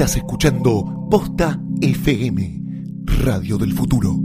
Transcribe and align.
Estás 0.00 0.16
escuchando 0.16 1.06
Posta 1.10 1.60
FM, 1.82 2.62
Radio 3.22 3.58
del 3.58 3.74
Futuro. 3.74 4.16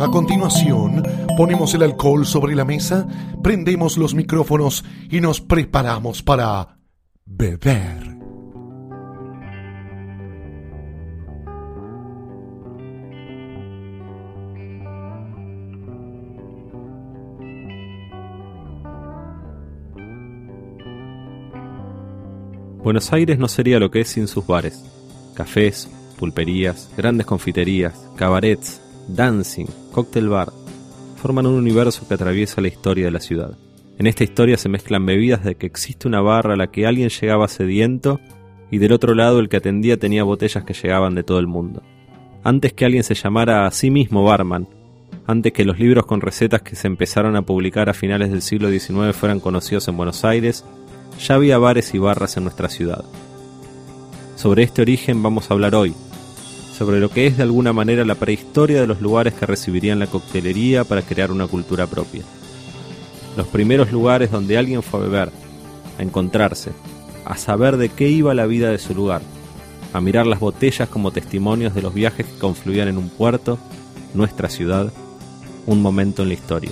A 0.00 0.08
continuación, 0.08 1.04
ponemos 1.36 1.72
el 1.74 1.84
alcohol 1.84 2.26
sobre 2.26 2.56
la 2.56 2.64
mesa, 2.64 3.06
prendemos 3.44 3.96
los 3.96 4.16
micrófonos 4.16 4.84
y 5.08 5.20
nos 5.20 5.40
preparamos 5.40 6.20
para 6.24 6.80
beber. 7.24 8.19
Buenos 22.82 23.12
Aires 23.12 23.38
no 23.38 23.46
sería 23.46 23.78
lo 23.78 23.90
que 23.90 24.00
es 24.00 24.08
sin 24.08 24.26
sus 24.26 24.46
bares, 24.46 24.82
cafés, 25.34 25.90
pulperías, 26.18 26.90
grandes 26.96 27.26
confiterías, 27.26 27.92
cabarets, 28.16 28.80
dancing, 29.06 29.66
cóctel 29.92 30.30
bar. 30.30 30.50
Forman 31.16 31.44
un 31.44 31.56
universo 31.56 32.08
que 32.08 32.14
atraviesa 32.14 32.62
la 32.62 32.68
historia 32.68 33.04
de 33.04 33.10
la 33.10 33.20
ciudad. 33.20 33.58
En 33.98 34.06
esta 34.06 34.24
historia 34.24 34.56
se 34.56 34.70
mezclan 34.70 35.04
bebidas 35.04 35.44
de 35.44 35.56
que 35.56 35.66
existe 35.66 36.08
una 36.08 36.22
barra 36.22 36.54
a 36.54 36.56
la 36.56 36.68
que 36.68 36.86
alguien 36.86 37.10
llegaba 37.10 37.48
sediento 37.48 38.18
y 38.70 38.78
del 38.78 38.92
otro 38.92 39.14
lado 39.14 39.40
el 39.40 39.50
que 39.50 39.58
atendía 39.58 39.98
tenía 39.98 40.24
botellas 40.24 40.64
que 40.64 40.72
llegaban 40.72 41.14
de 41.14 41.22
todo 41.22 41.38
el 41.38 41.46
mundo. 41.46 41.82
Antes 42.42 42.72
que 42.72 42.86
alguien 42.86 43.04
se 43.04 43.14
llamara 43.14 43.66
a 43.66 43.70
sí 43.72 43.90
mismo 43.90 44.24
barman, 44.24 44.66
antes 45.26 45.52
que 45.52 45.66
los 45.66 45.78
libros 45.78 46.06
con 46.06 46.22
recetas 46.22 46.62
que 46.62 46.76
se 46.76 46.86
empezaron 46.86 47.36
a 47.36 47.42
publicar 47.42 47.90
a 47.90 47.94
finales 47.94 48.30
del 48.30 48.40
siglo 48.40 48.70
XIX 48.70 49.14
fueran 49.14 49.38
conocidos 49.38 49.86
en 49.88 49.98
Buenos 49.98 50.24
Aires, 50.24 50.64
ya 51.20 51.34
había 51.34 51.58
bares 51.58 51.94
y 51.94 51.98
barras 51.98 52.36
en 52.36 52.44
nuestra 52.44 52.68
ciudad. 52.68 53.04
Sobre 54.36 54.62
este 54.62 54.82
origen 54.82 55.22
vamos 55.22 55.50
a 55.50 55.54
hablar 55.54 55.74
hoy, 55.74 55.94
sobre 56.76 56.98
lo 56.98 57.10
que 57.10 57.26
es 57.26 57.36
de 57.36 57.42
alguna 57.42 57.72
manera 57.72 58.04
la 58.04 58.14
prehistoria 58.14 58.80
de 58.80 58.86
los 58.86 59.00
lugares 59.00 59.34
que 59.34 59.46
recibirían 59.46 59.98
la 59.98 60.06
coctelería 60.06 60.84
para 60.84 61.02
crear 61.02 61.30
una 61.30 61.46
cultura 61.46 61.86
propia. 61.86 62.22
Los 63.36 63.46
primeros 63.48 63.92
lugares 63.92 64.30
donde 64.30 64.56
alguien 64.56 64.82
fue 64.82 65.00
a 65.00 65.02
beber, 65.02 65.30
a 65.98 66.02
encontrarse, 66.02 66.72
a 67.26 67.36
saber 67.36 67.76
de 67.76 67.90
qué 67.90 68.08
iba 68.08 68.32
la 68.34 68.46
vida 68.46 68.70
de 68.70 68.78
su 68.78 68.94
lugar, 68.94 69.20
a 69.92 70.00
mirar 70.00 70.26
las 70.26 70.40
botellas 70.40 70.88
como 70.88 71.10
testimonios 71.10 71.74
de 71.74 71.82
los 71.82 71.92
viajes 71.92 72.24
que 72.26 72.38
confluían 72.38 72.88
en 72.88 72.96
un 72.96 73.10
puerto, 73.10 73.58
nuestra 74.14 74.48
ciudad, 74.48 74.90
un 75.66 75.82
momento 75.82 76.22
en 76.22 76.28
la 76.28 76.34
historia. 76.34 76.70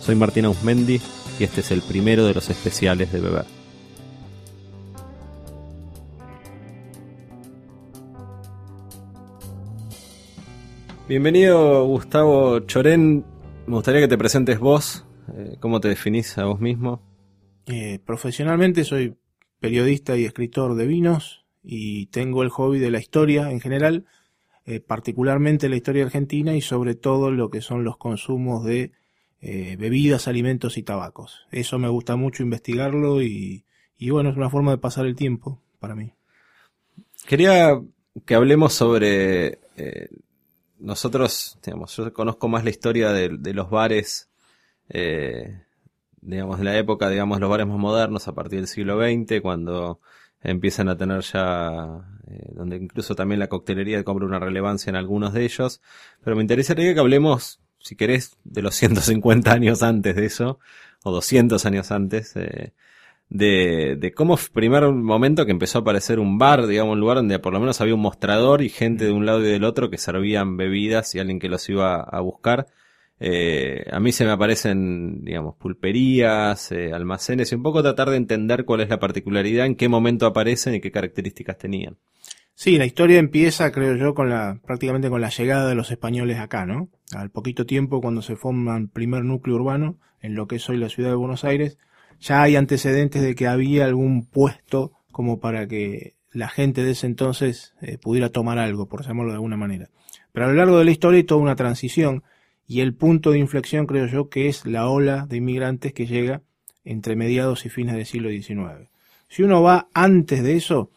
Soy 0.00 0.16
Martina 0.16 0.50
Usmendi 0.50 1.00
y 1.42 1.44
este 1.44 1.60
es 1.60 1.72
el 1.72 1.82
primero 1.82 2.24
de 2.24 2.34
los 2.34 2.48
especiales 2.50 3.10
de 3.10 3.20
Beber. 3.20 3.44
Bienvenido 11.08 11.84
Gustavo 11.84 12.60
Chorén, 12.60 13.24
me 13.66 13.74
gustaría 13.74 14.02
que 14.02 14.06
te 14.06 14.16
presentes 14.16 14.60
vos, 14.60 15.04
eh, 15.36 15.56
cómo 15.58 15.80
te 15.80 15.88
definís 15.88 16.38
a 16.38 16.44
vos 16.44 16.60
mismo. 16.60 17.02
Eh, 17.66 17.98
profesionalmente 18.06 18.84
soy 18.84 19.16
periodista 19.58 20.16
y 20.16 20.24
escritor 20.24 20.76
de 20.76 20.86
vinos 20.86 21.44
y 21.60 22.06
tengo 22.06 22.44
el 22.44 22.50
hobby 22.50 22.78
de 22.78 22.92
la 22.92 23.00
historia 23.00 23.50
en 23.50 23.58
general, 23.58 24.06
eh, 24.64 24.78
particularmente 24.78 25.68
la 25.68 25.74
historia 25.74 26.04
argentina 26.04 26.54
y 26.54 26.60
sobre 26.60 26.94
todo 26.94 27.32
lo 27.32 27.50
que 27.50 27.62
son 27.62 27.82
los 27.82 27.96
consumos 27.96 28.64
de 28.64 28.92
eh, 29.44 29.74
bebidas, 29.76 30.28
alimentos 30.28 30.78
y 30.78 30.84
tabacos. 30.84 31.48
Eso 31.50 31.76
me 31.76 31.88
gusta 31.88 32.14
mucho 32.14 32.44
investigarlo 32.44 33.22
y, 33.22 33.64
bueno, 34.08 34.30
es 34.30 34.36
una 34.36 34.48
forma 34.48 34.70
de 34.70 34.78
pasar 34.78 35.04
el 35.04 35.16
tiempo 35.16 35.60
para 35.80 35.96
mí. 35.96 36.12
Quería 37.26 37.82
que 38.24 38.34
hablemos 38.36 38.72
sobre 38.72 39.58
eh, 39.76 40.08
nosotros, 40.78 41.58
digamos, 41.64 41.96
yo 41.96 42.12
conozco 42.12 42.46
más 42.46 42.62
la 42.62 42.70
historia 42.70 43.10
de, 43.10 43.52
los 43.52 43.68
bares, 43.68 44.30
eh, 44.88 45.60
digamos, 46.20 46.58
de 46.58 46.64
la 46.64 46.78
época, 46.78 47.08
digamos, 47.08 47.40
los 47.40 47.50
bares 47.50 47.66
más 47.66 47.78
modernos 47.78 48.28
a 48.28 48.34
partir 48.34 48.60
del 48.60 48.68
siglo 48.68 49.00
XX, 49.00 49.40
cuando 49.40 49.98
empiezan 50.40 50.88
a 50.88 50.96
tener 50.96 51.20
ya, 51.22 52.06
donde 52.52 52.76
incluso 52.76 53.16
también 53.16 53.40
la 53.40 53.48
coctelería 53.48 54.04
cobra 54.04 54.24
una 54.24 54.38
relevancia 54.38 54.90
en 54.90 54.96
algunos 54.96 55.32
de 55.32 55.44
ellos, 55.44 55.82
pero 56.22 56.36
me 56.36 56.42
interesaría 56.42 56.94
que 56.94 57.00
hablemos 57.00 57.60
si 57.82 57.96
querés, 57.96 58.36
de 58.44 58.62
los 58.62 58.74
150 58.76 59.52
años 59.52 59.82
antes 59.82 60.16
de 60.16 60.24
eso, 60.26 60.58
o 61.04 61.10
200 61.12 61.64
años 61.66 61.90
antes, 61.90 62.36
eh, 62.36 62.72
de, 63.28 63.96
de 63.98 64.12
cómo 64.12 64.38
primer 64.52 64.88
momento 64.90 65.46
que 65.46 65.52
empezó 65.52 65.78
a 65.78 65.80
aparecer 65.82 66.18
un 66.18 66.38
bar, 66.38 66.66
digamos, 66.66 66.92
un 66.92 67.00
lugar 67.00 67.16
donde 67.16 67.38
por 67.38 67.52
lo 67.52 67.60
menos 67.60 67.80
había 67.80 67.94
un 67.94 68.02
mostrador 68.02 68.62
y 68.62 68.68
gente 68.68 69.06
de 69.06 69.12
un 69.12 69.24
lado 69.24 69.40
y 69.40 69.50
del 69.50 69.64
otro 69.64 69.90
que 69.90 69.98
servían 69.98 70.56
bebidas 70.56 71.14
y 71.14 71.18
alguien 71.18 71.38
que 71.38 71.48
los 71.48 71.68
iba 71.68 72.02
a 72.02 72.20
buscar. 72.20 72.66
Eh, 73.24 73.86
a 73.92 74.00
mí 74.00 74.10
se 74.10 74.24
me 74.24 74.32
aparecen, 74.32 75.24
digamos, 75.24 75.54
pulperías, 75.54 76.72
eh, 76.72 76.92
almacenes 76.92 77.52
y 77.52 77.54
un 77.54 77.62
poco 77.62 77.80
tratar 77.80 78.10
de 78.10 78.16
entender 78.16 78.64
cuál 78.64 78.80
es 78.80 78.88
la 78.88 78.98
particularidad, 78.98 79.64
en 79.64 79.76
qué 79.76 79.88
momento 79.88 80.26
aparecen 80.26 80.74
y 80.74 80.80
qué 80.80 80.90
características 80.90 81.56
tenían. 81.56 81.96
Sí, 82.54 82.78
la 82.78 82.84
historia 82.84 83.18
empieza, 83.18 83.70
creo 83.70 83.94
yo, 83.96 84.12
con 84.14 84.28
la, 84.28 84.60
prácticamente 84.66 85.08
con 85.08 85.20
la 85.20 85.30
llegada 85.30 85.68
de 85.68 85.74
los 85.76 85.90
españoles 85.90 86.38
acá, 86.38 86.66
¿no? 86.66 86.88
Al 87.14 87.30
poquito 87.30 87.66
tiempo, 87.66 88.00
cuando 88.00 88.22
se 88.22 88.36
forma 88.36 88.76
el 88.76 88.88
primer 88.88 89.24
núcleo 89.24 89.56
urbano, 89.56 89.98
en 90.20 90.34
lo 90.34 90.46
que 90.46 90.56
es 90.56 90.68
hoy 90.68 90.78
la 90.78 90.88
ciudad 90.88 91.10
de 91.10 91.16
Buenos 91.16 91.44
Aires, 91.44 91.78
ya 92.20 92.42
hay 92.42 92.56
antecedentes 92.56 93.22
de 93.22 93.34
que 93.34 93.46
había 93.46 93.84
algún 93.84 94.24
puesto 94.24 94.92
como 95.10 95.40
para 95.40 95.66
que 95.66 96.14
la 96.30 96.48
gente 96.48 96.82
de 96.82 96.92
ese 96.92 97.06
entonces 97.06 97.74
eh, 97.82 97.98
pudiera 97.98 98.30
tomar 98.30 98.58
algo, 98.58 98.86
por 98.86 99.04
llamarlo 99.04 99.32
de 99.32 99.36
alguna 99.36 99.56
manera. 99.56 99.90
Pero 100.32 100.46
a 100.46 100.48
lo 100.48 100.54
largo 100.54 100.78
de 100.78 100.84
la 100.84 100.90
historia 100.90 101.18
hay 101.18 101.24
toda 101.24 101.42
una 101.42 101.56
transición 101.56 102.22
y 102.66 102.80
el 102.80 102.94
punto 102.94 103.32
de 103.32 103.38
inflexión 103.38 103.86
creo 103.86 104.06
yo 104.06 104.28
que 104.28 104.48
es 104.48 104.64
la 104.64 104.88
ola 104.88 105.26
de 105.26 105.36
inmigrantes 105.36 105.92
que 105.92 106.06
llega 106.06 106.42
entre 106.84 107.16
mediados 107.16 107.66
y 107.66 107.68
fines 107.68 107.94
del 107.94 108.06
siglo 108.06 108.30
XIX. 108.30 108.88
Si 109.28 109.42
uno 109.42 109.62
va 109.62 109.88
antes 109.92 110.42
de 110.42 110.56
eso, 110.56 110.90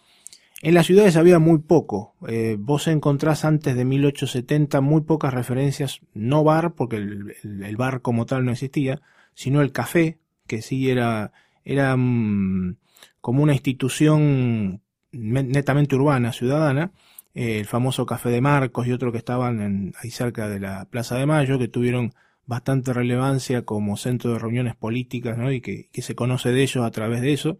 en 0.65 0.73
las 0.73 0.87
ciudades 0.87 1.15
había 1.15 1.37
muy 1.37 1.59
poco. 1.59 2.15
Eh, 2.27 2.57
vos 2.57 2.87
encontrás 2.87 3.45
antes 3.45 3.75
de 3.75 3.85
1870 3.85 4.81
muy 4.81 5.01
pocas 5.01 5.31
referencias, 5.31 6.01
no 6.15 6.43
bar, 6.43 6.73
porque 6.73 6.95
el, 6.95 7.75
bar 7.77 8.01
como 8.01 8.25
tal 8.25 8.45
no 8.45 8.51
existía, 8.51 8.99
sino 9.35 9.61
el 9.61 9.71
café, 9.71 10.17
que 10.47 10.63
sí 10.63 10.89
era, 10.89 11.33
era 11.65 11.95
mm, 11.95 12.77
como 13.21 13.43
una 13.43 13.53
institución 13.53 14.81
netamente 15.11 15.95
urbana, 15.95 16.33
ciudadana, 16.33 16.93
eh, 17.35 17.59
el 17.59 17.67
famoso 17.67 18.07
Café 18.07 18.29
de 18.29 18.41
Marcos 18.41 18.87
y 18.87 18.91
otro 18.91 19.11
que 19.11 19.19
estaban 19.19 19.61
en, 19.61 19.93
ahí 20.01 20.09
cerca 20.09 20.49
de 20.49 20.59
la 20.59 20.85
Plaza 20.85 21.15
de 21.15 21.27
Mayo, 21.27 21.59
que 21.59 21.67
tuvieron 21.67 22.15
bastante 22.47 22.91
relevancia 22.91 23.65
como 23.65 23.97
centro 23.97 24.33
de 24.33 24.39
reuniones 24.39 24.75
políticas, 24.75 25.37
¿no? 25.37 25.51
Y 25.51 25.61
que, 25.61 25.89
que 25.91 26.01
se 26.01 26.15
conoce 26.15 26.49
de 26.49 26.63
ellos 26.63 26.83
a 26.83 26.89
través 26.89 27.21
de 27.21 27.33
eso. 27.33 27.59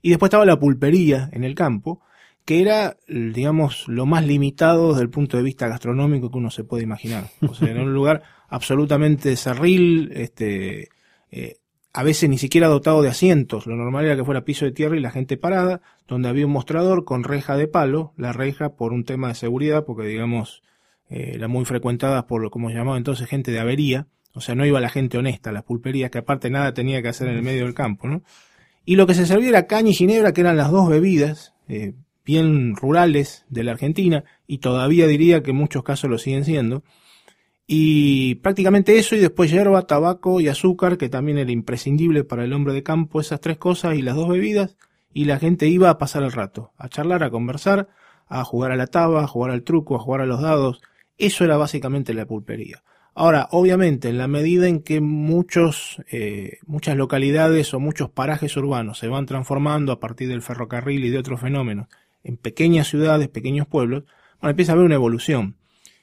Y 0.00 0.10
después 0.10 0.28
estaba 0.28 0.44
la 0.44 0.60
pulpería 0.60 1.28
en 1.32 1.42
el 1.42 1.56
campo, 1.56 2.02
que 2.46 2.62
era, 2.62 2.96
digamos, 3.08 3.88
lo 3.88 4.06
más 4.06 4.24
limitado 4.24 4.90
desde 4.90 5.02
el 5.02 5.10
punto 5.10 5.36
de 5.36 5.42
vista 5.42 5.66
gastronómico 5.66 6.30
que 6.30 6.38
uno 6.38 6.50
se 6.50 6.62
puede 6.62 6.84
imaginar. 6.84 7.24
O 7.46 7.54
sea, 7.54 7.68
en 7.68 7.80
un 7.80 7.92
lugar 7.94 8.22
absolutamente 8.48 9.34
cerril, 9.34 10.12
este, 10.14 10.88
eh, 11.32 11.56
a 11.92 12.04
veces 12.04 12.30
ni 12.30 12.38
siquiera 12.38 12.68
dotado 12.68 13.02
de 13.02 13.08
asientos. 13.08 13.66
Lo 13.66 13.74
normal 13.74 14.04
era 14.04 14.14
que 14.14 14.24
fuera 14.24 14.44
piso 14.44 14.64
de 14.64 14.70
tierra 14.70 14.96
y 14.96 15.00
la 15.00 15.10
gente 15.10 15.36
parada, 15.36 15.80
donde 16.06 16.28
había 16.28 16.46
un 16.46 16.52
mostrador 16.52 17.04
con 17.04 17.24
reja 17.24 17.56
de 17.56 17.66
palo, 17.66 18.14
la 18.16 18.32
reja 18.32 18.76
por 18.76 18.92
un 18.92 19.02
tema 19.02 19.26
de 19.26 19.34
seguridad, 19.34 19.84
porque 19.84 20.06
digamos, 20.06 20.62
eh, 21.10 21.32
era 21.34 21.48
muy 21.48 21.64
frecuentada 21.64 22.28
por, 22.28 22.48
como 22.50 22.68
se 22.70 22.76
llamaba 22.76 22.96
entonces, 22.96 23.28
gente 23.28 23.50
de 23.50 23.58
avería. 23.58 24.06
O 24.34 24.40
sea, 24.40 24.54
no 24.54 24.64
iba 24.64 24.80
la 24.80 24.88
gente 24.88 25.18
honesta, 25.18 25.50
las 25.50 25.64
pulperías, 25.64 26.12
que 26.12 26.18
aparte 26.18 26.48
nada 26.48 26.72
tenía 26.74 27.02
que 27.02 27.08
hacer 27.08 27.26
en 27.26 27.38
el 27.38 27.42
medio 27.42 27.64
del 27.64 27.74
campo, 27.74 28.06
¿no? 28.06 28.22
Y 28.84 28.94
lo 28.94 29.08
que 29.08 29.14
se 29.14 29.26
servía 29.26 29.48
era 29.48 29.66
caña 29.66 29.90
y 29.90 29.94
ginebra, 29.94 30.32
que 30.32 30.42
eran 30.42 30.56
las 30.56 30.70
dos 30.70 30.88
bebidas, 30.88 31.54
eh, 31.66 31.94
bien 32.26 32.74
rurales 32.74 33.46
de 33.48 33.62
la 33.62 33.70
Argentina 33.70 34.24
y 34.46 34.58
todavía 34.58 35.06
diría 35.06 35.42
que 35.42 35.52
en 35.52 35.56
muchos 35.56 35.84
casos 35.84 36.10
lo 36.10 36.18
siguen 36.18 36.44
siendo. 36.44 36.82
Y 37.68 38.36
prácticamente 38.36 38.98
eso 38.98 39.16
y 39.16 39.20
después 39.20 39.50
hierba, 39.50 39.86
tabaco 39.86 40.40
y 40.40 40.48
azúcar, 40.48 40.98
que 40.98 41.08
también 41.08 41.38
era 41.38 41.50
imprescindible 41.52 42.24
para 42.24 42.44
el 42.44 42.52
hombre 42.52 42.74
de 42.74 42.82
campo, 42.82 43.20
esas 43.20 43.40
tres 43.40 43.58
cosas 43.58 43.96
y 43.96 44.02
las 44.02 44.16
dos 44.16 44.28
bebidas, 44.28 44.76
y 45.12 45.24
la 45.24 45.38
gente 45.38 45.66
iba 45.68 45.88
a 45.88 45.98
pasar 45.98 46.22
el 46.22 46.32
rato, 46.32 46.72
a 46.76 46.88
charlar, 46.88 47.22
a 47.22 47.30
conversar, 47.30 47.88
a 48.26 48.44
jugar 48.44 48.72
a 48.72 48.76
la 48.76 48.88
taba, 48.88 49.22
a 49.22 49.26
jugar 49.26 49.52
al 49.52 49.62
truco, 49.62 49.96
a 49.96 50.00
jugar 50.00 50.20
a 50.20 50.26
los 50.26 50.42
dados. 50.42 50.82
Eso 51.18 51.44
era 51.44 51.56
básicamente 51.56 52.12
la 52.12 52.26
pulpería. 52.26 52.82
Ahora, 53.14 53.48
obviamente, 53.50 54.10
en 54.10 54.18
la 54.18 54.28
medida 54.28 54.68
en 54.68 54.82
que 54.82 55.00
muchos, 55.00 56.02
eh, 56.10 56.58
muchas 56.66 56.96
localidades 56.96 57.72
o 57.72 57.80
muchos 57.80 58.10
parajes 58.10 58.56
urbanos 58.56 58.98
se 58.98 59.08
van 59.08 59.26
transformando 59.26 59.90
a 59.90 60.00
partir 60.00 60.28
del 60.28 60.42
ferrocarril 60.42 61.04
y 61.04 61.10
de 61.10 61.18
otros 61.18 61.40
fenómenos 61.40 61.88
en 62.26 62.36
pequeñas 62.36 62.88
ciudades, 62.88 63.28
pequeños 63.28 63.66
pueblos, 63.66 64.04
empieza 64.42 64.72
a 64.72 64.74
haber 64.74 64.86
una 64.86 64.96
evolución. 64.96 65.56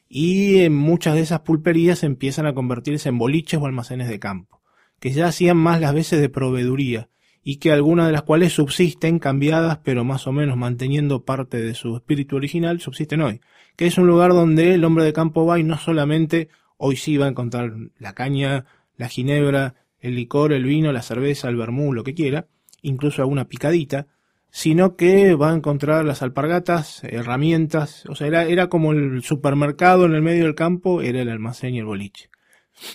Y 0.07 0.59
en 0.59 0.73
muchas 0.73 1.15
de 1.15 1.21
esas 1.21 1.41
pulperías 1.41 2.03
empiezan 2.03 2.45
a 2.45 2.53
convertirse 2.53 3.09
en 3.09 3.17
boliches 3.17 3.59
o 3.59 3.65
almacenes 3.65 4.07
de 4.07 4.19
campo, 4.19 4.61
que 4.99 5.11
ya 5.11 5.27
hacían 5.27 5.57
más 5.57 5.81
las 5.81 5.93
veces 5.93 6.21
de 6.21 6.29
proveeduría 6.29 7.09
y 7.43 7.57
que 7.57 7.71
algunas 7.71 8.05
de 8.05 8.13
las 8.13 8.23
cuales 8.23 8.53
subsisten, 8.53 9.19
cambiadas, 9.19 9.79
pero 9.83 10.05
más 10.05 10.27
o 10.27 10.31
menos 10.31 10.55
manteniendo 10.55 11.25
parte 11.25 11.61
de 11.61 11.73
su 11.73 11.95
espíritu 11.97 12.37
original, 12.37 12.79
subsisten 12.79 13.21
hoy. 13.21 13.41
Que 13.75 13.85
es 13.85 13.97
un 13.97 14.07
lugar 14.07 14.31
donde 14.31 14.75
el 14.75 14.85
hombre 14.85 15.03
de 15.03 15.11
campo 15.11 15.45
va 15.45 15.59
y 15.59 15.63
no 15.63 15.77
solamente 15.77 16.47
hoy 16.77 16.95
sí 16.95 17.17
va 17.17 17.25
a 17.25 17.29
encontrar 17.29 17.73
la 17.97 18.13
caña, 18.13 18.65
la 18.95 19.09
ginebra, 19.09 19.75
el 19.99 20.15
licor, 20.15 20.53
el 20.53 20.63
vino, 20.63 20.93
la 20.93 21.01
cerveza, 21.01 21.49
el 21.49 21.57
vermú, 21.57 21.91
lo 21.91 22.03
que 22.03 22.13
quiera, 22.13 22.47
incluso 22.81 23.21
alguna 23.21 23.49
picadita, 23.49 24.07
sino 24.55 24.95
que 24.95 25.33
va 25.33 25.50
a 25.50 25.55
encontrar 25.55 26.05
las 26.05 26.21
alpargatas, 26.21 27.03
herramientas, 27.05 28.05
o 28.07 28.13
sea, 28.13 28.27
era, 28.27 28.44
era 28.44 28.69
como 28.69 28.91
el 28.91 29.23
supermercado 29.23 30.05
en 30.05 30.13
el 30.13 30.21
medio 30.21 30.44
del 30.44 30.53
campo, 30.53 31.01
era 31.01 31.23
el 31.23 31.29
almacén 31.29 31.73
y 31.73 31.79
el 31.79 31.85
boliche. 31.85 32.29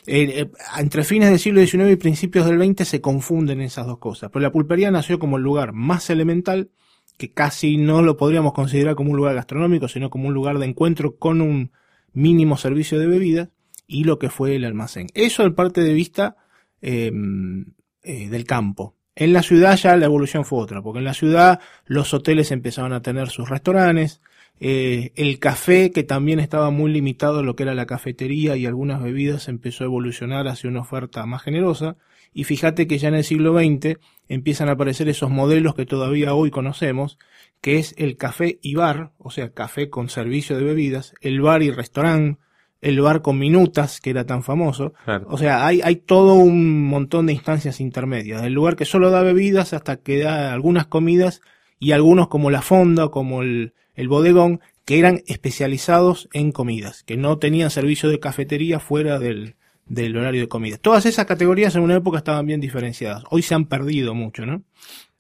Eh, 0.07 0.49
entre 0.79 1.03
fines 1.03 1.31
del 1.31 1.41
siglo 1.41 1.61
XIX 1.61 1.91
y 1.91 1.97
principios 1.97 2.47
del 2.47 2.63
XX 2.63 2.87
se 2.87 3.01
confunden 3.01 3.61
esas 3.61 3.89
dos 3.89 3.99
cosas, 3.99 4.31
pero 4.33 4.45
la 4.45 4.53
pulpería 4.53 4.93
nació 4.93 5.19
como 5.19 5.37
el 5.37 5.43
lugar 5.43 5.73
más 5.73 6.11
elemental, 6.11 6.71
que 7.17 7.33
casi 7.33 7.77
no 7.77 8.03
lo 8.03 8.17
podríamos 8.17 8.53
considerar 8.53 8.95
como 8.95 9.11
un 9.11 9.17
lugar 9.17 9.35
gastronómico, 9.35 9.89
sino 9.89 10.11
como 10.11 10.29
un 10.29 10.35
lugar 10.35 10.61
de 10.61 10.67
encuentro 10.67 11.17
con 11.17 11.41
un 11.41 11.73
mínimo 12.13 12.57
servicio 12.57 13.01
de 13.01 13.09
bebidas, 13.09 13.49
y 13.89 14.05
lo 14.05 14.21
que 14.21 14.31
fue 14.31 14.55
el 14.55 14.65
almacén. 14.65 15.09
Eso 15.13 15.43
del 15.43 15.55
parte 15.55 15.81
de 15.81 15.93
vista 15.93 16.37
em, 16.81 17.75
eh, 18.05 18.29
del 18.29 18.45
campo. 18.45 18.95
En 19.21 19.33
la 19.33 19.43
ciudad 19.43 19.77
ya 19.77 19.97
la 19.97 20.05
evolución 20.05 20.45
fue 20.45 20.61
otra, 20.61 20.81
porque 20.81 21.01
en 21.01 21.05
la 21.05 21.13
ciudad 21.13 21.59
los 21.87 22.15
hoteles 22.15 22.53
empezaban 22.53 22.93
a 22.93 23.03
tener 23.03 23.31
sus 23.31 23.49
restaurantes, 23.49 24.21
eh, 24.61 25.11
el 25.17 25.41
café, 25.41 25.91
que 25.91 26.05
también 26.05 26.39
estaba 26.39 26.71
muy 26.71 26.93
limitado 26.93 27.41
a 27.41 27.43
lo 27.43 27.57
que 27.57 27.65
era 27.65 27.75
la 27.75 27.87
cafetería 27.87 28.55
y 28.55 28.65
algunas 28.65 29.03
bebidas, 29.03 29.49
empezó 29.49 29.83
a 29.83 29.87
evolucionar 29.87 30.47
hacia 30.47 30.71
una 30.71 30.83
oferta 30.83 31.27
más 31.27 31.43
generosa. 31.43 31.97
Y 32.33 32.45
fíjate 32.45 32.87
que 32.87 32.99
ya 32.99 33.09
en 33.09 33.17
el 33.17 33.25
siglo 33.25 33.59
XX 33.59 33.99
empiezan 34.29 34.69
a 34.69 34.73
aparecer 34.73 35.09
esos 35.09 35.31
modelos 35.31 35.75
que 35.75 35.85
todavía 35.85 36.35
hoy 36.35 36.53
conocemos, 36.53 37.19
que 37.61 37.79
es 37.79 37.97
el 37.99 38.17
café 38.17 38.61
y 38.63 38.77
bar, 38.77 39.11
o 39.19 39.33
sea, 39.33 39.53
café 39.53 39.91
con 39.91 40.11
servicio 40.11 40.57
de 40.57 40.63
bebidas, 40.63 41.15
el 41.23 41.41
bar 41.41 41.65
y 41.65 41.73
restaurante, 41.73 42.39
el 42.81 43.01
bar 43.01 43.23
con 43.23 43.39
minutas, 43.39 44.01
que 44.01 44.11
era 44.11 44.25
tan 44.25 44.43
famoso. 44.43 44.95
O 45.27 45.39
sea, 45.39 45.67
hay, 45.67 45.81
hay 45.83 45.97
todo 45.97 46.35
un 46.35 46.87
montón 46.87 47.27
de 47.27 47.33
instancias 47.33 47.81
intermedias, 47.81 48.43
del 48.43 48.53
lugar 48.53 48.77
que 48.77 48.85
solo 48.85 49.11
da 49.11 49.23
bebidas 49.23 49.73
hasta 49.73 49.97
que 49.97 50.19
da 50.19 50.53
algunas 50.53 50.87
comidas 50.87 51.41
y 51.81 51.93
algunos 51.93 52.29
como 52.29 52.51
la 52.51 52.63
fonda, 52.63 53.09
como 53.09 53.43
el, 53.43 53.75
el 53.95 54.09
bodegón, 54.09 54.61
que 54.85 54.99
eran 54.99 55.23
especializados 55.27 56.29
en 56.33 56.53
comidas, 56.53 57.03
que 57.03 57.17
no 57.17 57.39
tenían 57.39 57.71
servicio 57.71 58.09
de 58.09 58.21
cafetería 58.21 58.81
fuera 58.81 59.19
del, 59.19 59.57
del 59.87 60.17
horario 60.17 60.43
de 60.43 60.49
comida. 60.49 60.77
Todas 60.79 61.07
esas 61.07 61.27
categorías 61.27 61.75
en 61.75 61.83
una 61.83 61.97
época 61.97 62.19
estaban 62.19 62.47
bien 62.47 62.61
diferenciadas. 62.61 63.25
Hoy 63.31 63.43
se 63.43 63.55
han 63.55 63.67
perdido 63.67 64.15
mucho, 64.15 64.47
¿no? 64.47 64.63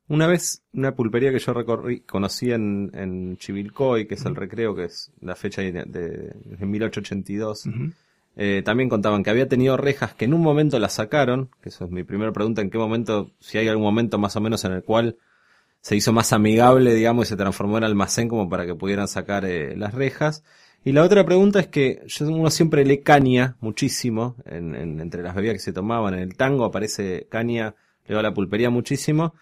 Una 0.08 0.26
vez, 0.26 0.62
una 0.72 0.94
pulpería 0.94 1.30
que 1.30 1.38
yo 1.38 1.52
recorrí, 1.52 2.00
conocí 2.00 2.50
en, 2.50 2.90
en 2.94 3.36
Chivilcoy, 3.36 4.06
que 4.06 4.14
es 4.14 4.24
el 4.24 4.36
recreo, 4.36 4.74
que 4.74 4.84
es 4.84 5.12
la 5.20 5.36
fecha 5.36 5.60
de, 5.60 5.72
de, 5.72 6.66
1882, 6.66 7.68
eh, 8.36 8.62
también 8.64 8.88
contaban 8.88 9.22
que 9.22 9.28
había 9.28 9.48
tenido 9.48 9.76
rejas 9.76 10.14
que 10.14 10.24
en 10.24 10.32
un 10.32 10.40
momento 10.40 10.78
las 10.78 10.94
sacaron, 10.94 11.50
que 11.60 11.68
eso 11.68 11.84
es 11.84 11.90
mi 11.90 12.04
primera 12.04 12.32
pregunta, 12.32 12.62
en 12.62 12.70
qué 12.70 12.78
momento, 12.78 13.32
si 13.38 13.58
hay 13.58 13.68
algún 13.68 13.84
momento 13.84 14.16
más 14.18 14.34
o 14.36 14.40
menos 14.40 14.64
en 14.64 14.72
el 14.72 14.82
cual 14.82 15.18
se 15.82 15.94
hizo 15.94 16.12
más 16.12 16.32
amigable, 16.32 16.94
digamos, 16.94 17.26
y 17.26 17.28
se 17.30 17.36
transformó 17.36 17.76
en 17.76 17.84
almacén 17.84 18.28
como 18.28 18.48
para 18.48 18.64
que 18.64 18.74
pudieran 18.74 19.08
sacar 19.08 19.44
eh, 19.44 19.76
las 19.76 19.92
rejas. 19.92 20.42
Y 20.84 20.92
la 20.92 21.02
otra 21.02 21.26
pregunta 21.26 21.60
es 21.60 21.66
que 21.66 22.02
yo, 22.06 22.26
uno 22.28 22.48
siempre 22.48 22.84
lee 22.86 23.02
caña 23.02 23.56
muchísimo, 23.60 24.36
en, 24.46 24.74
entre 24.74 25.22
las 25.22 25.34
bebidas 25.34 25.54
que 25.54 25.60
se 25.60 25.72
tomaban, 25.74 26.14
en 26.14 26.20
el 26.20 26.34
tango 26.34 26.64
aparece 26.64 27.26
caña, 27.28 27.74
le 28.06 28.18
a 28.18 28.22
la 28.22 28.32
pulpería 28.32 28.70
muchísimo, 28.70 29.34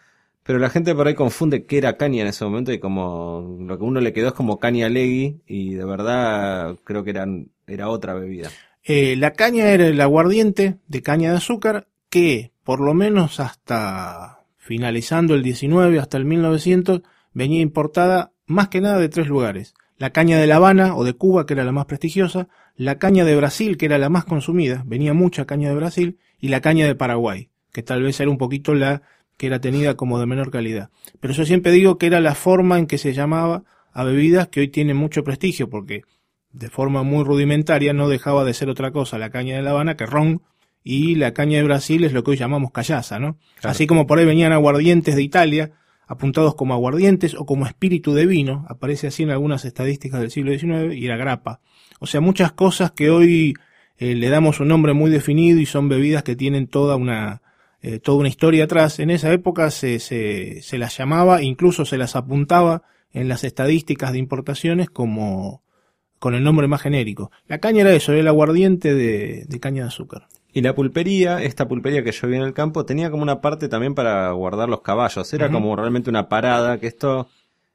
pero 0.47 0.59
la 0.59 0.71
gente 0.71 0.95
por 0.95 1.09
ahí 1.09 1.15
confunde 1.15 1.65
qué 1.65 1.79
era 1.79 1.97
caña 1.97 2.23
en 2.23 2.29
ese 2.29 2.45
momento 2.45 2.73
y 2.73 2.79
como 2.79 3.59
lo 3.61 3.77
que 3.77 3.85
uno 3.85 4.01
le 4.01 4.13
quedó 4.13 4.29
es 4.29 4.35
como 4.35 4.59
caña 4.59 4.89
legui 4.89 5.41
y 5.47 5.75
de 5.75 5.85
verdad 5.85 6.77
creo 6.85 7.05
que 7.05 7.11
eran, 7.11 7.49
era 7.67 7.89
otra 7.89 8.15
bebida. 8.15 8.51
Eh, 8.85 9.17
la 9.17 9.33
caña 9.33 9.69
era 9.71 9.87
el 9.87 10.01
aguardiente 10.01 10.77
de 10.87 11.03
caña 11.03 11.33
de 11.33 11.39
azúcar 11.39 11.89
que 12.09 12.53
por 12.63 12.81
lo 12.81 12.95
menos 12.95 13.41
hasta 13.41 14.37
finalizando 14.67 15.35
el 15.35 15.43
19 15.43 15.99
hasta 16.01 16.17
el 16.17 16.25
1900, 16.25 17.03
venía 17.33 17.61
importada 17.61 18.33
más 18.47 18.69
que 18.69 18.81
nada 18.81 18.99
de 18.99 19.09
tres 19.09 19.29
lugares. 19.29 19.75
La 19.97 20.11
caña 20.11 20.39
de 20.39 20.47
La 20.47 20.57
Habana 20.57 20.97
o 20.97 21.05
de 21.05 21.15
Cuba, 21.15 21.47
que 21.47 21.55
era 21.55 21.65
la 21.65 21.73
más 21.73 21.87
prestigiosa, 21.87 22.49
la 22.75 22.99
caña 22.99 23.25
de 23.25 23.37
Brasil, 23.37 23.77
que 23.79 23.87
era 23.87 23.99
la 23.99 24.09
más 24.09 24.25
consumida, 24.25 24.83
venía 24.85 25.15
mucha 25.15 25.47
caña 25.47 25.69
de 25.69 25.77
Brasil, 25.77 26.19
y 26.39 26.49
la 26.49 26.61
caña 26.61 26.87
de 26.87 26.95
Paraguay, 26.95 27.49
que 27.73 27.83
tal 27.83 28.03
vez 28.03 28.19
era 28.21 28.31
un 28.31 28.39
poquito 28.39 28.75
la 28.75 29.03
que 29.37 29.47
era 29.47 29.61
tenida 29.61 29.95
como 29.95 30.19
de 30.19 30.27
menor 30.27 30.51
calidad. 30.51 30.91
Pero 31.21 31.35
yo 31.35 31.45
siempre 31.45 31.73
digo 31.73 31.99
que 31.99 32.07
era 32.07 32.21
la 32.21 32.35
forma 32.35 32.79
en 32.79 32.87
que 32.87 32.99
se 32.99 33.13
llamaba 33.13 33.65
a 33.93 34.05
bebidas 34.05 34.49
que 34.49 34.61
hoy 34.61 34.69
tienen 34.69 34.97
mucho 34.97 35.25
prestigio, 35.25 35.69
porque 35.71 36.03
de 36.53 36.71
forma 36.71 37.03
muy 37.03 37.25
rudimentaria 37.25 37.93
no 37.93 38.09
dejaba 38.09 38.45
de 38.45 38.55
ser 38.55 38.69
otra 38.69 38.91
cosa 38.91 39.19
la 39.19 39.31
caña 39.31 39.57
de 39.57 39.63
La 39.63 39.71
Habana 39.71 39.97
que 39.97 40.07
ron, 40.07 40.43
y 40.83 41.17
la 41.17 41.35
caña 41.35 41.59
de 41.59 41.65
Brasil 41.65 42.05
es 42.05 42.13
lo 42.13 42.23
que 42.23 42.31
hoy 42.31 42.37
llamamos 42.37 42.71
callaza, 42.71 43.19
¿no? 43.19 43.39
Así 43.63 43.89
como 43.89 44.07
por 44.07 44.19
ahí 44.19 44.25
venían 44.25 44.53
aguardientes 44.53 45.17
de 45.17 45.23
Italia, 45.23 45.73
apuntados 46.07 46.55
como 46.55 46.75
aguardientes 46.75 47.35
o 47.35 47.45
como 47.45 47.67
espíritu 47.67 48.15
de 48.15 48.27
vino, 48.27 48.65
aparece 48.69 49.09
así 49.09 49.25
en 49.25 49.31
algunas 49.31 49.65
estadísticas 49.65 50.21
del 50.21 50.31
siglo 50.31 50.57
XIX, 50.57 50.95
y 50.95 51.09
la 51.09 51.17
grapa. 51.17 51.61
O 51.99 52.07
sea, 52.07 52.21
muchas 52.21 52.53
cosas 52.53 52.93
que 52.93 53.11
hoy 53.11 53.55
eh, 53.99 54.15
le 54.15 54.29
damos 54.29 54.61
un 54.61 54.69
nombre 54.69 54.93
muy 54.93 55.11
definido 55.11 55.59
y 55.59 55.67
son 55.67 55.89
bebidas 55.89 56.23
que 56.23 56.37
tienen 56.37 56.69
toda 56.69 56.95
una, 56.95 57.43
eh, 57.87 58.01
toda 58.01 58.19
una 58.19 58.29
historia 58.29 58.65
atrás. 58.65 58.99
En 58.99 59.11
esa 59.11 59.33
época 59.33 59.71
se, 59.71 60.01
se, 60.01 60.61
se 60.61 60.77
las 60.77 60.99
llamaba, 60.99 61.41
incluso 61.43 61.85
se 61.85 61.97
las 61.97 62.17
apuntaba 62.17 62.83
en 63.13 63.29
las 63.29 63.45
estadísticas 63.45 64.11
de 64.11 64.19
importaciones 64.19 64.91
como 64.91 65.63
con 66.19 66.35
el 66.35 66.43
nombre 66.43 66.67
más 66.67 66.83
genérico. 66.83 67.31
La 67.47 67.59
caña 67.59 67.83
era 67.83 67.93
eso, 67.93 68.11
era 68.11 68.23
el 68.23 68.29
aguardiente 68.29 68.93
de, 68.93 69.45
de 69.47 69.61
caña 69.61 69.83
de 69.83 69.89
azúcar. 69.89 70.27
Y 70.53 70.63
la 70.63 70.75
pulpería, 70.75 71.41
esta 71.45 71.69
pulpería 71.69 72.03
que 72.03 72.11
yo 72.11 72.27
vi 72.27 72.35
en 72.35 72.43
el 72.43 72.55
campo, 72.55 72.85
tenía 72.85 73.09
como 73.09 73.23
una 73.23 73.41
parte 73.41 73.69
también 73.69 73.95
para 73.95 74.33
guardar 74.33 74.69
los 74.69 74.81
caballos. 74.81 75.33
Era 75.33 75.49
como 75.49 75.77
realmente 75.77 76.11
una 76.11 76.29
parada, 76.29 76.81
que 76.81 76.89
esto, 76.89 77.29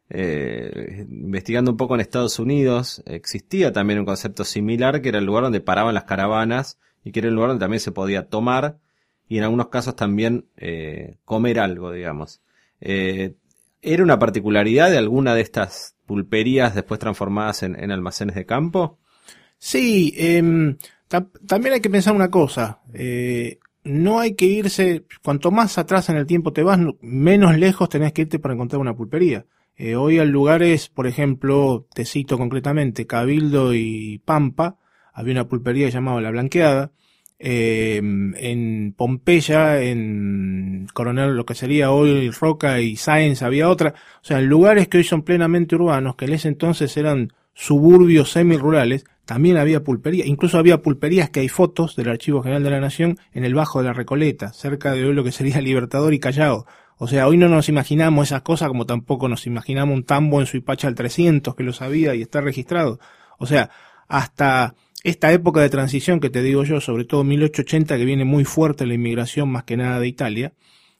eh, 0.09 1.05
investigando 1.09 1.71
un 1.71 1.77
poco 1.77 1.95
en 1.95 2.01
Estados 2.01 2.37
Unidos, 2.37 3.01
existía 3.05 3.71
también 3.71 3.99
un 3.99 4.05
concepto 4.05 4.43
similar, 4.43 5.01
que 5.01 5.07
era 5.07 5.19
el 5.19 5.25
lugar 5.25 5.43
donde 5.43 5.61
paraban 5.61 5.93
las 5.93 6.03
caravanas 6.03 6.79
y 7.05 7.13
que 7.13 7.19
era 7.19 7.29
el 7.29 7.35
lugar 7.35 7.51
donde 7.51 7.63
también 7.63 7.79
se 7.79 7.93
podía 7.93 8.27
tomar 8.27 8.77
y 9.31 9.37
en 9.37 9.45
algunos 9.45 9.69
casos 9.69 9.95
también 9.95 10.47
eh, 10.57 11.15
comer 11.23 11.61
algo, 11.61 11.89
digamos. 11.93 12.41
Eh, 12.81 13.35
¿Era 13.81 14.03
una 14.03 14.19
particularidad 14.19 14.91
de 14.91 14.97
alguna 14.97 15.33
de 15.33 15.39
estas 15.39 15.95
pulperías 16.05 16.75
después 16.75 16.99
transformadas 16.99 17.63
en, 17.63 17.81
en 17.81 17.91
almacenes 17.91 18.35
de 18.35 18.45
campo? 18.45 18.99
Sí, 19.57 20.13
eh, 20.17 20.75
también 21.47 21.73
hay 21.73 21.79
que 21.79 21.89
pensar 21.89 22.13
una 22.13 22.29
cosa, 22.29 22.81
eh, 22.93 23.59
no 23.85 24.19
hay 24.19 24.35
que 24.35 24.47
irse, 24.47 25.05
cuanto 25.23 25.49
más 25.49 25.77
atrás 25.77 26.09
en 26.09 26.17
el 26.17 26.27
tiempo 26.27 26.51
te 26.51 26.63
vas, 26.63 26.77
menos 26.99 27.57
lejos 27.57 27.87
tenés 27.87 28.11
que 28.11 28.23
irte 28.23 28.37
para 28.37 28.55
encontrar 28.55 28.81
una 28.81 28.97
pulpería. 28.97 29.45
Hoy 29.97 30.19
hay 30.19 30.27
lugares, 30.27 30.89
por 30.89 31.07
ejemplo, 31.07 31.87
te 31.93 32.03
cito 32.03 32.37
concretamente, 32.37 33.07
Cabildo 33.07 33.73
y 33.73 34.21
Pampa, 34.25 34.77
había 35.13 35.35
una 35.35 35.47
pulpería 35.47 35.87
llamada 35.87 36.19
La 36.19 36.31
Blanqueada, 36.31 36.91
eh, 37.43 37.97
en 37.97 38.93
Pompeya, 38.95 39.81
en 39.81 40.87
Coronel, 40.93 41.35
lo 41.35 41.43
que 41.43 41.55
sería 41.55 41.89
hoy 41.89 42.29
Roca 42.29 42.79
y 42.79 42.95
Sáenz 42.97 43.41
había 43.41 43.67
otra, 43.67 43.95
o 44.21 44.23
sea, 44.23 44.39
lugares 44.41 44.87
que 44.87 44.97
hoy 44.97 45.03
son 45.03 45.23
plenamente 45.23 45.75
urbanos, 45.75 46.15
que 46.15 46.25
en 46.25 46.33
ese 46.33 46.49
entonces 46.49 46.95
eran 46.97 47.33
suburbios 47.55 48.31
semi-rurales, 48.31 49.05
también 49.25 49.57
había 49.57 49.83
pulperías, 49.83 50.27
incluso 50.27 50.59
había 50.59 50.83
pulperías 50.83 51.31
que 51.31 51.39
hay 51.39 51.49
fotos 51.49 51.95
del 51.95 52.09
Archivo 52.09 52.43
General 52.43 52.63
de 52.63 52.69
la 52.69 52.79
Nación 52.79 53.17
en 53.33 53.43
el 53.43 53.55
Bajo 53.55 53.79
de 53.79 53.85
la 53.85 53.93
Recoleta, 53.93 54.53
cerca 54.53 54.91
de 54.91 55.03
hoy 55.03 55.13
lo 55.15 55.23
que 55.23 55.31
sería 55.31 55.61
Libertador 55.61 56.13
y 56.13 56.19
Callao. 56.19 56.67
O 56.97 57.07
sea, 57.07 57.27
hoy 57.27 57.37
no 57.37 57.49
nos 57.49 57.69
imaginamos 57.69 58.27
esas 58.27 58.43
cosas 58.43 58.67
como 58.67 58.85
tampoco 58.85 59.27
nos 59.27 59.47
imaginamos 59.47 59.95
un 59.95 60.03
tambo 60.03 60.39
en 60.39 60.45
Suipacha 60.45 60.87
al 60.87 60.93
300 60.93 61.55
que 61.55 61.63
lo 61.63 61.73
sabía 61.73 62.13
y 62.13 62.21
está 62.21 62.41
registrado. 62.41 62.99
O 63.39 63.47
sea, 63.47 63.71
hasta 64.07 64.75
esta 65.03 65.31
época 65.31 65.61
de 65.61 65.69
transición 65.69 66.19
que 66.19 66.29
te 66.29 66.41
digo 66.41 66.63
yo, 66.63 66.81
sobre 66.81 67.05
todo 67.05 67.23
1880 67.23 67.97
que 67.97 68.05
viene 68.05 68.25
muy 68.25 68.45
fuerte 68.45 68.85
la 68.85 68.93
inmigración 68.93 69.49
más 69.49 69.63
que 69.63 69.77
nada 69.77 69.99
de 69.99 70.07
Italia, 70.07 70.53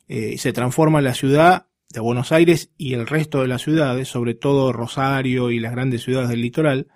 eh, 0.08 0.38
se 0.38 0.53
transforma 0.53 1.01
la 1.01 1.13
ciudad 1.13 1.67
de 1.93 2.00
Buenos 2.00 2.31
Aires 2.31 2.72
y 2.77 2.93
el 2.93 3.05
resto 3.08 3.41
de 3.41 3.48
las 3.48 3.62
ciudades, 3.62 4.08
sobre 4.08 4.34
todo 4.34 4.74
Rosario 4.74 5.51
y 5.51 5.60
las 5.60 5.72
grandes 5.72 6.03
ciudades 6.03 6.29
del 6.29 6.41
litoral, 6.41 6.88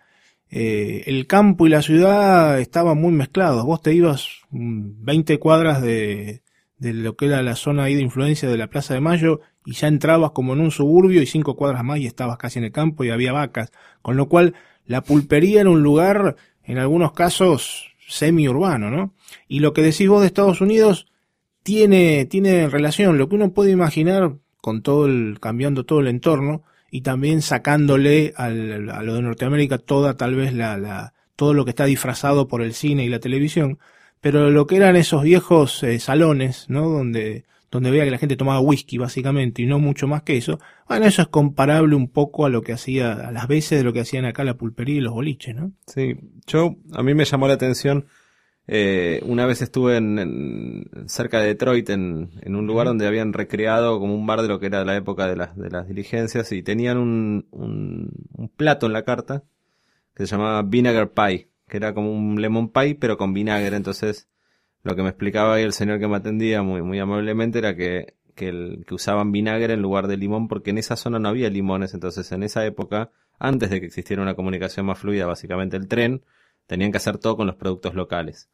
eh, 0.49 1.03
el 1.07 1.27
campo 1.27 1.67
y 1.67 1.69
la 1.69 1.81
ciudad 1.81 2.59
estaban 2.59 2.99
muy 2.99 3.11
mezclados. 3.11 3.65
Vos 3.65 3.81
te 3.81 3.93
ibas 3.93 4.41
20 4.51 5.37
cuadras 5.39 5.81
de, 5.81 6.43
de 6.77 6.93
lo 6.93 7.15
que 7.15 7.25
era 7.27 7.41
la 7.41 7.55
zona 7.55 7.83
ahí 7.83 7.95
de 7.95 8.01
influencia 8.01 8.49
de 8.49 8.57
la 8.57 8.67
Plaza 8.67 8.93
de 8.93 9.01
Mayo 9.01 9.41
y 9.65 9.73
ya 9.73 9.87
entrabas 9.87 10.31
como 10.31 10.53
en 10.53 10.61
un 10.61 10.71
suburbio 10.71 11.21
y 11.21 11.25
cinco 11.25 11.55
cuadras 11.55 11.83
más 11.83 11.99
y 11.99 12.05
estabas 12.05 12.37
casi 12.37 12.59
en 12.59 12.65
el 12.65 12.71
campo 12.71 13.03
y 13.03 13.09
había 13.09 13.33
vacas. 13.33 13.71
Con 14.01 14.17
lo 14.17 14.27
cual 14.27 14.55
la 14.85 15.01
pulpería 15.01 15.61
era 15.61 15.69
un 15.69 15.81
lugar, 15.81 16.35
en 16.65 16.77
algunos 16.77 17.13
casos, 17.13 17.93
semi-urbano, 18.07 18.89
¿no? 18.89 19.13
Y 19.47 19.59
lo 19.59 19.73
que 19.73 19.81
decís 19.81 20.07
vos 20.07 20.21
de 20.21 20.27
Estados 20.27 20.61
Unidos, 20.61 21.07
tiene, 21.63 22.25
tiene 22.25 22.69
relación. 22.69 23.17
Lo 23.17 23.27
que 23.27 23.35
uno 23.35 23.51
puede 23.51 23.71
imaginar 23.71 24.35
con 24.61 24.81
todo 24.81 25.07
el, 25.07 25.39
cambiando 25.39 25.83
todo 25.83 25.99
el 25.99 26.07
entorno 26.07 26.63
y 26.91 27.01
también 27.01 27.41
sacándole 27.41 28.33
al, 28.37 28.89
a 28.89 29.01
lo 29.01 29.15
de 29.15 29.21
Norteamérica 29.23 29.79
toda 29.79 30.15
tal 30.15 30.35
vez 30.35 30.53
la, 30.53 30.77
la, 30.77 31.13
todo 31.35 31.53
lo 31.53 31.65
que 31.65 31.71
está 31.71 31.85
disfrazado 31.85 32.47
por 32.47 32.61
el 32.61 32.73
cine 32.73 33.03
y 33.03 33.09
la 33.09 33.19
televisión, 33.19 33.79
pero 34.21 34.49
lo 34.51 34.67
que 34.67 34.77
eran 34.77 34.95
esos 34.95 35.23
viejos 35.23 35.83
eh, 35.83 35.99
salones, 35.99 36.65
¿no? 36.69 36.87
Donde, 36.89 37.45
donde 37.75 37.91
veía 37.91 38.05
que 38.05 38.11
la 38.11 38.17
gente 38.17 38.35
tomaba 38.35 38.59
whisky 38.59 38.97
básicamente 38.97 39.61
y 39.61 39.65
no 39.65 39.79
mucho 39.79 40.07
más 40.07 40.23
que 40.23 40.37
eso, 40.37 40.59
bueno, 40.87 41.05
eso 41.05 41.21
es 41.21 41.27
comparable 41.27 41.95
un 41.95 42.07
poco 42.07 42.45
a 42.45 42.49
lo 42.49 42.61
que 42.61 42.73
hacía, 42.73 43.13
a 43.13 43.31
las 43.31 43.47
veces 43.47 43.77
de 43.79 43.83
lo 43.83 43.93
que 43.93 43.99
hacían 43.99 44.25
acá 44.25 44.43
la 44.43 44.55
pulpería 44.55 44.95
y 44.95 45.01
los 45.01 45.13
boliches, 45.13 45.55
¿no? 45.55 45.71
Sí, 45.85 46.15
yo, 46.47 46.75
a 46.93 47.03
mí 47.03 47.13
me 47.13 47.25
llamó 47.25 47.47
la 47.47 47.55
atención, 47.55 48.05
eh, 48.67 49.21
una 49.25 49.45
vez 49.45 49.61
estuve 49.61 49.97
en, 49.97 50.85
cerca 51.07 51.39
de 51.39 51.47
Detroit, 51.47 51.89
en, 51.89 52.31
en 52.41 52.55
un 52.55 52.65
lugar 52.65 52.87
donde 52.87 53.07
habían 53.07 53.33
recreado 53.33 53.99
como 53.99 54.15
un 54.15 54.25
bar 54.25 54.41
de 54.41 54.47
lo 54.47 54.59
que 54.59 54.67
era 54.67 54.85
la 54.85 54.95
época 54.95 55.27
de 55.27 55.35
las, 55.35 55.55
de 55.57 55.69
las 55.69 55.87
diligencias 55.87 56.51
y 56.51 56.63
tenían 56.63 56.97
un, 56.97 57.47
un, 57.51 58.11
un 58.33 58.49
plato 58.49 58.85
en 58.85 58.93
la 58.93 59.03
carta 59.03 59.43
que 60.15 60.25
se 60.25 60.31
llamaba 60.31 60.63
Vinegar 60.63 61.11
Pie, 61.11 61.49
que 61.67 61.77
era 61.77 61.93
como 61.93 62.11
un 62.11 62.41
lemon 62.41 62.69
pie 62.69 62.95
pero 62.95 63.17
con 63.17 63.33
vinagre, 63.33 63.75
entonces 63.75 64.29
lo 64.85 64.95
que 64.95 65.01
me 65.01 65.09
explicaba 65.09 65.55
ahí 65.55 65.63
el 65.63 65.73
señor 65.73 65.99
que 65.99 66.07
me 66.07 66.17
atendía 66.17 66.61
muy, 66.61 66.99
amablemente 66.99 67.57
era 67.57 67.75
que, 67.75 68.13
que, 68.35 68.49
el, 68.49 68.85
que 68.87 68.93
usaban 68.93 69.31
vinagre 69.31 69.73
en 69.73 69.81
lugar 69.81 70.07
de 70.07 70.15
limón 70.15 70.47
porque 70.47 70.69
en 70.69 70.77
esa 70.77 70.95
zona 70.95 71.17
no 71.17 71.27
había 71.27 71.49
limones, 71.49 71.95
entonces 71.95 72.31
en 72.31 72.43
esa 72.43 72.63
época, 72.67 73.09
antes 73.39 73.71
de 73.71 73.79
que 73.79 73.87
existiera 73.87 74.21
una 74.21 74.35
comunicación 74.35 74.85
más 74.85 74.99
fluida, 74.99 75.25
básicamente 75.25 75.75
el 75.75 75.87
tren, 75.87 76.23
tenían 76.67 76.91
que 76.91 76.97
hacer 76.97 77.17
todo 77.17 77.35
con 77.35 77.47
los 77.47 77.55
productos 77.55 77.95
locales. 77.95 78.47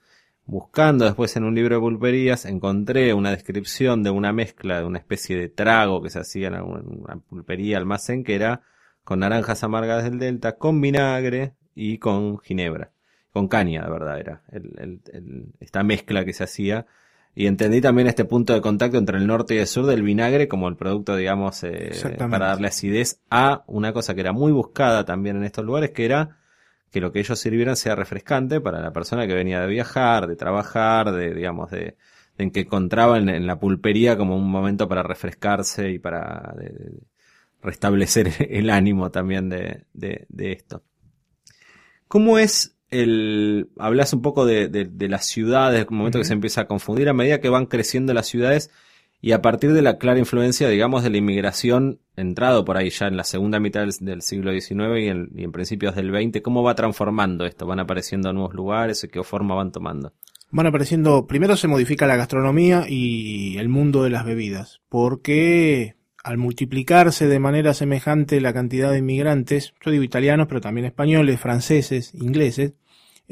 Buscando 0.46 1.04
después 1.04 1.36
en 1.36 1.44
un 1.44 1.54
libro 1.54 1.76
de 1.76 1.82
pulperías, 1.82 2.46
encontré 2.46 3.14
una 3.14 3.32
descripción 3.32 4.02
de 4.02 4.12
una 4.12 4.32
mezcla, 4.32 4.80
de 4.80 4.86
una 4.86 5.00
especie 5.00 5.36
de 5.38 5.50
trago 5.50 6.02
que 6.02 6.10
se 6.10 6.20
hacía 6.20 6.48
en 6.48 6.62
una 6.62 7.18
pulpería 7.18 7.78
almacén, 7.78 8.24
que 8.24 8.36
era 8.36 8.62
con 9.04 9.20
naranjas 9.20 9.66
amargas 9.66 10.06
del 10.06 10.18
Delta, 10.18 10.54
con 10.54 10.80
vinagre 10.80 11.56
y 11.76 11.98
con 11.98 12.40
ginebra 12.40 12.94
con 13.32 13.48
caña, 13.48 13.84
de 13.84 13.90
verdad, 13.90 14.20
era 14.20 14.42
el, 14.52 14.72
el, 14.78 15.02
el, 15.14 15.46
esta 15.60 15.84
mezcla 15.84 16.26
que 16.26 16.34
se 16.34 16.44
hacía. 16.44 16.86
Y 17.34 17.48
entendí 17.48 17.80
también 17.80 18.08
este 18.08 18.26
punto 18.26 18.54
de 18.54 18.60
contacto 18.60 18.98
entre 18.98 19.18
el 19.18 19.26
norte 19.26 19.56
y 19.56 19.60
el 19.60 19.68
sur 19.68 19.86
del 19.86 20.04
vinagre 20.04 20.50
como 20.50 20.68
el 20.68 20.76
producto, 20.76 21.16
digamos, 21.16 21.64
eh, 21.64 21.92
para 22.18 22.48
darle 22.48 22.68
acidez 22.68 23.22
a 23.30 23.64
una 23.68 23.94
cosa 23.94 24.14
que 24.14 24.20
era 24.20 24.34
muy 24.34 24.52
buscada 24.52 25.06
también 25.06 25.38
en 25.38 25.46
estos 25.46 25.64
lugares, 25.64 25.92
que 25.92 26.04
era 26.04 26.38
que 26.92 27.00
lo 27.00 27.14
que 27.14 27.20
ellos 27.20 27.40
sirvieran 27.40 27.78
sea 27.78 27.96
refrescante 27.96 28.60
para 28.60 28.82
la 28.82 28.92
persona 28.92 29.26
que 29.26 29.34
venía 29.34 29.62
de 29.62 29.68
viajar, 29.68 30.28
de 30.28 30.36
trabajar, 30.36 31.14
de, 31.14 31.34
digamos, 31.34 31.72
de, 31.72 31.96
de 32.38 32.52
que 32.52 32.62
encontraba 32.62 33.18
en, 33.18 33.30
en, 33.30 33.48
la 33.48 33.58
pulpería 33.58 34.18
como 34.18 34.36
un 34.36 34.52
momento 34.52 34.90
para 34.90 35.02
refrescarse 35.02 35.90
y 35.90 36.00
para 36.00 36.54
de, 36.58 36.66
de 36.66 36.92
restablecer 37.62 38.30
el 38.50 38.70
ánimo 38.70 39.10
también 39.10 39.48
de, 39.48 39.86
de 39.94 40.52
esto. 40.52 40.84
¿Cómo 42.10 42.38
es 42.38 42.76
el, 42.92 43.70
hablas 43.80 44.14
un 44.14 44.22
poco 44.22 44.46
de, 44.46 44.68
de, 44.68 44.86
de 44.86 45.10
las 45.10 45.26
ciudades, 45.26 45.88
un 45.90 45.98
momento 45.98 46.18
uh 46.18 46.20
-huh. 46.20 46.24
que 46.24 46.28
se 46.28 46.34
empieza 46.34 46.62
a 46.62 46.68
confundir 46.68 47.10
a 47.10 47.14
medida 47.14 47.42
que 47.42 47.50
van 47.50 47.66
creciendo 47.66 48.14
las 48.14 48.28
ciudades 48.28 48.70
y 49.22 49.34
a 49.34 49.42
partir 49.42 49.72
de 49.74 49.82
la 49.84 49.98
clara 49.98 50.20
influencia, 50.20 50.68
digamos, 50.68 51.04
de 51.04 51.12
la 51.12 51.18
inmigración 51.18 52.00
entrado 52.16 52.66
por 52.66 52.78
ahí 52.78 52.90
ya 52.90 53.08
en 53.08 53.18
la 53.18 53.24
segunda 53.24 53.60
mitad 53.60 53.82
del, 53.82 53.92
del 54.02 54.22
siglo 54.24 54.52
XIX 54.52 55.00
y 55.00 55.08
en, 55.08 55.30
y 55.36 55.44
en, 55.44 55.52
principios 55.52 55.96
del 55.96 56.10
XX, 56.10 56.42
¿cómo 56.42 56.64
va 56.64 56.74
transformando 56.76 57.46
esto? 57.46 57.68
¿Van 57.68 57.80
apareciendo 57.80 58.34
nuevos 58.34 58.54
lugares? 58.56 59.08
¿Qué 59.12 59.24
forma 59.24 59.56
van 59.56 59.72
tomando? 59.72 60.14
Van 60.50 60.68
apareciendo, 60.68 61.28
primero 61.28 61.56
se 61.56 61.68
modifica 61.68 62.08
la 62.08 62.18
gastronomía 62.18 62.86
y 62.90 63.58
el 63.58 63.70
mundo 63.70 64.04
de 64.04 64.10
las 64.10 64.26
bebidas, 64.26 64.82
porque 64.90 65.96
al 66.24 66.38
multiplicarse 66.38 67.28
de 67.28 67.40
manera 67.40 67.74
semejante 67.74 68.42
la 68.42 68.54
cantidad 68.54 68.92
de 68.92 68.98
inmigrantes, 68.98 69.74
yo 69.84 69.92
digo 69.92 70.04
italianos, 70.04 70.48
pero 70.48 70.62
también 70.62 70.86
españoles, 70.86 71.40
franceses, 71.40 72.14
ingleses, 72.16 72.74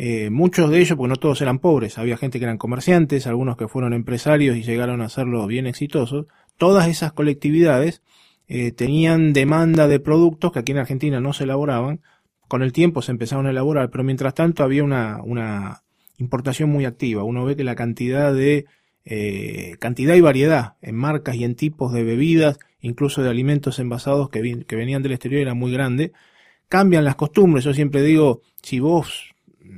eh, 0.02 0.30
muchos 0.30 0.72
de 0.72 0.80
ellos, 0.80 0.96
porque 0.96 1.10
no 1.10 1.18
todos 1.18 1.42
eran 1.42 1.60
pobres, 1.60 1.98
había 1.98 2.16
gente 2.16 2.40
que 2.40 2.46
eran 2.46 2.58
comerciantes, 2.58 3.28
algunos 3.28 3.58
que 3.58 3.68
fueron 3.68 3.92
empresarios 3.92 4.56
y 4.56 4.64
llegaron 4.64 5.02
a 5.02 5.08
hacerlo 5.08 5.46
bien 5.46 5.68
exitosos, 5.68 6.28
todas 6.58 6.88
esas 6.88 7.12
colectividades 7.12 8.02
eh, 8.48 8.72
tenían 8.72 9.34
demanda 9.34 9.90
de 9.90 10.00
productos 10.00 10.54
que 10.54 10.60
aquí 10.60 10.72
en 10.72 10.78
Argentina 10.78 11.20
no 11.20 11.34
se 11.34 11.44
elaboraban, 11.44 12.00
con 12.48 12.64
el 12.64 12.72
tiempo 12.72 13.02
se 13.02 13.12
empezaron 13.12 13.46
a 13.46 13.50
elaborar, 13.50 13.90
pero 13.90 14.06
mientras 14.06 14.34
tanto 14.34 14.64
había 14.64 14.86
una, 14.86 15.20
una 15.22 15.84
importación 16.18 16.70
muy 16.70 16.86
activa. 16.86 17.24
Uno 17.24 17.44
ve 17.44 17.58
que 17.58 17.66
la 17.66 17.76
cantidad 17.76 18.34
de 18.34 18.68
eh, 19.04 19.76
cantidad 19.80 20.16
y 20.16 20.22
variedad 20.22 20.76
en 20.82 20.96
marcas 20.96 21.36
y 21.36 21.44
en 21.44 21.56
tipos 21.56 21.92
de 21.92 22.06
bebidas, 22.06 22.58
incluso 22.80 23.22
de 23.22 23.30
alimentos 23.30 23.80
envasados 23.80 24.30
que, 24.30 24.64
que 24.66 24.76
venían 24.78 25.04
del 25.04 25.12
exterior 25.12 25.42
era 25.42 25.56
muy 25.56 25.74
grande. 25.74 26.14
Cambian 26.70 27.04
las 27.04 27.18
costumbres, 27.18 27.66
yo 27.66 27.74
siempre 27.74 28.02
digo, 28.02 28.44
si 28.62 28.80
vos 28.80 29.36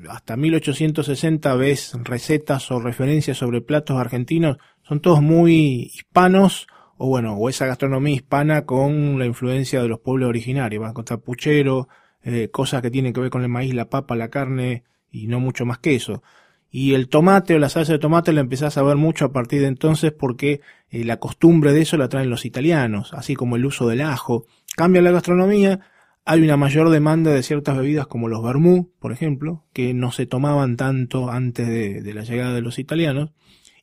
hasta 0.09 0.37
1860 0.37 1.55
ves 1.55 1.93
recetas 2.03 2.71
o 2.71 2.79
referencias 2.79 3.37
sobre 3.37 3.61
platos 3.61 3.97
argentinos, 3.97 4.57
son 4.83 4.99
todos 4.99 5.21
muy 5.21 5.91
hispanos, 5.93 6.67
o 6.97 7.07
bueno, 7.07 7.35
o 7.35 7.49
esa 7.49 7.65
gastronomía 7.65 8.15
hispana 8.15 8.65
con 8.65 9.17
la 9.17 9.25
influencia 9.25 9.81
de 9.81 9.87
los 9.87 9.99
pueblos 9.99 10.29
originarios. 10.29 10.81
Van 10.81 10.89
a 10.89 10.91
encontrar 10.91 11.19
puchero, 11.19 11.87
eh, 12.23 12.49
cosas 12.51 12.81
que 12.81 12.91
tienen 12.91 13.13
que 13.13 13.21
ver 13.21 13.29
con 13.29 13.41
el 13.41 13.49
maíz, 13.49 13.73
la 13.73 13.89
papa, 13.89 14.15
la 14.15 14.29
carne, 14.29 14.83
y 15.09 15.27
no 15.27 15.39
mucho 15.39 15.65
más 15.65 15.79
que 15.79 15.95
eso. 15.95 16.21
Y 16.69 16.93
el 16.93 17.09
tomate 17.09 17.55
o 17.55 17.59
la 17.59 17.69
salsa 17.69 17.91
de 17.91 17.99
tomate 17.99 18.31
la 18.31 18.41
empezás 18.41 18.77
a 18.77 18.83
ver 18.83 18.95
mucho 18.95 19.25
a 19.25 19.33
partir 19.33 19.61
de 19.61 19.67
entonces 19.67 20.13
porque 20.13 20.61
eh, 20.89 21.03
la 21.03 21.17
costumbre 21.17 21.73
de 21.73 21.81
eso 21.81 21.97
la 21.97 22.07
traen 22.07 22.29
los 22.29 22.45
italianos, 22.45 23.13
así 23.13 23.35
como 23.35 23.57
el 23.57 23.65
uso 23.65 23.87
del 23.87 24.01
ajo. 24.01 24.45
Cambia 24.77 25.01
la 25.01 25.11
gastronomía, 25.11 25.81
hay 26.25 26.41
una 26.41 26.57
mayor 26.57 26.89
demanda 26.89 27.31
de 27.31 27.43
ciertas 27.43 27.77
bebidas 27.77 28.07
como 28.07 28.27
los 28.27 28.43
vermú, 28.43 28.91
por 28.99 29.11
ejemplo, 29.11 29.65
que 29.73 29.93
no 29.93 30.11
se 30.11 30.25
tomaban 30.25 30.77
tanto 30.77 31.31
antes 31.31 31.67
de, 31.67 32.13
la 32.13 32.23
llegada 32.23 32.53
de 32.53 32.61
los 32.61 32.79
italianos. 32.79 33.31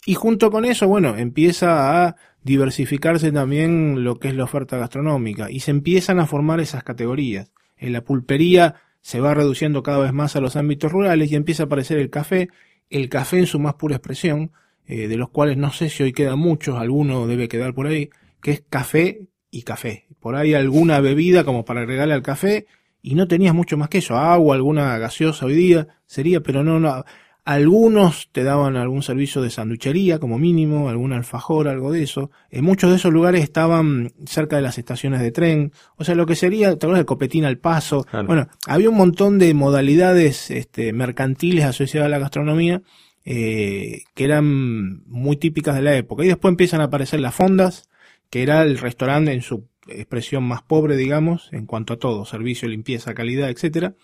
Y 0.06 0.14
junto 0.14 0.50
con 0.50 0.64
eso, 0.64 0.86
bueno, 0.86 1.16
empieza 1.16 2.06
a 2.06 2.16
diversificarse 2.42 3.32
también 3.32 4.04
lo 4.04 4.18
que 4.18 4.28
es 4.28 4.34
la 4.34 4.44
oferta 4.44 4.78
gastronómica 4.78 5.50
y 5.50 5.60
se 5.60 5.72
empiezan 5.72 6.20
a 6.20 6.26
formar 6.26 6.60
esas 6.60 6.84
categorías. 6.84 7.50
En 7.76 7.92
la 7.92 8.02
pulpería 8.02 8.76
se 9.00 9.20
va 9.20 9.34
reduciendo 9.34 9.82
cada 9.82 9.98
vez 9.98 10.12
más 10.12 10.36
a 10.36 10.40
los 10.40 10.56
ámbitos 10.56 10.92
rurales 10.92 11.30
y 11.30 11.36
empieza 11.36 11.64
a 11.64 11.66
aparecer 11.66 11.98
el 11.98 12.10
café, 12.10 12.48
el 12.88 13.08
café 13.08 13.38
en 13.38 13.46
su 13.46 13.58
más 13.58 13.74
pura 13.74 13.96
expresión, 13.96 14.52
eh, 14.86 15.08
de 15.08 15.16
los 15.16 15.28
cuales 15.30 15.56
no 15.58 15.72
sé 15.72 15.90
si 15.90 16.04
hoy 16.04 16.12
quedan 16.12 16.38
muchos, 16.38 16.78
alguno 16.78 17.26
debe 17.26 17.48
quedar 17.48 17.74
por 17.74 17.88
ahí, 17.88 18.10
que 18.40 18.52
es 18.52 18.62
café 18.70 19.26
y 19.50 19.62
café. 19.62 20.06
Por 20.20 20.36
ahí 20.36 20.54
alguna 20.54 21.00
bebida 21.00 21.44
como 21.44 21.64
para 21.64 21.80
agregarle 21.80 22.14
al 22.14 22.22
café 22.22 22.66
y 23.02 23.14
no 23.14 23.28
tenías 23.28 23.54
mucho 23.54 23.76
más 23.76 23.88
que 23.88 23.98
eso, 23.98 24.16
agua, 24.16 24.56
alguna 24.56 24.98
gaseosa 24.98 25.46
hoy 25.46 25.54
día 25.54 25.88
sería, 26.06 26.40
pero 26.40 26.64
no, 26.64 26.80
no. 26.80 27.04
Algunos 27.44 28.28
te 28.30 28.44
daban 28.44 28.76
algún 28.76 29.02
servicio 29.02 29.40
de 29.40 29.48
sanduchería 29.48 30.18
como 30.18 30.38
mínimo, 30.38 30.90
algún 30.90 31.14
alfajor, 31.14 31.66
algo 31.66 31.90
de 31.90 32.02
eso. 32.02 32.30
En 32.50 32.62
muchos 32.62 32.90
de 32.90 32.96
esos 32.96 33.10
lugares 33.10 33.42
estaban 33.42 34.12
cerca 34.26 34.56
de 34.56 34.62
las 34.62 34.76
estaciones 34.76 35.22
de 35.22 35.30
tren, 35.30 35.72
o 35.96 36.04
sea, 36.04 36.14
lo 36.14 36.26
que 36.26 36.36
sería, 36.36 36.68
¿te 36.76 36.84
acuerdas 36.84 37.00
de 37.00 37.06
copetín 37.06 37.46
al 37.46 37.56
paso? 37.56 38.04
Claro. 38.04 38.26
Bueno, 38.26 38.48
había 38.66 38.90
un 38.90 38.96
montón 38.98 39.38
de 39.38 39.54
modalidades 39.54 40.50
este, 40.50 40.92
mercantiles 40.92 41.64
asociadas 41.64 42.06
a 42.06 42.10
la 42.10 42.18
gastronomía 42.18 42.82
eh, 43.30 44.04
que 44.14 44.24
eran 44.24 45.04
muy 45.06 45.36
típicas 45.36 45.74
de 45.74 45.82
la 45.82 45.94
época. 45.94 46.24
Y 46.24 46.28
después 46.28 46.50
empiezan 46.50 46.80
a 46.80 46.84
aparecer 46.84 47.20
las 47.20 47.34
fondas, 47.34 47.87
que 48.30 48.42
era 48.42 48.62
el 48.62 48.78
restaurante 48.78 49.32
en 49.32 49.42
su 49.42 49.66
expresión 49.88 50.44
más 50.44 50.62
pobre, 50.62 50.96
digamos, 50.96 51.48
en 51.52 51.66
cuanto 51.66 51.94
a 51.94 51.98
todo, 51.98 52.24
servicio, 52.24 52.68
limpieza, 52.68 53.14
calidad, 53.14 53.50
etcétera. 53.50 53.94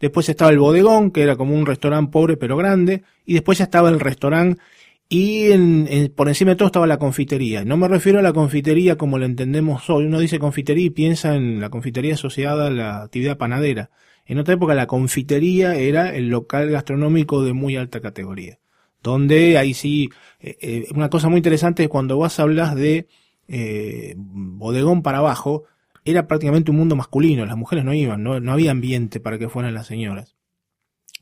Después 0.00 0.28
estaba 0.28 0.50
el 0.50 0.58
bodegón, 0.58 1.10
que 1.10 1.22
era 1.22 1.36
como 1.36 1.54
un 1.54 1.66
restaurante 1.66 2.10
pobre 2.10 2.36
pero 2.36 2.56
grande, 2.56 3.02
y 3.26 3.34
después 3.34 3.58
ya 3.58 3.64
estaba 3.64 3.90
el 3.90 4.00
restaurante 4.00 4.60
y 5.12 5.50
en, 5.50 6.12
por 6.14 6.28
encima 6.28 6.52
de 6.52 6.56
todo 6.56 6.66
estaba 6.66 6.86
la 6.86 6.98
confitería. 6.98 7.64
No 7.64 7.76
me 7.76 7.88
refiero 7.88 8.20
a 8.20 8.22
la 8.22 8.32
confitería 8.32 8.96
como 8.96 9.18
la 9.18 9.26
entendemos 9.26 9.90
hoy. 9.90 10.06
Uno 10.06 10.20
dice 10.20 10.38
confitería 10.38 10.86
y 10.86 10.90
piensa 10.90 11.34
en 11.34 11.60
la 11.60 11.68
confitería 11.68 12.14
asociada 12.14 12.68
a 12.68 12.70
la 12.70 13.02
actividad 13.02 13.36
panadera. 13.36 13.90
En 14.24 14.38
otra 14.38 14.54
época 14.54 14.72
la 14.76 14.86
confitería 14.86 15.74
era 15.74 16.14
el 16.14 16.28
local 16.28 16.70
gastronómico 16.70 17.42
de 17.42 17.52
muy 17.52 17.76
alta 17.76 18.00
categoría. 18.00 18.60
Donde 19.02 19.58
ahí 19.58 19.74
sí, 19.74 20.10
eh, 20.38 20.56
eh, 20.60 20.86
una 20.94 21.10
cosa 21.10 21.28
muy 21.28 21.38
interesante 21.38 21.82
es 21.82 21.88
cuando 21.88 22.16
vas 22.16 22.38
a 22.38 22.44
hablar 22.44 22.76
de 22.76 23.08
eh, 23.52 24.14
bodegón 24.16 25.02
para 25.02 25.18
abajo, 25.18 25.64
era 26.04 26.28
prácticamente 26.28 26.70
un 26.70 26.76
mundo 26.76 26.94
masculino, 26.94 27.44
las 27.44 27.56
mujeres 27.56 27.84
no 27.84 27.92
iban, 27.92 28.22
no, 28.22 28.52
había 28.52 28.70
ambiente 28.70 29.18
para 29.18 29.38
que 29.38 29.48
fueran 29.48 29.74
las 29.74 29.88
señoras. 29.88 30.36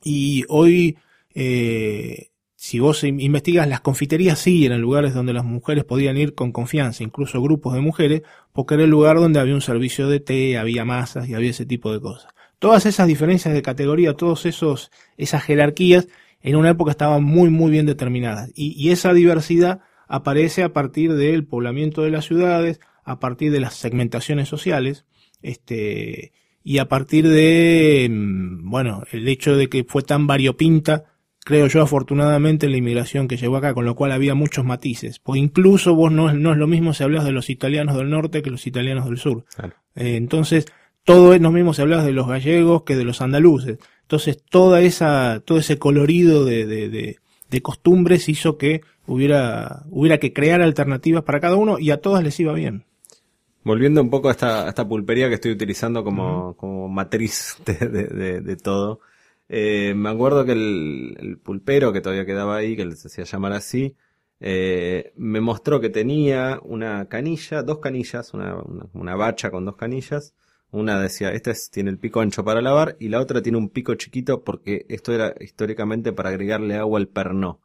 Y 0.04 0.44
hoy, 0.48 0.98
eh, 1.34 2.30
si 2.54 2.80
vos 2.80 3.02
investigas, 3.02 3.66
las 3.66 3.80
confiterías 3.80 4.38
sí 4.38 4.66
eran 4.66 4.82
lugares 4.82 5.14
donde 5.14 5.32
las 5.32 5.44
mujeres 5.44 5.84
podían 5.84 6.18
ir 6.18 6.34
con 6.34 6.52
confianza, 6.52 7.02
incluso 7.02 7.40
grupos 7.40 7.72
de 7.72 7.80
mujeres, 7.80 8.22
porque 8.52 8.74
era 8.74 8.84
el 8.84 8.90
lugar 8.90 9.16
donde 9.16 9.40
había 9.40 9.54
un 9.54 9.62
servicio 9.62 10.06
de 10.06 10.20
té, 10.20 10.58
había 10.58 10.84
masas 10.84 11.28
y 11.28 11.34
había 11.34 11.50
ese 11.50 11.64
tipo 11.64 11.92
de 11.92 12.00
cosas. 12.00 12.32
Todas 12.58 12.84
esas 12.84 13.06
diferencias 13.06 13.54
de 13.54 13.62
categoría, 13.62 14.14
todos 14.14 14.44
esos, 14.44 14.90
esas 15.16 15.42
jerarquías, 15.44 16.08
en 16.42 16.56
una 16.56 16.70
época 16.70 16.90
estaban 16.90 17.24
muy, 17.24 17.48
muy 17.48 17.70
bien 17.70 17.86
determinadas. 17.86 18.50
Y 18.54 18.90
esa 18.90 19.12
diversidad 19.12 19.80
aparece 20.08 20.62
a 20.62 20.72
partir 20.72 21.14
del 21.14 21.46
poblamiento 21.46 22.02
de 22.02 22.10
las 22.10 22.24
ciudades, 22.24 22.80
a 23.04 23.20
partir 23.20 23.52
de 23.52 23.60
las 23.60 23.74
segmentaciones 23.74 24.48
sociales, 24.48 25.06
este, 25.42 26.32
y 26.64 26.78
a 26.78 26.88
partir 26.88 27.28
de, 27.28 28.08
mm, 28.10 28.68
bueno, 28.70 29.04
el 29.12 29.28
hecho 29.28 29.56
de 29.56 29.68
que 29.68 29.84
fue 29.84 30.02
tan 30.02 30.26
variopinta, 30.26 31.04
creo 31.44 31.66
yo 31.66 31.80
afortunadamente 31.80 32.68
la 32.68 32.76
inmigración 32.76 33.26
que 33.26 33.38
llegó 33.38 33.56
acá, 33.56 33.72
con 33.72 33.86
lo 33.86 33.94
cual 33.94 34.12
había 34.12 34.34
muchos 34.34 34.66
matices. 34.66 35.18
Pues 35.18 35.40
incluso 35.40 35.94
vos 35.94 36.12
no, 36.12 36.32
no 36.34 36.52
es 36.52 36.58
lo 36.58 36.66
mismo 36.66 36.92
si 36.92 37.04
hablas 37.04 37.24
de 37.24 37.32
los 37.32 37.48
italianos 37.48 37.96
del 37.96 38.10
norte 38.10 38.42
que 38.42 38.50
los 38.50 38.66
italianos 38.66 39.06
del 39.06 39.16
sur. 39.16 39.44
Eh, 39.94 40.16
entonces, 40.16 40.66
todo 41.04 41.32
es 41.32 41.40
lo 41.40 41.50
mismo 41.50 41.72
si 41.72 41.80
hablas 41.80 42.04
de 42.04 42.12
los 42.12 42.28
gallegos 42.28 42.82
que 42.82 42.96
de 42.96 43.04
los 43.04 43.22
andaluces. 43.22 43.78
Entonces, 44.02 44.42
toda 44.50 44.82
esa, 44.82 45.40
todo 45.44 45.58
ese 45.58 45.78
colorido 45.78 46.44
de, 46.44 46.66
de, 46.66 46.90
de, 46.90 47.16
de 47.50 47.62
costumbres 47.62 48.28
hizo 48.28 48.58
que 48.58 48.82
hubiera, 49.06 49.84
hubiera 49.90 50.18
que 50.18 50.32
crear 50.32 50.60
alternativas 50.60 51.24
para 51.24 51.40
cada 51.40 51.56
uno 51.56 51.78
y 51.78 51.90
a 51.90 52.00
todas 52.00 52.22
les 52.22 52.38
iba 52.40 52.52
bien. 52.52 52.84
Volviendo 53.64 54.00
un 54.00 54.10
poco 54.10 54.28
a 54.28 54.32
esta, 54.32 54.68
esta 54.68 54.88
pulpería 54.88 55.28
que 55.28 55.34
estoy 55.34 55.52
utilizando 55.52 56.04
como, 56.04 56.56
como 56.56 56.88
matriz 56.88 57.56
de, 57.66 58.40
de, 58.40 58.56
todo, 58.56 59.00
eh, 59.48 59.92
me 59.94 60.10
acuerdo 60.10 60.44
que 60.44 60.52
el, 60.52 61.38
pulpero 61.42 61.92
que 61.92 62.00
todavía 62.00 62.24
quedaba 62.24 62.56
ahí, 62.56 62.76
que 62.76 62.90
se 62.96 63.08
hacía 63.08 63.24
llamar 63.24 63.52
así, 63.52 63.96
eh, 64.40 65.12
me 65.16 65.40
mostró 65.40 65.80
que 65.80 65.90
tenía 65.90 66.60
una 66.62 67.08
canilla, 67.08 67.62
dos 67.62 67.78
canillas, 67.78 68.32
una, 68.34 68.54
una, 68.56 68.86
una 68.92 69.16
bacha 69.16 69.50
con 69.50 69.64
dos 69.64 69.76
canillas. 69.76 70.34
Una 70.70 71.00
decía, 71.00 71.30
esta 71.32 71.52
tiene 71.72 71.90
el 71.90 71.98
pico 71.98 72.20
ancho 72.20 72.44
para 72.44 72.60
lavar 72.60 72.96
y 73.00 73.08
la 73.08 73.20
otra 73.20 73.40
tiene 73.40 73.56
un 73.56 73.70
pico 73.70 73.94
chiquito 73.94 74.44
porque 74.44 74.84
esto 74.88 75.12
era 75.12 75.34
históricamente 75.40 76.12
para 76.12 76.28
agregarle 76.28 76.76
agua 76.76 76.98
al 76.98 77.08
pernó. 77.08 77.60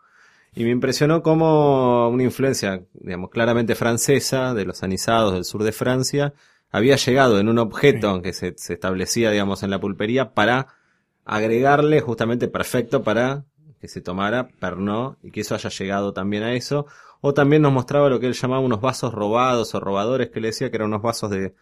Y 0.55 0.63
me 0.63 0.69
impresionó 0.69 1.21
como 1.21 2.09
una 2.09 2.23
influencia, 2.23 2.83
digamos, 2.93 3.29
claramente 3.31 3.75
francesa, 3.75 4.53
de 4.53 4.65
los 4.65 4.83
anisados 4.83 5.33
del 5.33 5.45
sur 5.45 5.63
de 5.63 5.71
Francia, 5.71 6.33
había 6.71 6.95
llegado 6.95 7.39
en 7.39 7.49
un 7.49 7.59
objeto 7.59 8.21
que 8.21 8.33
se, 8.33 8.55
establecía, 8.69 9.31
digamos, 9.31 9.63
en 9.63 9.71
la 9.71 9.79
pulpería 9.79 10.33
para 10.33 10.67
agregarle 11.25 12.01
justamente 12.01 12.47
perfecto 12.47 13.03
para 13.03 13.45
que 13.81 13.87
se 13.87 14.01
tomara 14.01 14.47
Pernod 14.59 15.15
y 15.23 15.31
que 15.31 15.41
eso 15.41 15.55
haya 15.55 15.69
llegado 15.69 16.13
también 16.13 16.43
a 16.43 16.53
eso. 16.53 16.85
O 17.19 17.33
también 17.33 17.61
nos 17.61 17.73
mostraba 17.73 18.09
lo 18.09 18.19
que 18.19 18.27
él 18.27 18.33
llamaba 18.33 18.61
unos 18.61 18.81
vasos 18.81 19.13
robados 19.13 19.75
o 19.75 19.79
robadores, 19.79 20.29
que 20.29 20.39
le 20.39 20.47
decía 20.49 20.69
que 20.69 20.77
eran 20.77 20.87
unos 20.87 21.01
vasos 21.01 21.29
de, 21.31 21.53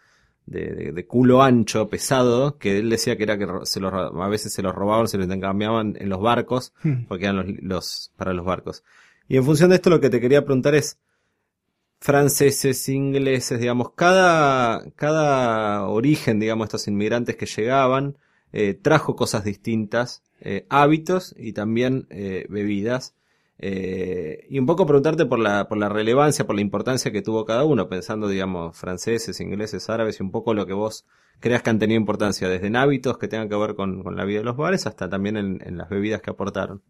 de, 0.46 0.92
de, 0.92 1.06
culo 1.06 1.42
ancho, 1.42 1.88
pesado, 1.88 2.58
que 2.58 2.78
él 2.78 2.90
decía 2.90 3.16
que 3.16 3.22
era 3.22 3.38
que 3.38 3.46
se 3.64 3.80
los, 3.80 3.92
a 3.92 4.28
veces 4.28 4.52
se 4.52 4.62
los 4.62 4.74
robaban, 4.74 5.08
se 5.08 5.16
los 5.16 5.24
intercambiaban 5.24 5.96
en 5.98 6.08
los 6.08 6.20
barcos, 6.20 6.72
hmm. 6.82 7.04
porque 7.08 7.24
eran 7.24 7.36
los, 7.36 7.46
los, 7.62 8.12
para 8.16 8.32
los 8.32 8.44
barcos. 8.44 8.84
Y 9.28 9.36
en 9.36 9.44
función 9.44 9.70
de 9.70 9.76
esto 9.76 9.90
lo 9.90 10.00
que 10.00 10.10
te 10.10 10.20
quería 10.20 10.44
preguntar 10.44 10.74
es, 10.74 10.98
franceses, 12.02 12.88
ingleses, 12.88 13.60
digamos, 13.60 13.92
cada, 13.94 14.90
cada 14.96 15.86
origen, 15.86 16.40
digamos, 16.40 16.66
estos 16.66 16.88
inmigrantes 16.88 17.36
que 17.36 17.46
llegaban, 17.46 18.18
eh, 18.52 18.74
trajo 18.74 19.14
cosas 19.14 19.44
distintas, 19.44 20.24
eh, 20.40 20.66
hábitos 20.68 21.32
y 21.38 21.52
también 21.52 22.08
eh, 22.10 22.46
bebidas. 22.48 23.14
Eh, 23.64 24.44
y 24.50 24.58
un 24.58 24.66
poco 24.66 24.86
preguntarte 24.86 25.24
por 25.24 25.38
la, 25.38 25.68
por 25.68 25.78
la 25.78 25.88
relevancia, 25.88 26.44
por 26.44 26.56
la 26.56 26.62
importancia 26.62 27.12
que 27.12 27.22
tuvo 27.22 27.44
cada 27.44 27.62
uno, 27.62 27.88
pensando, 27.88 28.26
digamos, 28.26 28.76
franceses, 28.76 29.40
ingleses, 29.40 29.88
árabes 29.88 30.18
y 30.18 30.24
un 30.24 30.32
poco 30.32 30.52
lo 30.52 30.66
que 30.66 30.72
vos 30.72 31.06
creas 31.38 31.62
que 31.62 31.70
han 31.70 31.78
tenido 31.78 32.00
importancia, 32.00 32.48
desde 32.48 32.66
en 32.66 32.74
hábitos 32.74 33.18
que 33.18 33.28
tengan 33.28 33.48
que 33.48 33.54
ver 33.54 33.76
con, 33.76 34.02
la 34.16 34.24
vida 34.24 34.40
de 34.40 34.44
los 34.44 34.56
bares 34.56 34.86
hasta 34.86 35.08
también 35.08 35.36
en, 35.36 35.78
las 35.78 35.88
bebidas 35.88 36.20
que 36.20 36.30
aportaron. 36.30 36.82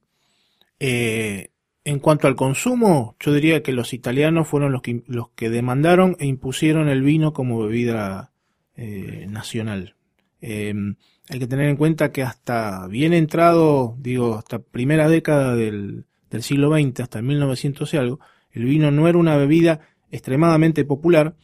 Eh, 0.81 1.51
en 1.85 1.99
cuanto 1.99 2.27
al 2.27 2.37
consumo, 2.37 3.17
yo 3.21 3.35
diría 3.35 3.63
que 3.63 3.73
los 3.73 3.93
italianos 3.93 4.49
fueron 4.49 4.73
los 4.73 4.81
que, 4.81 5.03
los 5.07 5.29
que 5.31 5.51
demandaron 5.51 6.17
e 6.21 6.27
impusieron 6.27 6.89
el 6.89 7.03
vino 7.03 7.35
como 7.35 7.61
bebida 7.61 8.33
eh, 8.77 9.27
nacional. 9.29 9.95
hay 10.41 11.39
que 11.39 11.47
tener 11.47 11.69
en 11.69 11.77
cuenta 11.77 12.13
que 12.13 12.23
hasta 12.23 12.87
bien 12.87 13.13
entrado, 13.13 13.95
digo, 13.99 14.37
hasta 14.37 14.59
primera 14.59 15.11
década 15.11 15.55
del, 15.55 16.07
del 16.33 16.43
siglo 16.43 16.77
XX 16.77 17.01
hasta 17.01 17.19
el 17.19 17.25
1900 17.25 17.95
y 17.95 17.97
algo, 17.97 18.21
el 18.51 18.65
vino 18.65 18.91
no 18.91 19.09
era 19.09 19.19
una 19.19 19.37
bebida 19.37 19.81
extremadamente 20.11 20.85
popular 20.85 21.37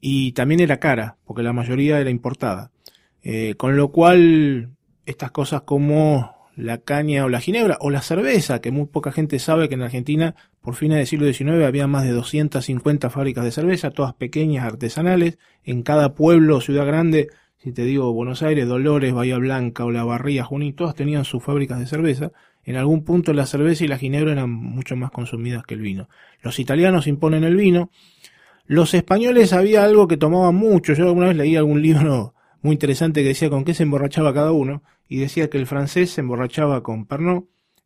y 0.00 0.32
también 0.32 0.60
era 0.60 0.78
cara, 0.78 1.16
porque 1.24 1.42
la 1.42 1.52
mayoría 1.52 2.00
era 2.00 2.10
importada. 2.10 2.70
Eh, 3.22 3.54
con 3.56 3.76
lo 3.76 3.90
cual, 3.90 4.70
estas 5.04 5.30
cosas 5.30 5.62
como 5.62 6.36
la 6.56 6.78
caña 6.78 7.24
o 7.24 7.28
la 7.28 7.40
ginebra 7.40 7.76
o 7.80 7.90
la 7.90 8.02
cerveza, 8.02 8.60
que 8.60 8.70
muy 8.70 8.86
poca 8.86 9.12
gente 9.12 9.38
sabe 9.38 9.68
que 9.68 9.74
en 9.74 9.82
Argentina 9.82 10.34
por 10.60 10.74
fines 10.74 10.98
del 10.98 11.06
siglo 11.06 11.32
XIX 11.32 11.64
había 11.64 11.86
más 11.86 12.04
de 12.04 12.12
250 12.12 13.10
fábricas 13.10 13.44
de 13.44 13.50
cerveza, 13.50 13.90
todas 13.90 14.14
pequeñas, 14.14 14.64
artesanales, 14.64 15.38
en 15.64 15.82
cada 15.82 16.14
pueblo 16.14 16.56
o 16.56 16.60
ciudad 16.60 16.86
grande, 16.86 17.28
si 17.58 17.72
te 17.72 17.82
digo 17.82 18.12
Buenos 18.12 18.42
Aires, 18.42 18.66
Dolores, 18.66 19.12
Bahía 19.12 19.38
Blanca 19.38 19.84
o 19.84 19.90
La 19.90 20.04
Barría, 20.04 20.44
Junín, 20.44 20.74
todas 20.74 20.94
tenían 20.94 21.24
sus 21.24 21.42
fábricas 21.42 21.78
de 21.78 21.86
cerveza, 21.86 22.32
en 22.66 22.76
algún 22.76 23.04
punto 23.04 23.32
la 23.32 23.46
cerveza 23.46 23.84
y 23.84 23.88
la 23.88 23.96
ginebra 23.96 24.32
eran 24.32 24.50
mucho 24.50 24.96
más 24.96 25.12
consumidas 25.12 25.64
que 25.64 25.74
el 25.74 25.80
vino. 25.80 26.08
Los 26.42 26.58
italianos 26.58 27.06
imponen 27.06 27.44
el 27.44 27.54
vino. 27.54 27.90
Los 28.66 28.92
españoles 28.92 29.52
había 29.52 29.84
algo 29.84 30.08
que 30.08 30.16
tomaban 30.16 30.56
mucho. 30.56 30.92
Yo 30.92 31.04
alguna 31.04 31.28
vez 31.28 31.36
leí 31.36 31.54
algún 31.54 31.80
libro 31.80 32.34
muy 32.62 32.72
interesante 32.72 33.22
que 33.22 33.28
decía 33.28 33.48
con 33.48 33.64
qué 33.64 33.72
se 33.72 33.84
emborrachaba 33.84 34.34
cada 34.34 34.50
uno. 34.50 34.82
Y 35.08 35.18
decía 35.18 35.48
que 35.48 35.58
el 35.58 35.68
francés 35.68 36.10
se 36.10 36.20
emborrachaba 36.20 36.82
con 36.82 37.06
Pernod, 37.06 37.44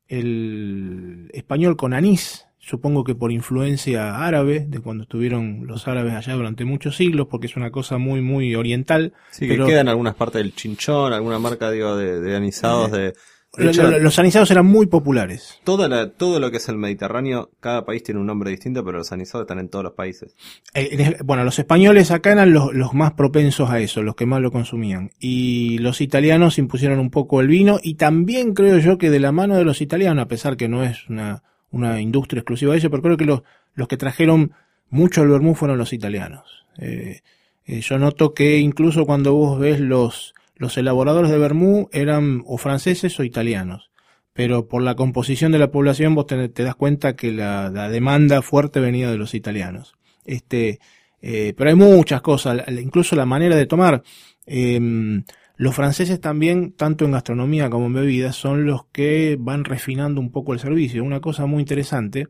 el 0.09 1.31
español 1.35 1.77
con 1.77 1.93
anís, 1.93 2.47
supongo 2.59 3.05
que 3.05 3.15
por 3.15 3.33
influencia 3.33 4.25
árabe, 4.25 4.65
de 4.67 4.81
cuando 4.81 5.03
estuvieron 5.03 5.67
los 5.67 5.87
árabes 5.89 6.15
allá 6.15 6.35
durante 6.35 6.65
muchos 6.65 6.97
siglos, 6.97 7.27
porque 7.31 7.47
es 7.47 7.57
una 7.57 7.71
cosa 7.71 7.99
muy, 7.99 8.21
muy 8.21 8.55
oriental. 8.55 9.13
Sí, 9.31 9.47
pero... 9.47 9.67
que 9.67 9.73
quedan 9.73 9.89
algunas 9.89 10.15
partes 10.15 10.43
del 10.43 10.55
chinchón, 10.55 11.13
alguna 11.13 11.39
marca, 11.39 11.71
digo, 11.71 11.97
de, 11.97 12.35
anisados 12.35 12.93
de 12.93 13.15
los 13.57 14.19
anisados 14.19 14.51
eran 14.51 14.67
muy 14.67 14.87
populares. 14.87 15.59
Toda 15.65 16.11
todo 16.11 16.39
lo 16.39 16.51
que 16.51 16.59
es 16.59 16.69
el 16.69 16.77
Mediterráneo, 16.77 17.51
cada 17.61 17.85
país 17.85 18.03
tiene 18.03 18.21
un 18.21 18.27
nombre 18.27 18.51
distinto, 18.51 18.85
pero 18.85 18.99
los 18.99 19.11
anisados 19.11 19.45
están 19.45 19.59
en 19.59 19.69
todos 19.69 19.85
los 19.85 19.95
países. 19.95 20.37
Eh, 20.75 21.17
bueno, 21.25 21.43
los 21.43 21.59
españoles 21.59 22.11
acá 22.11 22.33
eran 22.33 22.53
los, 22.53 22.73
los, 22.73 22.95
más 22.95 23.13
propensos 23.15 23.69
a 23.71 23.81
eso, 23.81 24.03
los 24.03 24.15
que 24.15 24.27
más 24.27 24.41
lo 24.41 24.53
consumían. 24.53 25.11
Y 25.19 25.79
los 25.79 26.01
italianos 26.01 26.59
impusieron 26.59 27.01
un 27.01 27.11
poco 27.11 27.41
el 27.41 27.49
vino 27.49 27.81
y 27.83 27.95
también 27.95 28.55
creo 28.55 28.79
yo 28.79 28.99
que 28.99 29.11
de 29.11 29.21
la 29.21 29.33
mano 29.33 29.57
de 29.57 29.65
los 29.65 29.81
italianos, 29.81 30.23
a 30.23 30.29
pesar 30.29 30.57
que 30.57 30.69
no 30.69 30.85
es 30.85 31.09
una, 31.09 31.43
una 31.71 32.01
industria 32.01 32.41
exclusiva 32.41 32.73
de 32.73 32.79
eso, 32.79 32.91
pero 32.91 33.03
creo 33.03 33.17
que 33.17 33.27
los, 33.27 33.43
los 33.75 33.89
que 33.89 33.97
trajeron 33.97 34.53
mucho 34.91 35.23
el 35.23 35.29
vermú 35.29 35.55
fueron 35.55 35.79
los 35.79 35.93
italianos. 35.93 36.67
Eh, 36.79 37.21
eh, 37.67 37.81
yo 37.81 37.99
noto 37.99 38.33
que 38.35 38.59
incluso 38.59 39.07
cuando 39.07 39.35
vos 39.35 39.59
ves 39.59 39.81
los 39.81 40.35
los 40.61 40.77
elaboradores 40.77 41.31
de 41.31 41.39
vermú 41.39 41.89
eran 41.91 42.43
o 42.45 42.59
franceses 42.59 43.19
o 43.19 43.25
italianos, 43.25 43.91
pero 44.35 44.69
por 44.69 44.83
la 44.83 44.95
composición 44.95 45.53
de 45.53 45.59
la 45.59 45.71
población 45.71 46.15
vos 46.15 46.27
te, 46.27 46.49
das 46.49 46.75
cuenta 46.75 47.17
que 47.17 47.33
la, 47.33 47.71
demanda 47.89 48.43
fuerte 48.43 48.79
venía 48.79 49.11
de 49.11 49.17
los 49.17 49.33
italianos. 49.33 49.95
Este, 50.27 50.79
eh, 51.23 51.55
pero 51.57 51.71
hay 51.71 51.77
muchas 51.77 52.21
cosas, 52.21 52.63
incluso 52.69 53.17
la 53.17 53.25
manera 53.25 53.57
de 53.57 53.65
tomar. 53.65 54.03
Em, 54.45 55.25
los 55.57 55.75
franceses 55.75 56.21
también, 56.21 56.73
tanto 56.73 57.07
en 57.07 57.13
gastronomía 57.13 57.71
como 57.71 57.87
en 57.87 57.95
bebidas, 57.95 58.37
son 58.37 58.67
los 58.67 58.85
que 58.93 59.39
van 59.41 59.65
refinando 59.65 60.21
un 60.21 60.31
poco 60.31 60.53
el 60.53 60.61
servicio. 60.61 61.03
Una 61.03 61.21
cosa 61.21 61.47
muy 61.47 61.61
interesante 61.61 62.29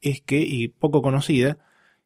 es 0.00 0.22
que, 0.22 0.40
y 0.40 0.68
poco 0.68 1.02
conocida, 1.02 1.58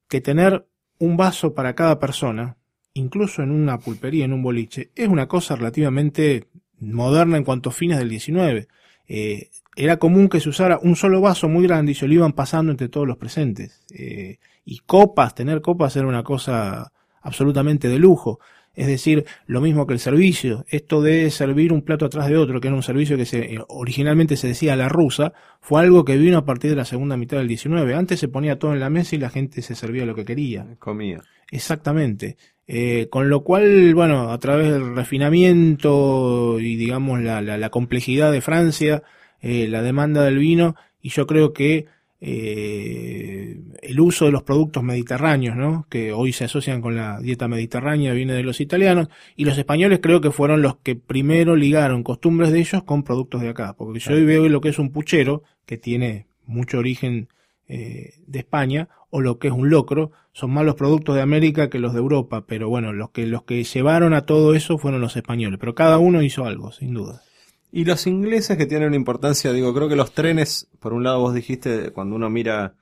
que 0.08 0.20
tener 0.20 0.66
un 0.98 1.16
vaso 1.16 1.54
para 1.54 1.76
cada 1.76 2.00
persona, 2.00 2.56
incluso 2.94 3.42
en 3.42 3.50
una 3.50 3.78
pulpería, 3.78 4.24
en 4.24 4.32
un 4.32 4.42
boliche, 4.42 4.90
es 4.94 5.08
una 5.08 5.26
cosa 5.26 5.56
relativamente 5.56 6.48
moderna 6.80 7.36
en 7.36 7.44
cuanto 7.44 7.70
a 7.70 7.72
fines 7.72 7.98
del 7.98 8.08
19. 8.08 8.68
Eh, 9.08 9.50
era 9.76 9.98
común 9.98 10.28
que 10.28 10.40
se 10.40 10.48
usara 10.48 10.78
un 10.82 10.96
solo 10.96 11.20
vaso 11.20 11.48
muy 11.48 11.64
grande 11.64 11.92
y 11.92 11.94
se 11.94 12.06
lo 12.06 12.14
iban 12.14 12.32
pasando 12.32 12.70
entre 12.70 12.88
todos 12.88 13.06
los 13.06 13.16
presentes. 13.16 13.84
Eh, 13.94 14.38
y 14.64 14.78
copas, 14.78 15.34
tener 15.34 15.60
copas 15.60 15.96
era 15.96 16.06
una 16.06 16.22
cosa 16.22 16.92
absolutamente 17.22 17.88
de 17.88 17.98
lujo. 17.98 18.40
Es 18.72 18.86
decir, 18.86 19.26
lo 19.46 19.60
mismo 19.60 19.86
que 19.86 19.94
el 19.94 20.00
servicio. 20.00 20.64
Esto 20.68 21.02
de 21.02 21.30
servir 21.30 21.72
un 21.72 21.82
plato 21.82 22.06
atrás 22.06 22.28
de 22.28 22.36
otro, 22.36 22.60
que 22.60 22.68
era 22.68 22.76
un 22.76 22.82
servicio 22.82 23.16
que 23.16 23.26
se, 23.26 23.54
eh, 23.54 23.58
originalmente 23.68 24.36
se 24.36 24.46
decía 24.46 24.76
la 24.76 24.88
rusa, 24.88 25.32
fue 25.60 25.80
algo 25.80 26.04
que 26.04 26.16
vino 26.16 26.38
a 26.38 26.44
partir 26.44 26.70
de 26.70 26.76
la 26.76 26.84
segunda 26.84 27.16
mitad 27.16 27.38
del 27.38 27.48
19. 27.48 27.94
Antes 27.94 28.20
se 28.20 28.28
ponía 28.28 28.58
todo 28.58 28.72
en 28.72 28.80
la 28.80 28.90
mesa 28.90 29.16
y 29.16 29.18
la 29.18 29.30
gente 29.30 29.60
se 29.62 29.74
servía 29.74 30.06
lo 30.06 30.14
que 30.14 30.24
quería. 30.24 30.76
Comía. 30.78 31.20
Exactamente. 31.50 32.36
Eh, 32.72 33.08
con 33.10 33.28
lo 33.28 33.42
cual, 33.42 33.96
bueno, 33.96 34.30
a 34.30 34.38
través 34.38 34.70
del 34.70 34.94
refinamiento 34.94 36.60
y 36.60 36.76
digamos 36.76 37.20
la, 37.20 37.42
la, 37.42 37.58
la 37.58 37.70
complejidad 37.70 38.30
de 38.30 38.40
Francia, 38.40 39.02
eh, 39.40 39.66
la 39.66 39.82
demanda 39.82 40.22
del 40.22 40.38
vino, 40.38 40.76
y 41.02 41.08
yo 41.08 41.26
creo 41.26 41.52
que 41.52 41.86
eh, 42.20 43.60
el 43.82 43.98
uso 43.98 44.26
de 44.26 44.30
los 44.30 44.44
productos 44.44 44.84
mediterráneos, 44.84 45.56
¿no? 45.56 45.84
que 45.90 46.12
hoy 46.12 46.32
se 46.32 46.44
asocian 46.44 46.80
con 46.80 46.94
la 46.94 47.18
dieta 47.18 47.48
mediterránea, 47.48 48.12
viene 48.12 48.34
de 48.34 48.44
los 48.44 48.60
italianos, 48.60 49.08
y 49.34 49.46
los 49.46 49.58
españoles 49.58 49.98
creo 50.00 50.20
que 50.20 50.30
fueron 50.30 50.62
los 50.62 50.76
que 50.76 50.94
primero 50.94 51.56
ligaron 51.56 52.04
costumbres 52.04 52.52
de 52.52 52.60
ellos 52.60 52.84
con 52.84 53.02
productos 53.02 53.40
de 53.40 53.48
acá, 53.48 53.74
porque 53.76 53.98
yo 53.98 54.12
hoy 54.12 54.24
veo 54.24 54.48
lo 54.48 54.60
que 54.60 54.68
es 54.68 54.78
un 54.78 54.92
puchero, 54.92 55.42
que 55.66 55.76
tiene 55.76 56.26
mucho 56.46 56.78
origen 56.78 57.30
eh, 57.72 58.14
de 58.26 58.40
España, 58.40 58.88
o 59.10 59.20
lo 59.20 59.38
que 59.38 59.46
es 59.46 59.54
un 59.54 59.70
locro, 59.70 60.10
son 60.32 60.50
más 60.50 60.64
los 60.64 60.74
productos 60.74 61.14
de 61.14 61.22
América 61.22 61.70
que 61.70 61.78
los 61.78 61.92
de 61.92 62.00
Europa, 62.00 62.44
pero 62.44 62.68
bueno, 62.68 62.92
los 62.92 63.10
que, 63.10 63.26
los 63.26 63.44
que 63.44 63.62
llevaron 63.62 64.12
a 64.12 64.26
todo 64.26 64.54
eso 64.54 64.76
fueron 64.76 65.00
los 65.00 65.16
españoles, 65.16 65.60
pero 65.60 65.76
cada 65.76 65.98
uno 65.98 66.20
hizo 66.20 66.46
algo, 66.46 66.72
sin 66.72 66.94
duda. 66.94 67.22
Y 67.70 67.84
los 67.84 68.08
ingleses 68.08 68.56
que 68.56 68.66
tienen 68.66 68.88
una 68.88 68.96
importancia, 68.96 69.52
digo, 69.52 69.72
creo 69.72 69.88
que 69.88 69.94
los 69.94 70.10
trenes, 70.10 70.68
por 70.80 70.92
un 70.92 71.04
lado 71.04 71.20
vos 71.20 71.32
dijiste, 71.32 71.92
cuando 71.92 72.16
uno 72.16 72.28
mira 72.28 72.74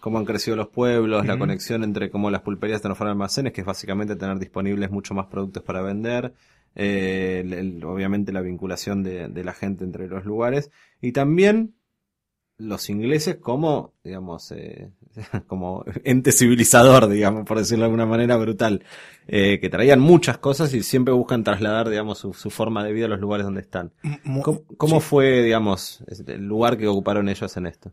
cómo 0.00 0.18
han 0.18 0.24
crecido 0.24 0.56
los 0.56 0.66
pueblos, 0.66 1.24
la 1.24 1.38
conexión 1.38 1.84
entre 1.84 2.10
cómo 2.10 2.28
las 2.32 2.42
pulperías 2.42 2.82
transforman 2.82 3.12
almacenes, 3.12 3.52
que 3.52 3.60
es 3.60 3.66
básicamente 3.68 4.16
tener 4.16 4.40
disponibles 4.40 4.90
mucho 4.90 5.14
más 5.14 5.26
productos 5.26 5.62
para 5.62 5.80
vender, 5.80 6.34
eh, 6.74 7.78
obviamente 7.84 8.32
la 8.32 8.40
vinculación 8.40 9.04
de, 9.04 9.28
de, 9.28 9.44
la 9.44 9.52
gente 9.52 9.84
entre 9.84 10.08
los 10.08 10.24
lugares, 10.24 10.72
y 11.00 11.12
también 11.12 11.74
los 12.58 12.88
ingleses 12.88 13.36
como, 13.36 13.92
digamos, 14.02 14.52
eh, 14.52 14.90
como 15.46 15.84
ente 16.04 16.32
civilizador, 16.32 17.08
digamos, 17.08 17.44
por 17.44 17.58
decirlo 17.58 17.82
de 17.82 17.86
alguna 17.86 18.06
manera 18.06 18.36
brutal, 18.36 18.84
eh, 19.26 19.58
que 19.60 19.68
traían 19.68 20.00
muchas 20.00 20.38
cosas 20.38 20.72
y 20.74 20.82
siempre 20.82 21.14
buscan 21.14 21.44
trasladar, 21.44 21.88
digamos, 21.88 22.18
su, 22.18 22.32
forma 22.32 22.84
de 22.84 22.92
vida 22.92 23.06
a 23.06 23.08
los 23.08 23.20
lugares 23.20 23.44
donde 23.44 23.60
están. 23.60 23.92
¿Cómo, 24.76 25.00
fue, 25.00 25.42
digamos, 25.42 26.04
el 26.26 26.46
lugar 26.46 26.76
que 26.76 26.86
ocuparon 26.86 27.28
ellos 27.28 27.56
en 27.56 27.66
esto? 27.66 27.92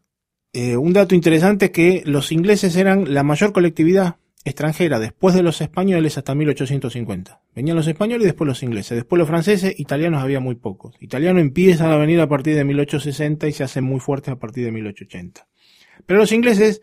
Eh, 0.53 0.75
un 0.75 0.91
dato 0.93 1.15
interesante 1.15 1.65
es 1.65 1.71
que 1.71 2.03
los 2.05 2.31
ingleses 2.31 2.75
eran 2.75 3.13
la 3.13 3.23
mayor 3.23 3.53
colectividad 3.53 4.17
extranjera 4.43 4.99
después 4.99 5.35
de 5.35 5.43
los 5.43 5.61
españoles 5.61 6.17
hasta 6.17 6.33
1850. 6.33 7.41
Venían 7.55 7.77
los 7.77 7.87
españoles 7.87 8.23
y 8.23 8.27
después 8.27 8.47
los 8.47 8.63
ingleses. 8.63 8.95
Después 8.95 9.19
los 9.19 9.27
franceses, 9.27 9.79
italianos 9.79 10.23
había 10.23 10.39
muy 10.39 10.55
pocos. 10.55 10.95
Italianos 10.99 11.41
empiezan 11.41 11.91
a 11.91 11.97
venir 11.97 12.19
a 12.21 12.27
partir 12.27 12.55
de 12.55 12.63
1860 12.63 13.47
y 13.47 13.51
se 13.51 13.63
hacen 13.63 13.83
muy 13.83 13.99
fuertes 13.99 14.33
a 14.33 14.39
partir 14.39 14.65
de 14.65 14.71
1880. 14.71 15.47
Pero 16.05 16.19
los 16.19 16.31
ingleses, 16.31 16.81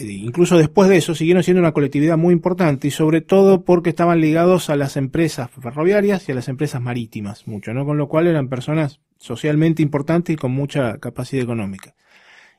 incluso 0.00 0.58
después 0.58 0.88
de 0.88 0.96
eso, 0.96 1.14
siguieron 1.14 1.42
siendo 1.42 1.60
una 1.60 1.72
colectividad 1.72 2.16
muy 2.16 2.32
importante 2.32 2.88
y 2.88 2.90
sobre 2.90 3.20
todo 3.20 3.64
porque 3.64 3.90
estaban 3.90 4.20
ligados 4.20 4.70
a 4.70 4.76
las 4.76 4.96
empresas 4.96 5.50
ferroviarias 5.50 6.28
y 6.28 6.32
a 6.32 6.34
las 6.34 6.48
empresas 6.48 6.82
marítimas, 6.82 7.46
mucho, 7.46 7.72
¿no? 7.72 7.84
Con 7.84 7.96
lo 7.96 8.08
cual 8.08 8.26
eran 8.26 8.48
personas 8.48 9.00
socialmente 9.18 9.82
importantes 9.82 10.34
y 10.34 10.36
con 10.36 10.50
mucha 10.50 10.98
capacidad 10.98 11.44
económica. 11.44 11.94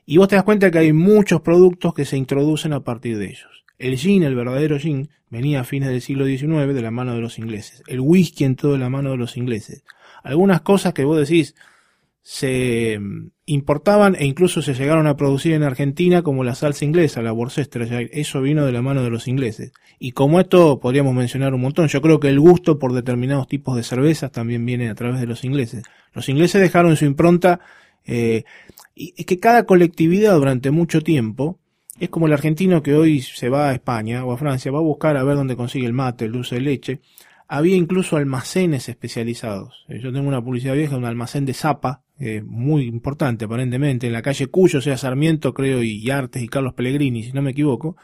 Y 0.06 0.16
vos 0.16 0.28
te 0.28 0.36
das 0.36 0.44
cuenta 0.44 0.70
que 0.70 0.78
hay 0.78 0.92
muchos 0.92 1.42
productos 1.42 1.94
que 1.94 2.04
se 2.04 2.16
introducen 2.16 2.72
a 2.72 2.80
partir 2.80 3.18
de 3.18 3.26
ellos. 3.26 3.61
El 3.78 3.96
gin, 3.96 4.22
el 4.22 4.34
verdadero 4.34 4.78
gin, 4.78 5.10
venía 5.30 5.60
a 5.60 5.64
fines 5.64 5.88
del 5.88 6.00
siglo 6.00 6.26
XIX 6.26 6.74
de 6.74 6.82
la 6.82 6.90
mano 6.90 7.14
de 7.14 7.20
los 7.20 7.38
ingleses. 7.38 7.82
El 7.86 8.00
whisky 8.00 8.44
en 8.44 8.56
todo 8.56 8.72
de 8.72 8.78
la 8.78 8.90
mano 8.90 9.10
de 9.10 9.16
los 9.16 9.36
ingleses. 9.36 9.82
Algunas 10.22 10.60
cosas 10.60 10.92
que 10.94 11.04
vos 11.04 11.18
decís 11.18 11.54
se 12.22 12.98
mm, 13.00 13.30
importaban 13.46 14.14
e 14.14 14.26
incluso 14.26 14.62
se 14.62 14.74
llegaron 14.74 15.06
a 15.06 15.16
producir 15.16 15.52
en 15.52 15.64
Argentina 15.64 16.22
como 16.22 16.44
la 16.44 16.54
salsa 16.54 16.84
inglesa, 16.84 17.22
la 17.22 17.32
Worcestershire, 17.32 18.10
eso 18.12 18.40
vino 18.40 18.64
de 18.64 18.72
la 18.72 18.82
mano 18.82 19.02
de 19.02 19.10
los 19.10 19.26
ingleses. 19.26 19.72
Y 19.98 20.12
como 20.12 20.40
esto 20.40 20.78
podríamos 20.78 21.14
mencionar 21.14 21.54
un 21.54 21.60
montón, 21.60 21.88
yo 21.88 22.00
creo 22.00 22.20
que 22.20 22.28
el 22.28 22.38
gusto 22.38 22.78
por 22.78 22.92
determinados 22.92 23.48
tipos 23.48 23.76
de 23.76 23.82
cervezas 23.82 24.30
también 24.30 24.64
viene 24.64 24.88
a 24.88 24.94
través 24.94 25.20
de 25.20 25.26
los 25.26 25.44
ingleses. 25.44 25.82
Los 26.12 26.28
ingleses 26.28 26.60
dejaron 26.60 26.96
su 26.96 27.04
impronta 27.04 27.60
eh, 28.04 28.44
y 28.94 29.14
es 29.16 29.26
que 29.26 29.38
cada 29.38 29.64
colectividad 29.64 30.34
durante 30.36 30.70
mucho 30.70 31.00
tiempo 31.00 31.58
es 32.04 32.10
como 32.10 32.26
el 32.26 32.32
argentino 32.32 32.82
que 32.82 32.94
hoy 32.94 33.20
se 33.20 33.48
va 33.48 33.70
a 33.70 33.74
España 33.74 34.24
o 34.24 34.32
a 34.32 34.38
Francia, 34.38 34.72
va 34.72 34.78
a 34.78 34.82
buscar 34.82 35.16
a 35.16 35.22
ver 35.22 35.36
dónde 35.36 35.56
consigue 35.56 35.86
el 35.86 35.92
mate, 35.92 36.24
el 36.24 36.32
dulce 36.32 36.56
de 36.56 36.60
leche. 36.60 37.00
Había 37.46 37.76
incluso 37.76 38.16
almacenes 38.16 38.88
especializados. 38.88 39.84
Eh, 39.88 40.00
yo 40.00 40.12
tengo 40.12 40.26
una 40.26 40.42
publicidad 40.42 40.74
vieja, 40.74 40.96
un 40.96 41.04
almacén 41.04 41.44
de 41.46 41.54
zapa, 41.54 42.02
muy 42.44 42.84
importante 42.84 43.46
aparentemente, 43.46 44.06
en 44.06 44.12
la 44.12 44.22
calle 44.22 44.46
Cuyo, 44.46 44.80
sea 44.80 44.96
Sarmiento, 44.96 45.52
creo, 45.52 45.82
y 45.82 46.08
Artes 46.08 46.40
y 46.40 46.48
Carlos 46.48 46.74
Pellegrini, 46.74 47.24
si 47.24 47.32
no 47.32 47.42
me 47.42 47.50
equivoco, 47.50 47.96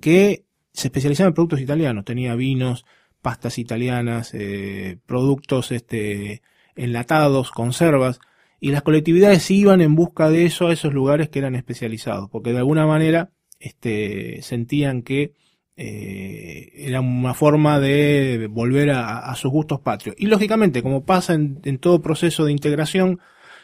que 0.00 0.44
se 0.72 0.88
especializaba 0.88 1.28
en 1.28 1.34
productos 1.34 1.60
italianos. 1.60 2.04
Tenía 2.04 2.34
vinos, 2.34 2.84
pastas 3.22 3.58
italianas, 3.58 4.32
eh, 4.34 4.98
productos 5.06 5.72
este, 5.72 6.42
enlatados, 6.74 7.50
conservas 7.50 8.20
y 8.60 8.70
las 8.70 8.82
colectividades 8.82 9.50
iban 9.50 9.80
en 9.80 9.94
busca 9.94 10.28
de 10.30 10.44
eso 10.44 10.68
a 10.68 10.72
esos 10.72 10.92
lugares 10.92 11.28
que 11.28 11.38
eran 11.38 11.54
especializados, 11.54 12.28
porque 12.30 12.52
de 12.52 12.58
alguna 12.58 12.86
manera 12.86 13.30
este, 13.60 14.42
sentían 14.42 15.02
que 15.02 15.34
eh, 15.76 16.72
era 16.74 17.00
una 17.00 17.34
forma 17.34 17.78
de 17.80 18.48
volver 18.50 18.90
a, 18.90 19.34
sus 19.36 19.50
gustos 19.50 19.80
patrios. 19.80 20.16
Y 20.18 20.26
lógicamente, 20.26 20.82
como 20.82 21.04
pasa 21.04 21.34
en, 21.34 21.78
todo 21.78 22.02
proceso 22.02 22.44
de 22.44 22.52
integración, 22.52 23.20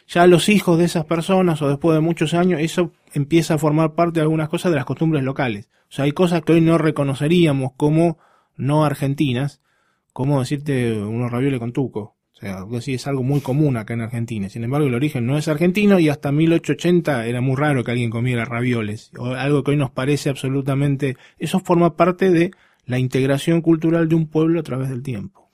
ya 0.06 0.26
los 0.26 0.48
hijos 0.48 0.78
de 0.78 0.84
esas 0.84 1.04
personas 1.04 1.60
o 1.62 1.68
después 1.68 1.94
de 1.94 2.00
muchos 2.00 2.32
años, 2.34 2.60
eso 2.60 2.92
empieza 3.12 3.54
a 3.54 3.58
formar 3.58 3.94
parte 3.94 4.20
de 4.20 4.22
algunas 4.22 4.48
cosas 4.48 4.70
de 4.70 4.76
las 4.76 4.84
costumbres 4.84 5.24
locales. 5.24 5.68
O 5.90 5.92
sea, 5.92 6.04
hay 6.04 6.12
cosas 6.12 6.42
que 6.42 6.52
hoy 6.52 6.60
no 6.60 6.78
reconoceríamos 6.78 7.72
como 7.76 8.18
no 8.56 8.84
argentinas, 8.84 9.60
como 10.12 10.40
decirte 10.40 10.92
unos 10.92 11.30
ravioles 11.30 11.60
con 11.60 11.72
tuco. 11.72 12.16
O 12.36 12.40
sea, 12.40 12.66
así 12.76 12.94
es 12.94 13.06
algo 13.06 13.22
muy 13.22 13.40
común 13.40 13.78
acá 13.78 13.94
en 13.94 14.02
Argentina. 14.02 14.50
Sin 14.50 14.62
embargo, 14.62 14.86
el 14.86 14.94
origen 14.94 15.26
no 15.26 15.38
es 15.38 15.48
argentino 15.48 15.98
y 15.98 16.10
hasta 16.10 16.32
1880 16.32 17.26
era 17.26 17.40
muy 17.40 17.56
raro 17.56 17.82
que 17.82 17.92
alguien 17.92 18.10
comiera 18.10 18.44
ravioles. 18.44 19.10
O 19.16 19.28
algo 19.28 19.64
que 19.64 19.70
hoy 19.70 19.78
nos 19.78 19.90
parece 19.90 20.28
absolutamente... 20.28 21.16
Eso 21.38 21.60
forma 21.60 21.96
parte 21.96 22.30
de 22.30 22.50
la 22.84 22.98
integración 22.98 23.62
cultural 23.62 24.08
de 24.08 24.16
un 24.16 24.28
pueblo 24.28 24.60
a 24.60 24.62
través 24.62 24.90
del 24.90 25.02
tiempo. 25.02 25.50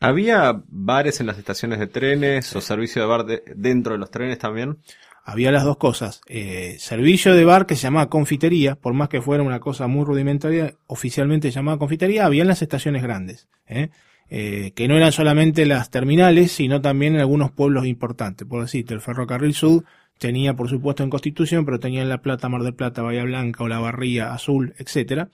¿Había 0.00 0.62
bares 0.66 1.20
en 1.20 1.28
las 1.28 1.38
estaciones 1.38 1.78
de 1.78 1.86
trenes 1.86 2.54
o 2.56 2.60
servicio 2.60 3.00
de 3.00 3.08
bar 3.08 3.24
dentro 3.54 3.92
de 3.92 3.98
los 3.98 4.10
trenes 4.10 4.38
también? 4.38 4.78
Había 5.24 5.52
las 5.52 5.64
dos 5.64 5.78
cosas. 5.78 6.20
Eh, 6.26 6.76
servicio 6.78 7.34
de 7.34 7.44
bar 7.44 7.66
que 7.66 7.76
se 7.76 7.84
llamaba 7.84 8.10
confitería, 8.10 8.74
por 8.74 8.92
más 8.92 9.08
que 9.08 9.22
fuera 9.22 9.42
una 9.42 9.60
cosa 9.60 9.86
muy 9.86 10.04
rudimentaria, 10.04 10.74
oficialmente 10.86 11.48
se 11.48 11.54
llamaba 11.54 11.78
confitería, 11.78 12.26
había 12.26 12.42
en 12.42 12.48
las 12.48 12.60
estaciones 12.60 13.02
grandes. 13.02 13.48
¿eh? 13.66 13.90
Eh, 14.30 14.72
que 14.74 14.88
no 14.88 14.96
eran 14.96 15.12
solamente 15.12 15.66
las 15.66 15.90
terminales, 15.90 16.52
sino 16.52 16.80
también 16.80 17.14
en 17.14 17.20
algunos 17.20 17.50
pueblos 17.52 17.86
importantes. 17.86 18.46
Por 18.48 18.62
decirte, 18.62 18.94
el 18.94 19.00
Ferrocarril 19.00 19.54
Sur 19.54 19.84
tenía, 20.18 20.54
por 20.54 20.68
supuesto, 20.68 21.02
en 21.02 21.10
Constitución, 21.10 21.64
pero 21.64 21.78
tenía 21.78 22.02
en 22.02 22.08
La 22.08 22.22
Plata, 22.22 22.48
Mar 22.48 22.62
del 22.62 22.74
Plata, 22.74 23.02
Bahía 23.02 23.24
Blanca 23.24 23.64
o 23.64 23.68
La 23.68 23.78
Barría, 23.78 24.32
Azul, 24.32 24.74
etcétera, 24.78 25.28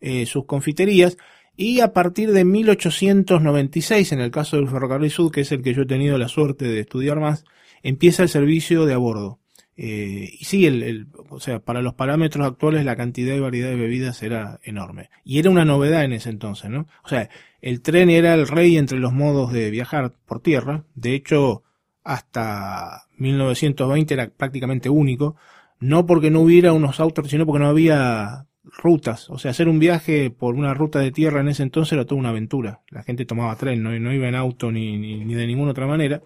eh, 0.00 0.26
sus 0.26 0.44
confiterías. 0.44 1.16
Y 1.56 1.80
a 1.80 1.92
partir 1.92 2.32
de 2.32 2.44
1896, 2.44 4.12
en 4.12 4.20
el 4.20 4.30
caso 4.30 4.56
del 4.56 4.68
Ferrocarril 4.68 5.10
Sur, 5.10 5.30
que 5.30 5.42
es 5.42 5.52
el 5.52 5.62
que 5.62 5.72
yo 5.72 5.82
he 5.82 5.86
tenido 5.86 6.18
la 6.18 6.28
suerte 6.28 6.66
de 6.66 6.80
estudiar 6.80 7.20
más, 7.20 7.44
empieza 7.82 8.22
el 8.22 8.28
servicio 8.28 8.86
de 8.86 8.94
a 8.94 8.98
bordo. 8.98 9.38
Eh, 9.76 10.30
y 10.38 10.44
sí, 10.44 10.66
el, 10.66 11.08
o 11.28 11.40
sea, 11.40 11.58
para 11.58 11.82
los 11.82 11.94
parámetros 11.94 12.46
actuales 12.46 12.84
la 12.84 12.96
cantidad 12.96 13.34
y 13.34 13.40
variedad 13.40 13.70
de 13.70 13.76
bebidas 13.76 14.22
era 14.22 14.60
enorme. 14.62 15.10
Y 15.24 15.38
era 15.38 15.50
una 15.50 15.64
novedad 15.64 16.04
en 16.04 16.12
ese 16.12 16.30
entonces, 16.30 16.70
¿no? 16.70 16.86
O 17.04 17.08
sea, 17.08 17.28
el 17.60 17.80
tren 17.82 18.10
era 18.10 18.34
el 18.34 18.46
rey 18.46 18.76
entre 18.76 18.98
los 18.98 19.12
modos 19.12 19.52
de 19.52 19.70
viajar 19.70 20.12
por 20.26 20.40
tierra. 20.40 20.84
De 20.94 21.14
hecho, 21.14 21.64
hasta 22.04 23.06
1920 23.16 24.14
era 24.14 24.28
prácticamente 24.28 24.88
único. 24.88 25.36
No 25.80 26.06
porque 26.06 26.30
no 26.30 26.40
hubiera 26.40 26.72
unos 26.72 27.00
autos, 27.00 27.28
sino 27.28 27.46
porque 27.46 27.62
no 27.62 27.68
había 27.68 28.46
rutas. 28.64 29.28
O 29.30 29.38
sea, 29.38 29.50
hacer 29.50 29.68
un 29.68 29.78
viaje 29.78 30.30
por 30.30 30.54
una 30.54 30.74
ruta 30.74 30.98
de 30.98 31.10
tierra 31.10 31.40
en 31.40 31.48
ese 31.48 31.62
entonces 31.62 31.92
era 31.92 32.04
toda 32.04 32.20
una 32.20 32.30
aventura. 32.30 32.80
La 32.90 33.02
gente 33.02 33.24
tomaba 33.24 33.56
tren, 33.56 33.82
no, 33.82 33.90
no 33.98 34.12
iba 34.12 34.28
en 34.28 34.34
auto 34.34 34.70
ni, 34.70 34.96
ni, 34.96 35.34
de 35.34 35.46
ninguna 35.46 35.72
otra 35.72 35.86
manera. 35.86 36.22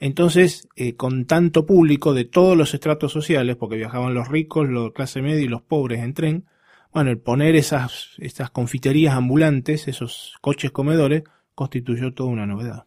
Entonces, 0.00 0.66
eh, 0.76 0.96
con 0.96 1.26
tanto 1.26 1.66
público 1.66 2.14
de 2.14 2.24
todos 2.24 2.56
los 2.56 2.72
estratos 2.72 3.12
sociales, 3.12 3.56
porque 3.56 3.76
viajaban 3.76 4.14
los 4.14 4.28
ricos, 4.28 4.66
los 4.66 4.92
clase 4.92 5.20
media 5.20 5.44
y 5.44 5.48
los 5.48 5.60
pobres 5.60 6.02
en 6.02 6.14
tren, 6.14 6.46
bueno, 6.92 7.10
el 7.10 7.18
poner 7.18 7.54
esas, 7.54 8.14
estas 8.18 8.50
confiterías 8.50 9.14
ambulantes, 9.14 9.88
esos 9.88 10.38
coches 10.40 10.70
comedores, 10.70 11.24
constituyó 11.54 12.14
toda 12.14 12.30
una 12.30 12.46
novedad. 12.46 12.86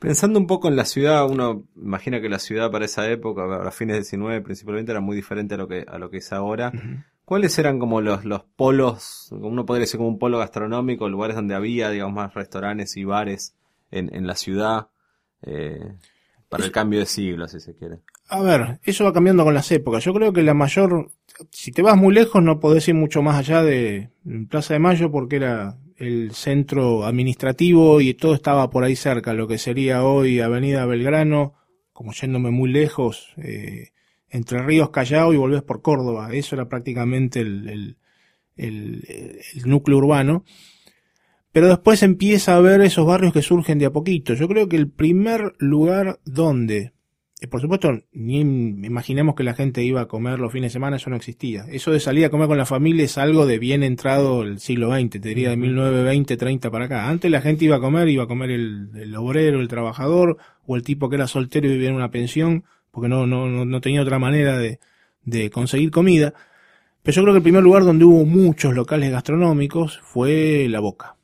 Pensando 0.00 0.40
un 0.40 0.48
poco 0.48 0.66
en 0.68 0.74
la 0.74 0.84
ciudad, 0.84 1.24
uno 1.30 1.64
imagina 1.76 2.20
que 2.20 2.28
la 2.28 2.40
ciudad 2.40 2.70
para 2.70 2.84
esa 2.84 3.08
época, 3.08 3.44
a 3.66 3.70
fines 3.70 3.94
del 3.94 4.02
19 4.02 4.42
principalmente, 4.42 4.90
era 4.90 5.00
muy 5.00 5.14
diferente 5.14 5.54
a 5.54 5.56
lo 5.56 5.68
que, 5.68 5.86
a 5.88 5.98
lo 5.98 6.10
que 6.10 6.18
es 6.18 6.32
ahora. 6.32 6.72
¿Cuáles 7.24 7.58
eran 7.58 7.78
como 7.78 8.00
los, 8.00 8.24
los 8.24 8.42
polos, 8.42 9.28
uno 9.30 9.64
podría 9.64 9.82
decir 9.82 9.98
como 9.98 10.10
un 10.10 10.18
polo 10.18 10.38
gastronómico, 10.38 11.08
lugares 11.08 11.36
donde 11.36 11.54
había, 11.54 11.90
digamos, 11.90 12.14
más 12.14 12.34
restaurantes 12.34 12.96
y 12.96 13.04
bares 13.04 13.54
en, 13.92 14.14
en 14.14 14.26
la 14.26 14.34
ciudad? 14.34 14.88
Eh, 15.46 15.92
para 16.48 16.64
el 16.64 16.72
cambio 16.72 17.00
de 17.00 17.06
siglo, 17.06 17.48
si 17.48 17.58
se 17.58 17.74
quiere. 17.74 17.98
A 18.28 18.40
ver, 18.40 18.78
eso 18.84 19.04
va 19.04 19.12
cambiando 19.12 19.44
con 19.44 19.54
las 19.54 19.70
épocas. 19.72 20.04
Yo 20.04 20.14
creo 20.14 20.32
que 20.32 20.42
la 20.42 20.54
mayor, 20.54 21.10
si 21.50 21.72
te 21.72 21.82
vas 21.82 21.96
muy 21.96 22.14
lejos, 22.14 22.42
no 22.42 22.60
podés 22.60 22.86
ir 22.88 22.94
mucho 22.94 23.22
más 23.22 23.36
allá 23.36 23.62
de 23.62 24.10
Plaza 24.48 24.74
de 24.74 24.80
Mayo 24.80 25.10
porque 25.10 25.36
era 25.36 25.78
el 25.96 26.32
centro 26.32 27.04
administrativo 27.04 28.00
y 28.00 28.14
todo 28.14 28.34
estaba 28.34 28.70
por 28.70 28.84
ahí 28.84 28.96
cerca, 28.96 29.32
lo 29.32 29.46
que 29.46 29.58
sería 29.58 30.04
hoy 30.04 30.40
Avenida 30.40 30.86
Belgrano, 30.86 31.54
como 31.92 32.12
yéndome 32.12 32.50
muy 32.50 32.70
lejos, 32.70 33.32
eh, 33.36 33.90
entre 34.28 34.62
Ríos 34.62 34.90
Callao 34.90 35.32
y 35.32 35.36
volvés 35.36 35.62
por 35.62 35.82
Córdoba. 35.82 36.28
Eso 36.32 36.54
era 36.56 36.68
prácticamente 36.68 37.40
el, 37.40 37.96
el 38.56 39.04
núcleo 39.64 39.98
urbano. 39.98 40.44
Pero 41.54 41.68
después 41.68 42.02
empieza 42.02 42.56
a 42.56 42.60
ver 42.60 42.80
esos 42.80 43.06
barrios 43.06 43.32
que 43.32 43.40
surgen 43.40 43.78
de 43.78 43.86
a 43.86 43.92
poquito. 43.92 44.34
Yo 44.34 44.48
creo 44.48 44.68
que 44.68 44.74
el 44.74 44.90
primer 44.90 45.54
lugar 45.58 46.18
donde 46.24 46.92
por 47.46 47.60
supuesto, 47.60 47.92
ni 48.12 48.40
imaginemos 48.40 49.34
que 49.34 49.44
la 49.44 49.54
gente 49.54 49.82
iba 49.82 50.00
a 50.00 50.08
comer 50.08 50.38
los 50.38 50.52
fines 50.52 50.70
de 50.70 50.74
semana, 50.74 50.96
eso 50.96 51.10
no 51.10 51.16
existía. 51.16 51.66
Eso 51.70 51.92
de 51.92 52.00
salir 52.00 52.24
a 52.24 52.30
comer 52.30 52.48
con 52.48 52.58
la 52.58 52.66
familia 52.66 53.04
es 53.04 53.18
algo 53.18 53.46
de 53.46 53.58
bien 53.58 53.82
entrado 53.82 54.42
el 54.42 54.60
siglo 54.60 54.90
XX, 54.90 55.10
te 55.10 55.28
diría 55.28 55.50
de 55.50 55.56
1920, 55.56 56.36
30 56.36 56.70
para 56.70 56.86
acá. 56.86 57.08
Antes 57.08 57.30
la 57.30 57.40
gente 57.40 57.66
iba 57.66 57.76
a 57.76 57.80
comer, 57.80 58.08
iba 58.08 58.24
a 58.24 58.28
comer 58.28 58.50
el, 58.50 59.14
obrero, 59.16 59.60
el 59.60 59.68
trabajador, 59.68 60.38
o 60.66 60.76
el 60.76 60.82
tipo 60.82 61.08
que 61.08 61.16
era 61.16 61.26
soltero 61.26 61.66
y 61.66 61.72
vivía 61.72 61.90
en 61.90 61.96
una 61.96 62.10
pensión, 62.10 62.64
porque 62.90 63.08
no, 63.08 63.26
no, 63.26 63.46
no 63.64 63.80
tenía 63.80 64.02
otra 64.02 64.18
manera 64.18 64.58
de, 64.58 64.80
de 65.24 65.50
conseguir 65.50 65.90
comida. 65.90 66.34
Pero 67.02 67.16
yo 67.16 67.22
creo 67.22 67.34
que 67.34 67.38
el 67.38 67.44
primer 67.44 67.62
lugar 67.62 67.84
donde 67.84 68.04
hubo 68.06 68.24
muchos 68.24 68.74
locales 68.74 69.10
gastronómicos 69.10 69.98
fue 69.98 70.66
La 70.70 70.80
Boca. 70.80 71.16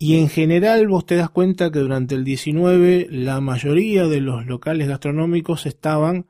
Y 0.00 0.20
en 0.20 0.28
general 0.28 0.86
vos 0.86 1.04
te 1.06 1.16
das 1.16 1.28
cuenta 1.28 1.72
que 1.72 1.80
durante 1.80 2.14
el 2.14 2.22
19 2.22 3.08
la 3.10 3.40
mayoría 3.40 4.06
de 4.06 4.20
los 4.20 4.46
locales 4.46 4.86
gastronómicos 4.86 5.66
estaban 5.66 6.26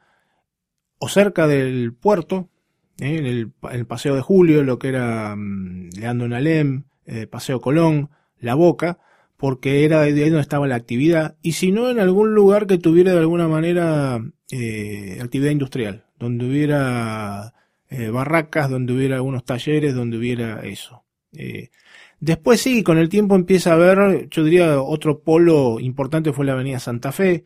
o 0.99 1.09
cerca 1.11 1.47
del 1.47 1.93
puerto, 1.93 2.49
¿eh? 2.99 3.19
en 3.19 3.27
el, 3.27 3.87
Paseo 3.87 4.15
de 4.15 4.23
Julio, 4.23 4.65
lo 4.65 4.79
que 4.79 4.89
era 4.89 5.35
um, 5.35 5.91
Leandro 5.91 6.29
Nalem, 6.29 6.85
eh, 7.05 7.27
Paseo 7.27 7.61
Colón, 7.61 8.09
La 8.39 8.55
Boca, 8.55 9.01
porque 9.37 9.85
era 9.85 10.01
de 10.01 10.25
ahí 10.25 10.31
donde 10.31 10.41
estaba 10.41 10.67
la 10.67 10.75
actividad, 10.75 11.37
y 11.43 11.53
si 11.53 11.71
no 11.71 11.91
en 11.91 12.01
algún 12.01 12.35
lugar 12.35 12.67
que 12.67 12.79
tuviera 12.79 13.13
de 13.13 13.19
alguna 13.19 13.49
manera 13.49 14.19
eh, 14.51 15.19
actividad 15.23 15.51
industrial, 15.51 16.07
donde 16.19 16.47
hubiera 16.47 17.55
barracas, 18.13 18.69
donde 18.69 18.93
hubiera 18.93 19.17
algunos 19.17 19.45
talleres, 19.45 19.95
donde 19.95 20.19
hubiera 20.19 20.61
eso. 20.63 21.05
Después 22.21 22.61
sí, 22.61 22.83
con 22.83 22.99
el 22.99 23.09
tiempo 23.09 23.37
empieza 23.37 23.71
a 23.71 23.75
haber, 23.75 24.29
yo 24.29 24.43
diría, 24.43 24.83
otro 24.83 25.21
polo 25.21 25.79
importante 25.79 26.33
fue 26.33 26.47
la 26.47 26.53
avenida 26.53 26.81
Santa 26.81 27.13
Fe. 27.13 27.45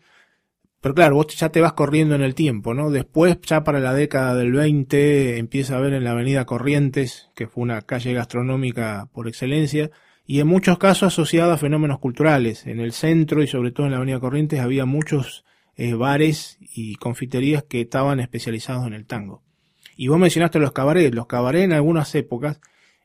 Pero 0.80 0.94
claro, 0.94 1.14
vos 1.16 1.28
ya 1.36 1.50
te 1.50 1.60
vas 1.60 1.74
corriendo 1.74 2.14
en 2.14 2.22
el 2.22 2.34
tiempo, 2.34 2.74
¿no? 2.74 2.90
Después, 2.90 3.38
ya 3.42 3.62
para 3.62 3.78
la 3.78 3.94
década 3.94 4.34
del 4.34 4.52
20, 4.52 5.38
empieza 5.38 5.74
a 5.74 5.78
haber 5.78 5.92
en 5.92 6.04
la 6.04 6.10
avenida 6.10 6.44
Corrientes, 6.44 7.30
que 7.36 7.46
fue 7.46 7.62
una 7.62 7.82
calle 7.82 8.12
gastronómica 8.14 9.08
por 9.12 9.28
excelencia, 9.28 9.90
y 10.26 10.40
en 10.40 10.48
muchos 10.48 10.78
casos 10.78 11.12
asociada 11.12 11.54
a 11.54 11.58
fenómenos 11.58 12.00
culturales. 12.00 12.66
En 12.66 12.80
el 12.80 12.92
centro 12.92 13.42
y 13.42 13.46
sobre 13.46 13.70
todo 13.70 13.86
en 13.86 13.92
la 13.92 13.98
avenida 13.98 14.18
Corrientes 14.18 14.58
había 14.58 14.84
muchos 14.84 15.44
eh, 15.76 15.94
bares 15.94 16.58
y 16.60 16.96
confiterías 16.96 17.62
que 17.62 17.82
estaban 17.82 18.18
especializados 18.18 18.86
en 18.86 18.94
el 18.94 19.06
tango. 19.06 19.42
Y 19.96 20.08
vos 20.08 20.18
mencionaste 20.18 20.58
los 20.58 20.72
cabarets. 20.72 21.14
Los 21.14 21.26
cabarets 21.26 21.64
en 21.64 21.72
algunas 21.74 22.14
épocas 22.14 22.60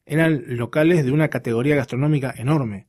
eran 0.08 0.44
locales 0.48 1.06
de 1.06 1.12
una 1.12 1.28
categoría 1.28 1.76
gastronómica 1.76 2.34
enorme. 2.36 2.88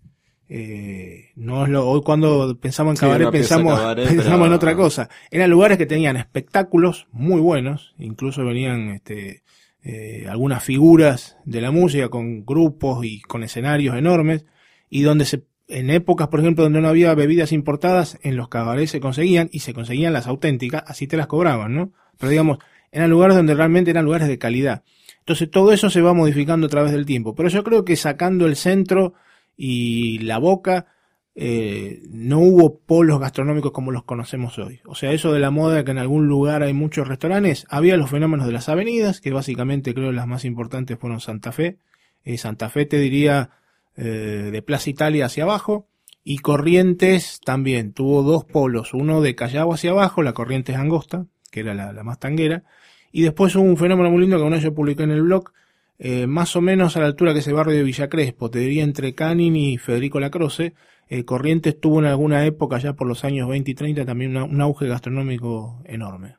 Eh, 0.50 1.32
no 1.36 1.64
es 1.64 1.68
lo, 1.68 1.86
hoy 1.86 2.00
cuando 2.02 2.56
pensamos 2.58 2.94
en 2.94 3.00
cabaret 3.00 3.30
pensamos, 3.30 3.78
pensamos 3.96 4.46
en 4.46 4.52
otra 4.52 4.74
cosa. 4.74 5.10
Eran 5.30 5.50
lugares 5.50 5.76
que 5.76 5.84
tenían 5.84 6.16
espectáculos 6.16 7.06
muy 7.10 7.40
buenos, 7.40 7.94
incluso 7.98 8.44
venían 8.44 8.90
este, 8.90 9.42
eh, 9.82 10.26
algunas 10.28 10.64
figuras 10.64 11.36
de 11.44 11.60
la 11.60 11.70
música 11.70 12.08
con 12.08 12.46
grupos 12.46 13.04
y 13.04 13.20
con 13.20 13.42
escenarios 13.42 13.96
enormes, 13.96 14.46
y 14.88 15.02
donde 15.02 15.26
se, 15.26 15.42
en 15.66 15.90
épocas, 15.90 16.28
por 16.28 16.40
ejemplo, 16.40 16.64
donde 16.64 16.80
no 16.80 16.88
había 16.88 17.14
bebidas 17.14 17.52
importadas, 17.52 18.18
en 18.22 18.36
los 18.36 18.48
cabarets 18.48 18.92
se 18.92 19.00
conseguían 19.00 19.50
y 19.52 19.60
se 19.60 19.74
conseguían 19.74 20.12
las 20.14 20.28
auténticas, 20.28 20.84
así 20.86 21.06
te 21.06 21.16
las 21.18 21.26
cobraban, 21.26 21.74
¿no? 21.74 21.92
Pero 22.16 22.30
digamos, 22.30 22.58
eran 22.90 23.10
lugares 23.10 23.36
donde 23.36 23.54
realmente 23.54 23.90
eran 23.90 24.04
lugares 24.04 24.28
de 24.28 24.38
calidad. 24.38 24.82
Entonces 25.28 25.50
todo 25.50 25.72
eso 25.72 25.90
se 25.90 26.00
va 26.00 26.14
modificando 26.14 26.68
a 26.68 26.70
través 26.70 26.90
del 26.90 27.04
tiempo. 27.04 27.34
Pero 27.34 27.50
yo 27.50 27.62
creo 27.62 27.84
que 27.84 27.96
sacando 27.96 28.46
el 28.46 28.56
centro 28.56 29.12
y 29.58 30.20
la 30.20 30.38
boca, 30.38 30.86
eh, 31.34 32.00
no 32.08 32.38
hubo 32.38 32.78
polos 32.78 33.20
gastronómicos 33.20 33.72
como 33.72 33.92
los 33.92 34.04
conocemos 34.04 34.58
hoy. 34.58 34.80
O 34.86 34.94
sea, 34.94 35.12
eso 35.12 35.30
de 35.30 35.38
la 35.38 35.50
moda 35.50 35.84
que 35.84 35.90
en 35.90 35.98
algún 35.98 36.28
lugar 36.28 36.62
hay 36.62 36.72
muchos 36.72 37.06
restaurantes, 37.06 37.66
había 37.68 37.98
los 37.98 38.08
fenómenos 38.08 38.46
de 38.46 38.54
las 38.54 38.70
avenidas, 38.70 39.20
que 39.20 39.30
básicamente 39.30 39.92
creo 39.92 40.12
las 40.12 40.26
más 40.26 40.46
importantes 40.46 40.98
fueron 40.98 41.20
Santa 41.20 41.52
Fe. 41.52 41.76
Eh, 42.24 42.38
Santa 42.38 42.70
Fe 42.70 42.86
te 42.86 42.98
diría 42.98 43.50
eh, 43.98 44.48
de 44.50 44.62
Plaza 44.62 44.88
Italia 44.88 45.26
hacia 45.26 45.44
abajo. 45.44 45.88
Y 46.24 46.38
Corrientes 46.38 47.38
también 47.44 47.92
tuvo 47.92 48.22
dos 48.22 48.46
polos, 48.46 48.94
uno 48.94 49.20
de 49.20 49.34
Callao 49.34 49.74
hacia 49.74 49.90
abajo, 49.90 50.22
la 50.22 50.32
Corrientes 50.32 50.76
Angosta, 50.76 51.26
que 51.50 51.60
era 51.60 51.74
la 51.74 52.02
más 52.02 52.18
tanguera, 52.18 52.64
y 53.12 53.22
después 53.22 53.54
hubo 53.56 53.64
un 53.64 53.76
fenómeno 53.76 54.10
muy 54.10 54.22
lindo 54.22 54.36
que 54.36 54.42
uno 54.42 54.58
yo 54.58 54.74
publicó 54.74 55.02
en 55.02 55.10
el 55.10 55.22
blog, 55.22 55.52
eh, 55.98 56.26
más 56.26 56.54
o 56.56 56.60
menos 56.60 56.96
a 56.96 57.00
la 57.00 57.06
altura 57.06 57.32
que 57.32 57.40
ese 57.40 57.52
barrio 57.52 57.76
de 57.76 57.82
Villa 57.82 58.08
Crespo, 58.08 58.50
te 58.50 58.60
diría 58.60 58.84
entre 58.84 59.14
Canin 59.14 59.56
y 59.56 59.78
Federico 59.78 60.20
Lacroce, 60.20 60.74
eh, 61.08 61.24
Corrientes 61.24 61.80
tuvo 61.80 62.00
en 62.00 62.06
alguna 62.06 62.44
época, 62.44 62.78
ya 62.78 62.92
por 62.92 63.06
los 63.06 63.24
años 63.24 63.48
20 63.48 63.70
y 63.70 63.74
30, 63.74 64.04
también 64.04 64.36
un 64.36 64.60
auge 64.60 64.86
gastronómico 64.86 65.82
enorme. 65.84 66.36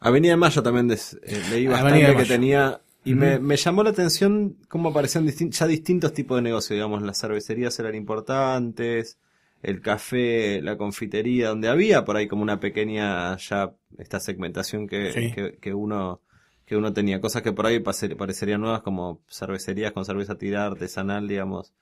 Avenida 0.00 0.32
de 0.32 0.36
Mayo 0.36 0.62
también 0.62 0.90
eh, 0.90 1.42
leí 1.50 1.66
bastante 1.66 2.16
que 2.16 2.24
tenía 2.24 2.80
y 3.04 3.14
me, 3.14 3.38
me, 3.38 3.56
llamó 3.56 3.82
la 3.82 3.90
atención 3.90 4.58
cómo 4.68 4.90
aparecían 4.90 5.26
ya 5.26 5.66
distintos 5.66 6.12
tipos 6.12 6.36
de 6.36 6.42
negocios, 6.42 6.76
digamos, 6.76 7.00
las 7.02 7.18
cervecerías 7.18 7.78
eran 7.78 7.94
importantes, 7.94 9.18
el 9.62 9.80
café, 9.80 10.62
la 10.62 10.76
confitería, 10.76 11.48
donde 11.48 11.68
había 11.68 12.04
por 12.04 12.16
ahí 12.16 12.28
como 12.28 12.42
una 12.42 12.60
pequeña 12.60 13.36
ya 13.36 13.72
esta 13.98 14.20
segmentación 14.20 14.86
que, 14.86 15.56
que, 15.60 15.74
uno 15.74 16.20
que 16.64 16.76
uno 16.76 16.92
tenía, 16.92 17.20
cosas 17.20 17.42
que 17.42 17.52
por 17.52 17.66
ahí 17.66 17.80
parecerían 17.80 18.60
nuevas 18.60 18.82
como 18.82 19.22
cervecerías 19.28 19.92
con 19.92 20.04
cerveza 20.04 20.36
tirada 20.36 20.66
artesanal, 20.66 21.26
digamos, 21.26 21.72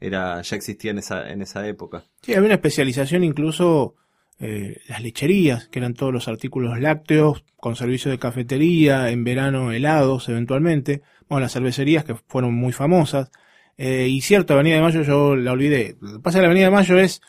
era 0.00 0.40
ya 0.42 0.56
existía 0.56 0.90
en 0.92 0.98
esa 0.98 1.28
en 1.30 1.42
esa 1.42 1.66
época. 1.66 2.04
Sí, 2.22 2.34
había 2.34 2.46
una 2.46 2.54
especialización 2.54 3.24
incluso 3.24 3.96
eh, 4.38 4.80
las 4.88 5.02
lecherías, 5.02 5.68
que 5.68 5.78
eran 5.78 5.94
todos 5.94 6.12
los 6.12 6.28
artículos 6.28 6.78
lácteos 6.78 7.42
con 7.56 7.74
servicio 7.74 8.10
de 8.10 8.18
cafetería, 8.18 9.10
en 9.10 9.24
verano 9.24 9.72
helados 9.72 10.28
eventualmente, 10.28 11.02
bueno, 11.28 11.42
las 11.42 11.52
cervecerías 11.52 12.04
que 12.04 12.14
fueron 12.14 12.54
muy 12.54 12.72
famosas, 12.72 13.30
eh, 13.78 14.08
y 14.08 14.20
cierto, 14.20 14.54
Avenida 14.54 14.76
de 14.76 14.82
Mayo 14.82 15.02
yo 15.02 15.36
la 15.36 15.52
olvidé. 15.52 15.96
Lo 16.00 16.14
que 16.14 16.18
pasa 16.20 16.38
que 16.38 16.42
la 16.42 16.48
Avenida 16.48 16.66
de 16.66 16.72
Mayo 16.72 16.98
es, 16.98 17.20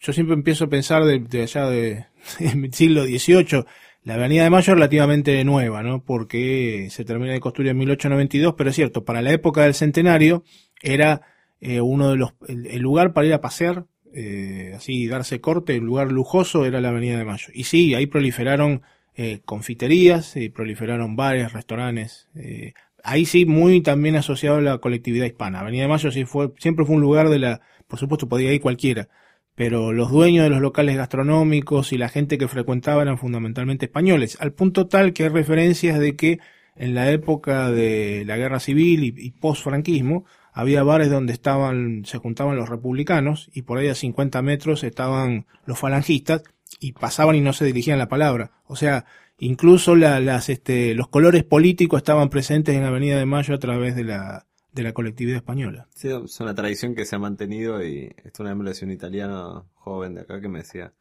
yo 0.00 0.12
siempre 0.12 0.34
empiezo 0.34 0.64
a 0.64 0.68
pensar 0.68 1.04
de, 1.04 1.42
allá 1.42 1.68
de, 1.68 2.06
siglo 2.72 3.04
XVIII, 3.04 3.64
la 4.02 4.14
Avenida 4.14 4.44
de 4.44 4.50
Mayo 4.50 4.72
es 4.72 4.76
relativamente 4.76 5.42
nueva, 5.44 5.82
¿no? 5.82 6.04
Porque 6.04 6.88
se 6.90 7.04
termina 7.04 7.32
de 7.32 7.40
construir 7.40 7.70
en 7.70 7.78
1892, 7.78 8.54
pero 8.56 8.70
es 8.70 8.76
cierto, 8.76 9.04
para 9.04 9.22
la 9.22 9.32
época 9.32 9.62
del 9.62 9.74
centenario 9.74 10.44
era 10.82 11.22
eh, 11.60 11.80
uno 11.80 12.10
de 12.10 12.16
los, 12.16 12.34
el, 12.46 12.82
lugar 12.82 13.14
para 13.14 13.26
ir 13.26 13.32
a 13.32 13.40
pasear, 13.40 13.86
eh, 14.12 14.72
así 14.76 15.06
darse 15.06 15.40
corte, 15.40 15.76
el 15.76 15.84
lugar 15.84 16.12
lujoso 16.12 16.66
era 16.66 16.82
la 16.82 16.90
Avenida 16.90 17.16
de 17.16 17.24
Mayo. 17.24 17.48
Y 17.54 17.64
sí, 17.64 17.94
ahí 17.94 18.06
proliferaron 18.06 18.82
eh, 19.16 19.42
confiterías, 19.44 20.36
y 20.36 20.48
proliferaron 20.48 21.14
bares, 21.14 21.52
restaurantes, 21.52 22.28
eh, 22.34 22.74
ahí 23.04 23.26
sí 23.26 23.46
muy 23.46 23.82
también 23.82 24.16
asociado 24.16 24.56
a 24.56 24.62
la 24.62 24.78
colectividad 24.78 25.26
hispana. 25.26 25.60
Avenida 25.60 25.82
de 25.82 25.88
Mayo 25.88 26.10
sí 26.10 26.24
fue, 26.24 26.52
siempre 26.58 26.84
fue 26.84 26.96
un 26.96 27.02
lugar 27.02 27.28
de 27.28 27.38
la, 27.38 27.60
por 27.86 27.98
supuesto 27.98 28.28
podía 28.28 28.52
ir 28.52 28.60
cualquiera, 28.60 29.08
pero 29.54 29.92
los 29.92 30.10
dueños 30.10 30.42
de 30.42 30.50
los 30.50 30.60
locales 30.60 30.96
gastronómicos 30.96 31.92
y 31.92 31.98
la 31.98 32.08
gente 32.08 32.38
que 32.38 32.48
frecuentaba 32.48 33.02
eran 33.02 33.18
fundamentalmente 33.18 33.86
españoles, 33.86 34.38
al 34.40 34.52
punto 34.52 34.88
tal 34.88 35.12
que 35.12 35.24
hay 35.24 35.28
referencias 35.28 36.00
de 36.00 36.16
que 36.16 36.40
en 36.76 36.94
la 36.94 37.10
época 37.12 37.70
de 37.70 38.24
la 38.26 38.36
guerra 38.36 38.58
civil 38.58 39.04
y, 39.04 39.30
post-franquismo, 39.32 40.24
había 40.52 40.82
bares 40.82 41.10
donde 41.10 41.32
estaban, 41.32 42.04
se 42.04 42.18
juntaban 42.18 42.56
los 42.56 42.68
republicanos 42.68 43.50
y 43.52 43.62
por 43.62 43.78
ahí 43.78 43.88
a 43.88 43.94
50 43.94 44.40
metros 44.42 44.82
estaban 44.82 45.46
los 45.66 45.78
falangistas 45.78 46.42
y 46.80 46.92
pasaban 46.92 47.36
y 47.36 47.40
no 47.40 47.52
se 47.52 47.64
dirigían 47.64 47.98
la 47.98 48.08
palabra. 48.08 48.52
O 48.66 48.76
sea, 48.76 49.04
Incluso 49.38 49.96
las, 49.96 50.48
este, 50.48 50.94
los 50.94 51.08
colores 51.08 51.44
políticos 51.44 51.98
estaban 51.98 52.30
presentes 52.30 52.76
en 52.76 52.84
Avenida 52.84 53.16
de 53.18 53.26
Mayo 53.26 53.54
a 53.54 53.58
través 53.58 53.96
de 53.96 54.04
la, 54.04 54.46
de 54.72 54.82
la 54.82 54.92
colectividad 54.92 55.36
española. 55.36 55.88
Sí, 55.94 56.08
es 56.08 56.40
una 56.40 56.54
tradición 56.54 56.94
que 56.94 57.04
se 57.04 57.16
ha 57.16 57.18
mantenido 57.18 57.84
y 57.84 58.14
esto 58.24 58.42
una 58.42 58.54
un 58.54 58.90
italiano 58.90 59.66
joven 59.74 60.14
de 60.14 60.22
acá 60.22 60.40
que 60.40 60.48
me 60.48 60.60
decía 60.60 60.92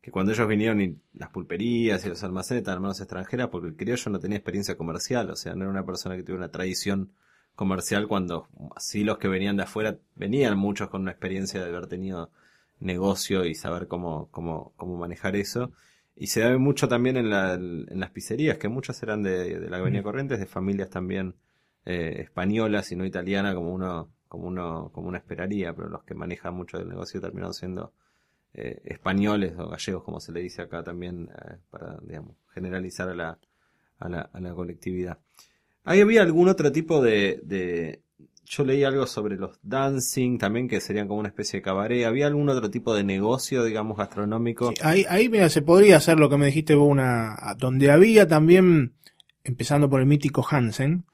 que 0.00 0.10
cuando 0.10 0.32
ellos 0.32 0.48
vinieron 0.48 0.80
y 0.80 0.96
las 1.14 1.30
pulperías 1.30 2.04
y 2.04 2.08
los 2.08 2.22
almacenes 2.22 2.62
estaban 2.62 2.82
manos 2.82 3.00
extranjeras 3.00 3.48
porque 3.48 3.68
el 3.68 3.76
criollo 3.76 4.10
no 4.10 4.20
tenía 4.20 4.38
experiencia 4.38 4.76
comercial, 4.76 5.30
o 5.30 5.36
sea, 5.36 5.54
no 5.54 5.62
era 5.62 5.70
una 5.70 5.84
persona 5.84 6.16
que 6.16 6.22
tuviera 6.22 6.44
una 6.44 6.52
tradición 6.52 7.12
comercial 7.56 8.06
cuando 8.06 8.46
así 8.76 9.02
los 9.02 9.18
que 9.18 9.26
venían 9.26 9.56
de 9.56 9.64
afuera 9.64 9.98
venían 10.14 10.56
muchos 10.56 10.88
con 10.88 11.02
una 11.02 11.10
experiencia 11.10 11.60
de 11.60 11.68
haber 11.68 11.88
tenido 11.88 12.30
negocio 12.78 13.44
y 13.44 13.56
saber 13.56 13.88
cómo, 13.88 14.28
cómo, 14.30 14.72
cómo 14.76 14.96
manejar 14.96 15.34
eso. 15.34 15.72
Y 16.20 16.26
se 16.26 16.40
ve 16.40 16.58
mucho 16.58 16.88
también 16.88 17.16
en, 17.16 17.30
la, 17.30 17.54
en 17.54 18.00
las 18.00 18.10
pizzerías, 18.10 18.58
que 18.58 18.68
muchas 18.68 19.00
eran 19.04 19.22
de, 19.22 19.60
de 19.60 19.70
la 19.70 19.76
Avenida 19.76 20.02
Corrientes, 20.02 20.40
de 20.40 20.46
familias 20.46 20.90
también 20.90 21.36
eh, 21.84 22.22
españolas 22.22 22.90
y 22.90 22.96
no 22.96 23.06
italianas, 23.06 23.54
como 23.54 23.72
uno, 23.72 24.10
como 24.26 24.48
uno, 24.48 24.90
como 24.92 25.08
uno 25.08 25.16
esperaría, 25.16 25.72
pero 25.74 25.88
los 25.88 26.02
que 26.02 26.14
manejan 26.14 26.54
mucho 26.54 26.76
del 26.76 26.88
negocio 26.88 27.20
terminaron 27.20 27.54
siendo 27.54 27.92
eh, 28.52 28.80
españoles 28.84 29.54
o 29.58 29.68
gallegos, 29.68 30.02
como 30.02 30.18
se 30.18 30.32
le 30.32 30.40
dice 30.40 30.60
acá 30.62 30.82
también, 30.82 31.30
eh, 31.32 31.58
para, 31.70 31.98
digamos, 32.02 32.34
generalizar 32.52 33.08
a 33.08 33.14
la, 33.14 33.38
a 34.00 34.08
la, 34.08 34.20
a 34.22 34.40
la 34.40 34.52
colectividad. 34.54 35.18
¿Ahí 35.84 36.00
había 36.00 36.22
algún 36.22 36.48
otro 36.48 36.72
tipo 36.72 37.00
de, 37.00 37.40
de, 37.44 38.02
yo 38.48 38.64
leí 38.64 38.82
algo 38.82 39.06
sobre 39.06 39.36
los 39.36 39.58
dancing 39.62 40.38
también, 40.38 40.68
que 40.68 40.80
serían 40.80 41.06
como 41.06 41.20
una 41.20 41.28
especie 41.28 41.58
de 41.58 41.62
cabaret. 41.62 42.06
¿Había 42.06 42.26
algún 42.26 42.48
otro 42.48 42.70
tipo 42.70 42.94
de 42.94 43.04
negocio, 43.04 43.62
digamos, 43.62 43.98
gastronómico? 43.98 44.72
ahí, 44.82 45.04
ahí 45.08 45.28
mira, 45.28 45.48
se 45.50 45.62
podría 45.62 45.98
hacer 45.98 46.18
lo 46.18 46.30
que 46.30 46.38
me 46.38 46.46
dijiste 46.46 46.74
vos, 46.74 46.88
una, 46.88 47.36
donde 47.58 47.90
había 47.90 48.26
también, 48.26 48.94
empezando 49.44 49.90
por 49.90 50.00
el 50.00 50.06
mítico 50.06 50.46
Hansen, 50.48 51.04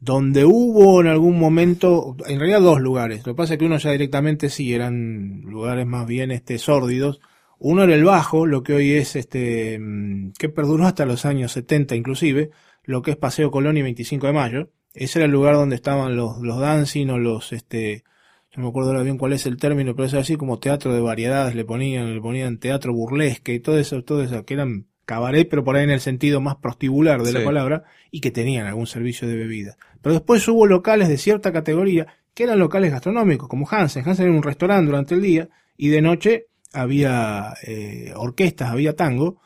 donde 0.00 0.44
hubo 0.44 1.00
en 1.00 1.06
algún 1.06 1.38
momento, 1.38 2.16
en 2.26 2.40
realidad 2.40 2.60
dos 2.60 2.80
lugares. 2.80 3.18
Lo 3.24 3.34
que 3.34 3.36
pasa 3.36 3.54
es 3.54 3.58
que 3.58 3.66
uno 3.66 3.78
ya 3.78 3.92
directamente 3.92 4.48
sí 4.48 4.74
eran 4.74 5.42
lugares 5.42 5.86
más 5.86 6.06
bien 6.06 6.32
este 6.32 6.58
sórdidos. 6.58 7.20
Uno 7.58 7.84
era 7.84 7.94
el 7.94 8.04
Bajo, 8.04 8.46
lo 8.46 8.62
que 8.62 8.72
hoy 8.72 8.92
es 8.92 9.14
este, 9.14 9.78
mm, 9.78 10.32
que 10.38 10.48
perduró 10.48 10.86
hasta 10.86 11.06
los 11.06 11.24
años 11.24 11.52
70 11.52 11.94
inclusive, 11.94 12.50
lo 12.82 13.02
que 13.02 13.12
es 13.12 13.16
Paseo 13.16 13.50
Colón 13.50 13.76
y 13.76 13.82
25 13.82 14.26
de 14.26 14.32
Mayo. 14.32 14.70
Ese 14.94 15.18
era 15.18 15.26
el 15.26 15.32
lugar 15.32 15.54
donde 15.54 15.76
estaban 15.76 16.16
los, 16.16 16.38
los 16.38 16.58
dancing 16.58 17.08
o 17.08 17.18
los, 17.18 17.52
este, 17.52 18.04
no 18.56 18.64
me 18.64 18.68
acuerdo 18.68 18.90
ahora 18.90 19.02
bien 19.02 19.18
cuál 19.18 19.32
es 19.32 19.46
el 19.46 19.56
término, 19.56 19.94
pero 19.94 20.06
es 20.06 20.14
así 20.14 20.36
como 20.36 20.58
teatro 20.58 20.92
de 20.92 21.00
variedades, 21.00 21.54
le 21.54 21.64
ponían, 21.64 22.14
le 22.14 22.20
ponían 22.20 22.58
teatro 22.58 22.92
burlesque 22.92 23.54
y 23.54 23.60
todo 23.60 23.78
eso, 23.78 24.02
todo 24.02 24.22
eso, 24.22 24.44
que 24.44 24.54
eran 24.54 24.86
cabaret, 25.04 25.48
pero 25.48 25.64
por 25.64 25.76
ahí 25.76 25.84
en 25.84 25.90
el 25.90 26.00
sentido 26.00 26.40
más 26.40 26.56
prostibular 26.56 27.22
de 27.22 27.32
la 27.32 27.44
palabra, 27.44 27.84
y 28.10 28.20
que 28.20 28.30
tenían 28.30 28.66
algún 28.66 28.86
servicio 28.86 29.26
de 29.26 29.36
bebida. 29.36 29.76
Pero 30.02 30.14
después 30.14 30.46
hubo 30.48 30.66
locales 30.66 31.08
de 31.08 31.18
cierta 31.18 31.52
categoría 31.52 32.06
que 32.34 32.44
eran 32.44 32.58
locales 32.58 32.92
gastronómicos, 32.92 33.48
como 33.48 33.68
Hansen. 33.68 34.08
Hansen 34.08 34.26
era 34.26 34.36
un 34.36 34.42
restaurante 34.42 34.86
durante 34.86 35.14
el 35.14 35.22
día 35.22 35.48
y 35.76 35.88
de 35.88 36.00
noche 36.00 36.46
había 36.72 37.54
eh, 37.66 38.12
orquestas, 38.14 38.70
había 38.70 38.94
tango. 38.94 39.40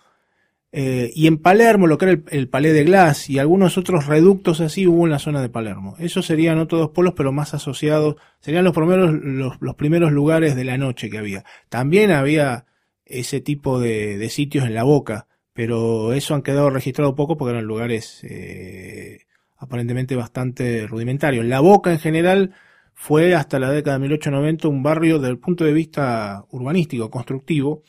Eh, 0.77 1.13
y 1.15 1.29
en 1.29 1.39
Palermo, 1.39 1.87
lo 1.87 1.99
que 1.99 2.07
era 2.07 2.13
el, 2.15 2.25
el, 2.31 2.49
Palais 2.49 2.75
de 2.75 2.83
Glass 2.83 3.31
y 3.31 3.39
algunos 3.39 3.79
otros 3.79 4.07
reductos 4.07 4.61
así 4.61 4.89
hubo 4.89 5.05
en 5.05 5.13
la 5.13 5.21
zona 5.21 5.41
de 5.41 5.49
Palermo. 5.49 5.95
Esos 6.01 6.27
serían 6.27 6.59
no 6.59 6.67
todos 6.67 6.91
polos, 6.91 7.15
pero 7.17 7.31
más 7.31 7.55
asociados, 7.55 8.17
serían 8.41 8.65
los 8.65 8.75
primeros, 8.75 9.15
los, 9.15 9.57
los 9.61 9.75
primeros 9.77 10.11
lugares 10.11 10.57
de 10.57 10.65
la 10.65 10.77
noche 10.77 11.11
que 11.11 11.19
había. 11.19 11.45
También 11.69 12.11
había 12.11 12.67
ese 13.05 13.41
tipo 13.41 13.79
de, 13.79 14.19
de 14.19 14.29
sitios 14.31 14.65
en 14.65 14.75
la 14.75 14.83
boca, 14.83 15.29
pero 15.53 16.13
eso 16.13 16.35
han 16.35 16.43
quedado 16.43 16.69
registrado 16.71 17.15
poco 17.15 17.37
porque 17.37 17.53
eran 17.53 17.67
lugares 17.67 18.25
eh, 18.25 19.27
aparentemente 19.57 20.17
bastante 20.17 20.89
rudimentarios. 20.89 21.45
La 21.45 21.61
Boca 21.61 21.93
en 21.93 22.01
general 22.01 22.55
fue 22.93 23.35
hasta 23.35 23.61
la 23.61 23.71
década 23.71 23.97
de 23.97 24.03
1890 24.03 24.69
un 24.69 24.83
barrio 24.83 25.19
desde 25.19 25.31
el 25.31 25.39
punto 25.39 25.65
de 25.65 25.73
vista 25.73 26.45
urbanístico, 26.51 27.11
constructivo, 27.11 27.83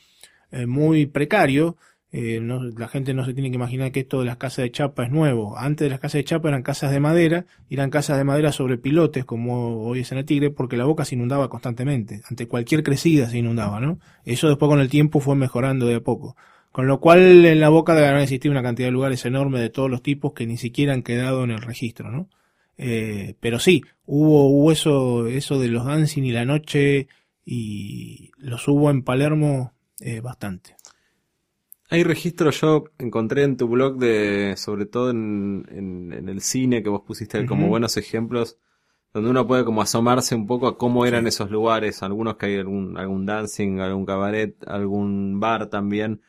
eh, 0.52 0.66
muy 0.66 1.06
precario. 1.06 1.76
Eh, 2.18 2.40
no, 2.40 2.62
la 2.64 2.88
gente 2.88 3.12
no 3.12 3.26
se 3.26 3.34
tiene 3.34 3.50
que 3.50 3.56
imaginar 3.56 3.92
que 3.92 4.00
esto 4.00 4.20
de 4.20 4.24
las 4.24 4.38
casas 4.38 4.62
de 4.62 4.70
chapa 4.70 5.04
es 5.04 5.10
nuevo. 5.10 5.58
Antes 5.58 5.84
de 5.84 5.90
las 5.90 6.00
casas 6.00 6.14
de 6.14 6.24
chapa 6.24 6.48
eran 6.48 6.62
casas 6.62 6.90
de 6.90 6.98
madera, 6.98 7.44
eran 7.68 7.90
casas 7.90 8.16
de 8.16 8.24
madera 8.24 8.52
sobre 8.52 8.78
pilotes, 8.78 9.26
como 9.26 9.82
hoy 9.82 10.00
es 10.00 10.12
en 10.12 10.18
el 10.18 10.24
Tigre, 10.24 10.48
porque 10.50 10.78
la 10.78 10.86
boca 10.86 11.04
se 11.04 11.14
inundaba 11.14 11.50
constantemente. 11.50 12.22
Ante 12.30 12.48
cualquier 12.48 12.82
crecida 12.82 13.28
se 13.28 13.36
inundaba, 13.36 13.80
¿no? 13.80 13.98
Eso 14.24 14.48
después 14.48 14.70
con 14.70 14.80
el 14.80 14.88
tiempo 14.88 15.20
fue 15.20 15.36
mejorando 15.36 15.84
de 15.84 15.96
a 15.96 16.00
poco. 16.00 16.36
Con 16.72 16.86
lo 16.86 17.00
cual 17.00 17.44
en 17.44 17.60
la 17.60 17.68
boca 17.68 17.92
haber 17.92 18.16
existido 18.22 18.52
una 18.52 18.62
cantidad 18.62 18.88
de 18.88 18.92
lugares 18.92 19.22
enormes 19.26 19.60
de 19.60 19.68
todos 19.68 19.90
los 19.90 20.00
tipos 20.02 20.32
que 20.32 20.46
ni 20.46 20.56
siquiera 20.56 20.94
han 20.94 21.02
quedado 21.02 21.44
en 21.44 21.50
el 21.50 21.60
registro, 21.60 22.10
¿no? 22.10 22.30
Eh, 22.78 23.34
pero 23.40 23.58
sí, 23.58 23.82
hubo, 24.06 24.48
hubo 24.48 24.72
eso, 24.72 25.26
eso 25.26 25.58
de 25.60 25.68
los 25.68 25.84
dancing 25.84 26.22
y 26.22 26.32
la 26.32 26.46
noche 26.46 27.08
y 27.44 28.30
los 28.38 28.66
hubo 28.68 28.90
en 28.90 29.02
Palermo 29.02 29.74
eh, 30.00 30.20
bastante. 30.20 30.75
Hay 31.88 32.02
registros, 32.02 32.60
yo 32.60 32.84
encontré 32.98 33.44
en 33.44 33.56
tu 33.56 33.68
blog 33.68 33.98
de, 33.98 34.54
sobre 34.56 34.86
todo 34.86 35.10
en, 35.10 35.66
en, 35.70 36.28
el 36.28 36.40
cine 36.40 36.82
que 36.82 36.88
vos 36.88 37.02
pusiste 37.06 37.46
como 37.46 37.68
buenos 37.68 37.96
ejemplos, 37.96 38.58
donde 39.12 39.30
uno 39.30 39.46
puede 39.46 39.64
como 39.64 39.82
asomarse 39.82 40.34
un 40.34 40.46
poco 40.48 40.66
a 40.66 40.78
cómo 40.78 41.06
eran 41.06 41.26
esos 41.28 41.50
lugares, 41.50 42.02
algunos 42.02 42.36
que 42.36 42.46
hay 42.46 42.56
algún, 42.56 42.98
algún 42.98 43.24
dancing, 43.24 43.78
algún 43.78 44.04
cabaret, 44.04 44.56
algún 44.66 45.38
bar 45.38 45.68
también. 45.70 46.22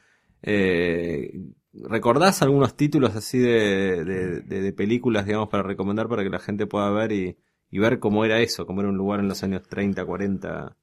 Eh, 0.44 1.34
¿Recordás 1.74 2.42
algunos 2.42 2.76
títulos 2.76 3.16
así 3.16 3.40
de, 3.40 4.04
de, 4.06 4.74
películas, 4.74 5.26
digamos, 5.26 5.50
para 5.50 5.64
recomendar 5.64 6.08
para 6.08 6.24
que 6.24 6.30
la 6.30 6.40
gente 6.40 6.68
pueda 6.68 6.90
ver 6.92 7.12
y, 7.12 7.38
ver 7.72 8.00
cómo 8.00 8.26
era 8.26 8.40
eso, 8.40 8.66
cómo 8.66 8.82
era 8.82 8.90
un 8.90 8.98
lugar 8.98 9.20
en 9.20 9.28
los 9.28 9.44
años 9.44 9.68
30, 9.68 10.06
40 10.06 10.78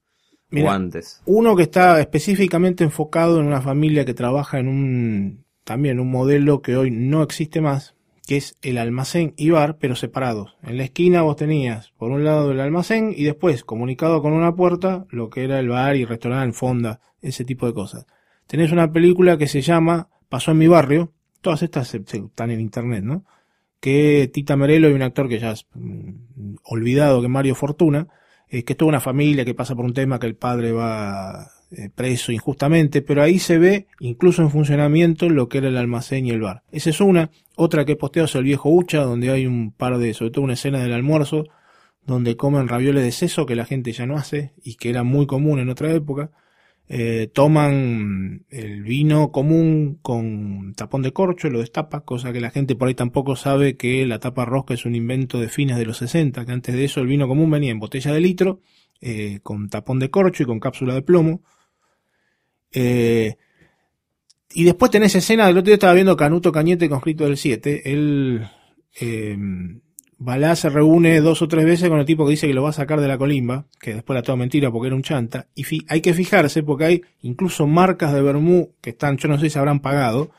o 0.53 0.71
antes? 0.71 1.23
Uno 1.27 1.57
que 1.57 1.65
está 1.65 2.01
específicamente 2.01 2.85
enfocado 2.85 3.41
en 3.41 3.47
una 3.47 3.61
familia 3.61 4.05
que 4.05 4.15
trabaja 4.15 4.59
en 4.59 4.69
un, 4.69 5.45
también 5.65 6.01
un 6.01 6.11
modelo 6.11 6.63
que 6.63 6.77
hoy 6.77 6.91
no 6.91 7.23
existe 7.23 7.61
más, 7.61 7.95
que 8.27 8.37
es 8.37 8.57
el 8.63 8.79
almacén 8.79 9.35
y 9.37 9.51
bar, 9.51 9.79
pero 9.79 9.97
separados. 9.97 10.57
En 10.63 10.77
la 10.77 10.85
esquina 10.85 11.23
vos 11.23 11.37
tenías, 11.37 11.91
por 11.99 12.11
un 12.11 12.25
lado, 12.25 12.53
el 12.53 12.61
almacén 12.61 13.13
y 13.17 13.25
después, 13.25 13.65
comunicado 13.65 14.23
con 14.23 14.33
una 14.33 14.55
puerta, 14.55 15.07
lo 15.11 15.29
que 15.31 15.45
era 15.45 15.59
el 15.59 15.69
bar 15.69 15.97
y 15.97 16.05
restaurante, 16.05 16.57
fonda, 16.57 17.01
ese 17.21 17.45
tipo 17.45 17.67
de 17.67 17.75
cosas 17.75 18.07
tenés 18.47 18.73
una 18.73 18.93
película 18.93 19.37
que 19.37 19.49
se 19.49 19.61
llama 19.61 20.09
Pasó 20.29 20.51
en 20.53 20.59
mi 20.59 20.69
barrio, 20.69 21.13
todas 21.41 21.63
estas 21.63 21.95
están 21.95 22.51
en 22.51 22.61
internet, 22.61 23.05
¿no? 23.05 23.25
Que 23.81 24.31
Tita 24.33 24.57
Merelo 24.57 24.89
y 24.89 24.95
un 24.95 25.03
actor 25.03 25.29
que 25.29 25.39
ya 25.39 25.53
es 25.53 25.67
mm, 25.75 26.57
olvidado, 26.65 27.21
que 27.21 27.29
Mario 27.29 27.55
Fortuna, 27.55 28.09
eh, 28.49 28.65
que 28.65 28.73
es 28.73 28.77
toda 28.77 28.91
una 28.91 29.01
familia 29.01 29.45
que 29.45 29.55
pasa 29.55 29.75
por 29.75 29.85
un 29.85 29.95
tema 29.95 30.19
que 30.19 30.27
el 30.27 30.37
padre 30.37 30.73
va 30.73 31.51
eh, 31.71 31.91
preso 31.95 32.31
injustamente, 32.31 33.03
pero 33.03 33.23
ahí 33.23 33.39
se 33.39 33.59
ve 33.59 33.87
incluso 33.99 34.43
en 34.43 34.51
funcionamiento 34.51 35.29
lo 35.29 35.49
que 35.49 35.59
era 35.59 35.69
el 35.69 35.77
almacén 35.77 36.27
y 36.27 36.31
el 36.31 36.41
bar. 36.41 36.63
Esa 36.71 36.91
es 36.91 37.01
una. 37.01 37.31
Otra 37.57 37.85
que 37.85 37.93
he 37.93 37.97
posteado 37.97 38.27
es 38.27 38.35
el 38.35 38.45
viejo 38.45 38.71
Ucha, 38.71 39.03
donde 39.03 39.31
hay 39.31 39.47
un 39.47 39.73
par 39.73 39.99
de, 39.99 40.15
sobre 40.15 40.31
todo 40.31 40.45
una 40.45 40.55
escena 40.55 40.81
del 40.81 40.93
almuerzo, 40.93 41.47
donde 42.07 42.37
comen 42.37 42.69
ravioles 42.69 43.03
de 43.03 43.13
seso 43.13 43.47
que 43.47 43.57
la 43.57 43.65
gente 43.65 43.93
ya 43.93 44.07
no 44.07 44.17
hace 44.17 44.53
y 44.63 44.77
que 44.77 44.91
era 44.91 45.03
muy 45.03 45.27
común 45.27 45.59
en 45.59 45.69
otra 45.69 45.93
época. 45.93 46.31
Eh, 46.87 47.31
toman 47.33 48.45
el 48.51 48.83
vino 48.83 49.33
común 49.33 49.99
con 50.03 50.75
tapón 50.75 51.01
de 51.01 51.13
corcho, 51.13 51.49
lo 51.49 51.61
destapa, 51.61 52.03
cosa 52.03 52.33
que 52.33 52.41
la 52.41 52.51
gente 52.51 52.77
por 52.77 52.89
ahí 52.89 52.95
tampoco 52.95 53.37
sabe 53.37 53.77
que 53.77 54.05
la 54.05 54.21
tapa 54.21 54.45
rosca 54.45 54.75
es 54.75 54.85
un 54.85 54.95
invento 54.95 55.41
de 55.41 55.49
fines 55.49 55.79
de 55.79 55.87
los 55.87 55.97
60, 55.99 56.45
que 56.45 56.53
antes 56.53 56.75
de 56.75 56.85
eso 56.85 57.01
el 57.01 57.07
vino 57.07 57.27
común 57.27 57.51
venía 57.51 57.71
en 57.71 57.79
botella 57.79 58.13
de 58.13 58.21
litro, 58.21 58.61
eh, 59.01 59.41
con 59.43 59.71
tapón 59.71 59.99
de 59.99 60.11
corcho 60.11 60.43
y 60.43 60.47
con 60.47 60.61
cápsula 60.61 60.95
de 60.95 61.03
plomo. 61.03 61.43
Eh, 62.71 63.37
y 64.53 64.65
después 64.65 64.91
tenés 64.91 65.15
escena, 65.15 65.47
del 65.47 65.59
otro 65.59 65.67
día 65.67 65.75
estaba 65.75 65.95
viendo 65.95 66.17
Canuto 66.17 66.53
Cañete 66.53 66.89
conscrito 66.89 67.25
del 67.25 67.39
7, 67.39 67.91
él 67.93 68.47
Balá 70.19 70.57
se 70.57 70.69
reúne 70.69 71.21
dos 71.21 71.43
o 71.43 71.49
tres 71.49 71.65
veces 71.65 71.89
con 71.89 71.99
el 71.99 72.07
tipo 72.07 72.25
que 72.25 72.33
dice 72.33 72.47
que 72.47 72.55
lo 72.55 72.63
va 72.63 72.71
a 72.71 72.75
sacar 72.75 73.01
de 73.01 73.09
la 73.09 73.19
colimba, 73.19 73.67
que 73.81 73.95
después 73.95 74.15
la 74.15 74.23
toda 74.23 74.37
mentira 74.37 74.71
porque 74.71 74.89
era 74.89 74.97
un 74.97 75.03
chanta, 75.03 75.47
y 75.55 75.65
hay 75.89 76.01
que 76.01 76.15
fijarse 76.15 76.63
porque 76.63 76.85
hay 76.85 77.03
incluso 77.23 77.67
marcas 77.67 78.13
de 78.13 78.23
Bermú 78.23 78.71
que 78.81 78.91
están, 78.91 79.17
yo 79.17 79.29
no 79.29 79.39
sé 79.39 79.51
si 79.51 79.59
habrán 79.59 79.81
pagado, 79.81 80.31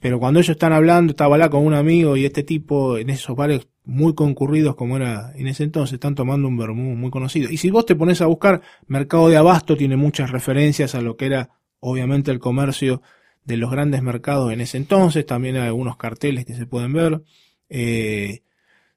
pero 0.00 0.18
cuando 0.18 0.40
ellos 0.40 0.50
están 0.50 0.72
hablando, 0.72 1.10
está 1.10 1.26
Balá 1.26 1.50
con 1.50 1.66
un 1.66 1.74
amigo 1.74 2.16
y 2.16 2.24
este 2.24 2.42
tipo 2.42 2.98
en 2.98 3.10
esos 3.10 3.34
bares 3.34 3.66
muy 3.84 4.14
concurridos 4.14 4.76
como 4.76 4.96
era 4.96 5.32
en 5.34 5.48
ese 5.48 5.64
entonces, 5.64 5.94
están 5.94 6.14
tomando 6.14 6.46
un 6.46 6.56
Bermú 6.56 6.94
muy 6.94 7.10
conocido. 7.10 7.50
Y 7.50 7.56
si 7.56 7.70
vos 7.70 7.86
te 7.86 7.96
pones 7.96 8.20
a 8.20 8.26
buscar, 8.26 8.60
Mercado 8.86 9.28
de 9.28 9.36
Abasto 9.36 9.76
tiene 9.76 9.96
muchas 9.96 10.30
referencias 10.30 10.94
a 10.94 11.00
lo 11.00 11.16
que 11.16 11.26
era 11.26 11.50
obviamente 11.80 12.30
el 12.30 12.38
comercio 12.38 13.02
de 13.44 13.56
los 13.56 13.70
grandes 13.70 14.02
mercados 14.02 14.52
en 14.52 14.60
ese 14.60 14.76
entonces, 14.76 15.24
también 15.24 15.56
hay 15.56 15.68
algunos 15.68 15.96
carteles 15.96 16.44
que 16.44 16.54
se 16.54 16.66
pueden 16.66 16.92
ver. 16.92 17.22
Eh, 17.70 18.42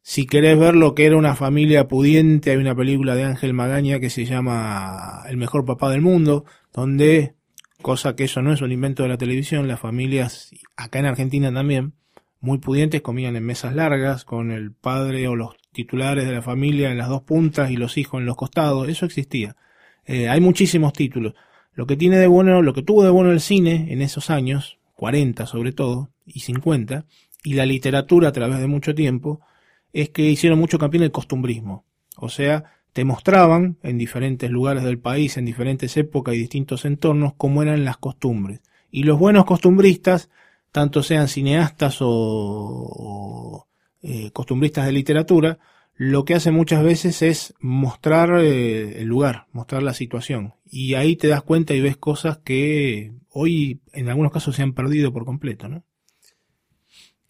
si 0.03 0.25
querés 0.25 0.57
ver 0.57 0.75
lo 0.75 0.95
que 0.95 1.05
era 1.05 1.17
una 1.17 1.35
familia 1.35 1.87
pudiente, 1.87 2.51
hay 2.51 2.57
una 2.57 2.75
película 2.75 3.15
de 3.15 3.23
Ángel 3.23 3.53
Magaña 3.53 3.99
que 3.99 4.09
se 4.09 4.25
llama 4.25 5.23
El 5.29 5.37
mejor 5.37 5.65
papá 5.65 5.91
del 5.91 6.01
mundo, 6.01 6.45
donde, 6.73 7.35
cosa 7.81 8.15
que 8.15 8.23
eso 8.23 8.41
no 8.41 8.51
es 8.51 8.61
un 8.61 8.71
invento 8.71 9.03
de 9.03 9.09
la 9.09 9.17
televisión, 9.17 9.67
las 9.67 9.79
familias, 9.79 10.51
acá 10.75 10.99
en 10.99 11.05
Argentina 11.05 11.53
también, 11.53 11.93
muy 12.39 12.57
pudientes 12.57 13.01
comían 13.01 13.35
en 13.35 13.45
mesas 13.45 13.75
largas, 13.75 14.25
con 14.25 14.51
el 14.51 14.73
padre 14.73 15.27
o 15.27 15.35
los 15.35 15.55
titulares 15.71 16.25
de 16.25 16.33
la 16.33 16.41
familia 16.41 16.89
en 16.89 16.97
las 16.97 17.07
dos 17.07 17.21
puntas 17.21 17.69
y 17.69 17.77
los 17.77 17.97
hijos 17.97 18.19
en 18.19 18.25
los 18.25 18.35
costados, 18.35 18.89
eso 18.89 19.05
existía. 19.05 19.55
Eh, 20.05 20.27
hay 20.27 20.41
muchísimos 20.41 20.93
títulos. 20.93 21.35
Lo 21.73 21.85
que 21.85 21.95
tiene 21.95 22.17
de 22.17 22.27
bueno, 22.27 22.63
lo 22.63 22.73
que 22.73 22.81
tuvo 22.81 23.03
de 23.03 23.11
bueno 23.11 23.31
el 23.31 23.39
cine 23.39 23.93
en 23.93 24.01
esos 24.01 24.31
años, 24.31 24.79
40 24.95 25.45
sobre 25.45 25.71
todo, 25.71 26.09
y 26.25 26.39
50, 26.41 27.05
y 27.43 27.53
la 27.53 27.65
literatura 27.65 28.29
a 28.29 28.31
través 28.31 28.59
de 28.59 28.67
mucho 28.67 28.95
tiempo, 28.95 29.39
es 29.93 30.09
que 30.09 30.23
hicieron 30.23 30.59
mucho 30.59 30.79
campeón 30.79 31.03
el 31.03 31.11
costumbrismo. 31.11 31.85
O 32.17 32.29
sea, 32.29 32.65
te 32.93 33.05
mostraban 33.05 33.77
en 33.83 33.97
diferentes 33.97 34.49
lugares 34.49 34.83
del 34.83 34.99
país, 34.99 35.37
en 35.37 35.45
diferentes 35.45 35.95
épocas 35.97 36.35
y 36.35 36.39
distintos 36.39 36.85
entornos, 36.85 37.33
cómo 37.37 37.61
eran 37.61 37.85
las 37.85 37.97
costumbres. 37.97 38.61
Y 38.89 39.03
los 39.03 39.17
buenos 39.17 39.45
costumbristas, 39.45 40.29
tanto 40.71 41.03
sean 41.03 41.27
cineastas 41.27 41.97
o, 42.01 43.67
eh, 44.01 44.31
costumbristas 44.31 44.85
de 44.85 44.91
literatura, 44.91 45.59
lo 45.95 46.25
que 46.25 46.33
hacen 46.33 46.55
muchas 46.55 46.83
veces 46.83 47.21
es 47.21 47.53
mostrar 47.59 48.39
eh, 48.41 49.01
el 49.01 49.07
lugar, 49.07 49.47
mostrar 49.51 49.83
la 49.83 49.93
situación. 49.93 50.55
Y 50.65 50.95
ahí 50.95 51.15
te 51.15 51.27
das 51.27 51.43
cuenta 51.43 51.73
y 51.73 51.81
ves 51.81 51.97
cosas 51.97 52.39
que 52.39 53.13
hoy 53.29 53.81
en 53.93 54.09
algunos 54.09 54.31
casos 54.31 54.55
se 54.55 54.63
han 54.63 54.73
perdido 54.73 55.13
por 55.13 55.25
completo, 55.25 55.67
¿no? 55.67 55.83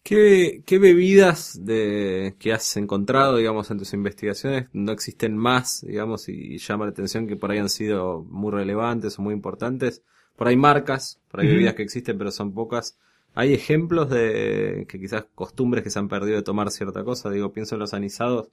¿Qué, 0.02 0.62
qué 0.66 0.78
bebidas 0.78 1.64
de, 1.64 2.34
que 2.40 2.52
has 2.52 2.76
encontrado, 2.76 3.36
digamos, 3.36 3.70
en 3.70 3.78
tus 3.78 3.92
investigaciones 3.94 4.68
no 4.72 4.90
existen 4.90 5.36
más, 5.36 5.84
digamos, 5.86 6.28
y 6.28 6.58
llama 6.58 6.86
la 6.86 6.90
atención 6.90 7.28
que 7.28 7.36
por 7.36 7.52
ahí 7.52 7.58
han 7.58 7.68
sido 7.68 8.24
muy 8.28 8.50
relevantes 8.50 9.18
o 9.18 9.22
muy 9.22 9.32
importantes? 9.32 10.02
Por 10.36 10.48
ahí 10.48 10.56
marcas, 10.56 11.20
por 11.30 11.40
ahí 11.40 11.46
Ujú. 11.46 11.54
bebidas 11.54 11.74
que 11.74 11.82
existen 11.84 12.18
pero 12.18 12.32
son 12.32 12.52
pocas. 12.52 12.98
¿Hay 13.34 13.54
ejemplos 13.54 14.10
de 14.10 14.86
que 14.88 14.98
quizás 14.98 15.24
costumbres 15.34 15.84
que 15.84 15.90
se 15.90 16.00
han 16.00 16.08
perdido 16.08 16.36
de 16.36 16.42
tomar 16.42 16.70
cierta 16.70 17.04
cosa? 17.04 17.30
Digo, 17.30 17.52
pienso 17.52 17.76
en 17.76 17.80
los 17.80 17.94
anisados, 17.94 18.48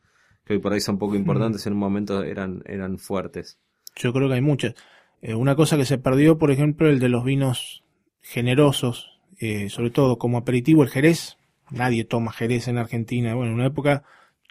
que 0.46 0.54
hoy 0.54 0.60
por 0.60 0.72
ahí 0.74 0.82
son 0.82 1.00
poco 1.00 1.16
importantes, 1.16 1.66
en 1.66 1.74
un 1.74 1.80
momento 1.80 2.24
eran, 2.24 2.62
eran 2.66 3.00
fuertes. 3.00 3.58
Yo 3.96 4.14
creo 4.14 4.28
que 4.30 4.36
hay 4.36 4.42
muchas. 4.42 4.76
Eh, 5.22 5.34
una 5.34 5.56
cosa 5.56 5.78
que 5.78 5.86
se 5.86 5.98
perdió, 5.98 6.38
por 6.38 6.52
ejemplo, 6.52 6.88
el 6.88 7.00
de 7.00 7.10
los 7.10 7.26
vinos 7.26 7.84
generosos, 8.22 9.20
eh, 9.40 9.70
sobre 9.70 9.90
todo 9.90 10.18
como 10.18 10.38
aperitivo 10.38 10.84
el 10.84 10.90
Jerez. 10.90 11.38
Nadie 11.72 12.04
toma 12.04 12.32
Jerez 12.32 12.68
en 12.68 12.78
Argentina. 12.78 13.34
Bueno, 13.36 13.52
en 13.52 13.56
una 13.56 13.68
época 13.68 14.04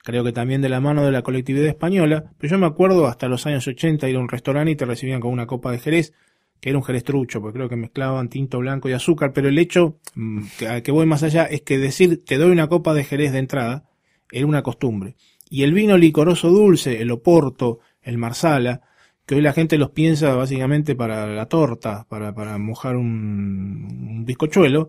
creo 0.04 0.24
que 0.24 0.32
también 0.32 0.62
de 0.62 0.68
la 0.68 0.80
mano 0.80 1.04
de 1.04 1.12
la 1.12 1.22
colectividad 1.22 1.66
española, 1.66 2.32
pero 2.38 2.52
yo 2.52 2.58
me 2.58 2.66
acuerdo 2.66 3.06
hasta 3.06 3.28
los 3.28 3.46
años 3.46 3.66
80 3.66 4.08
ir 4.08 4.16
a 4.16 4.20
un 4.20 4.28
restaurante 4.28 4.70
y 4.72 4.76
te 4.76 4.86
recibían 4.86 5.20
con 5.20 5.32
una 5.32 5.46
copa 5.46 5.70
de 5.70 5.78
Jerez, 5.78 6.14
que 6.60 6.70
era 6.70 6.78
un 6.78 6.84
Jerez 6.84 7.04
trucho, 7.04 7.40
porque 7.40 7.58
creo 7.58 7.68
que 7.68 7.76
mezclaban 7.76 8.28
tinto 8.28 8.58
blanco 8.58 8.88
y 8.88 8.92
azúcar, 8.92 9.32
pero 9.32 9.48
el 9.48 9.58
hecho 9.58 9.98
mm, 10.14 10.42
que, 10.58 10.68
a 10.68 10.82
que 10.82 10.92
voy 10.92 11.06
más 11.06 11.22
allá 11.22 11.44
es 11.44 11.62
que 11.62 11.78
decir 11.78 12.24
te 12.24 12.38
doy 12.38 12.50
una 12.50 12.68
copa 12.68 12.94
de 12.94 13.04
Jerez 13.04 13.32
de 13.32 13.38
entrada 13.38 13.84
era 14.32 14.46
una 14.46 14.62
costumbre. 14.62 15.16
Y 15.50 15.62
el 15.62 15.72
vino 15.72 15.96
licoroso 15.96 16.50
dulce, 16.50 17.00
el 17.00 17.10
Oporto, 17.10 17.80
el 18.02 18.18
Marsala, 18.18 18.82
que 19.26 19.34
hoy 19.34 19.42
la 19.42 19.52
gente 19.52 19.76
los 19.76 19.90
piensa 19.90 20.34
básicamente 20.34 20.94
para 20.94 21.26
la 21.26 21.46
torta, 21.46 22.06
para, 22.08 22.34
para 22.34 22.56
mojar 22.58 22.96
un, 22.96 24.08
un 24.10 24.24
bizcochuelo, 24.24 24.88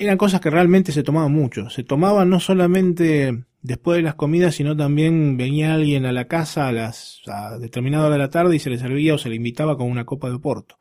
eran 0.00 0.16
cosas 0.16 0.40
que 0.40 0.50
realmente 0.50 0.92
se 0.92 1.02
tomaban 1.02 1.32
mucho. 1.32 1.68
Se 1.68 1.84
tomaban 1.84 2.30
no 2.30 2.40
solamente 2.40 3.44
después 3.60 3.96
de 3.96 4.02
las 4.02 4.14
comidas, 4.14 4.54
sino 4.54 4.74
también 4.74 5.36
venía 5.36 5.74
alguien 5.74 6.06
a 6.06 6.12
la 6.12 6.26
casa 6.26 6.68
a 6.68 6.72
las 6.72 7.20
a 7.26 7.58
determinada 7.58 8.06
hora 8.06 8.14
de 8.14 8.18
la 8.18 8.30
tarde 8.30 8.56
y 8.56 8.58
se 8.58 8.70
le 8.70 8.78
servía 8.78 9.14
o 9.14 9.18
se 9.18 9.28
le 9.28 9.36
invitaba 9.36 9.76
con 9.76 9.90
una 9.90 10.06
copa 10.06 10.28
de 10.28 10.36
Oporto. 10.36 10.78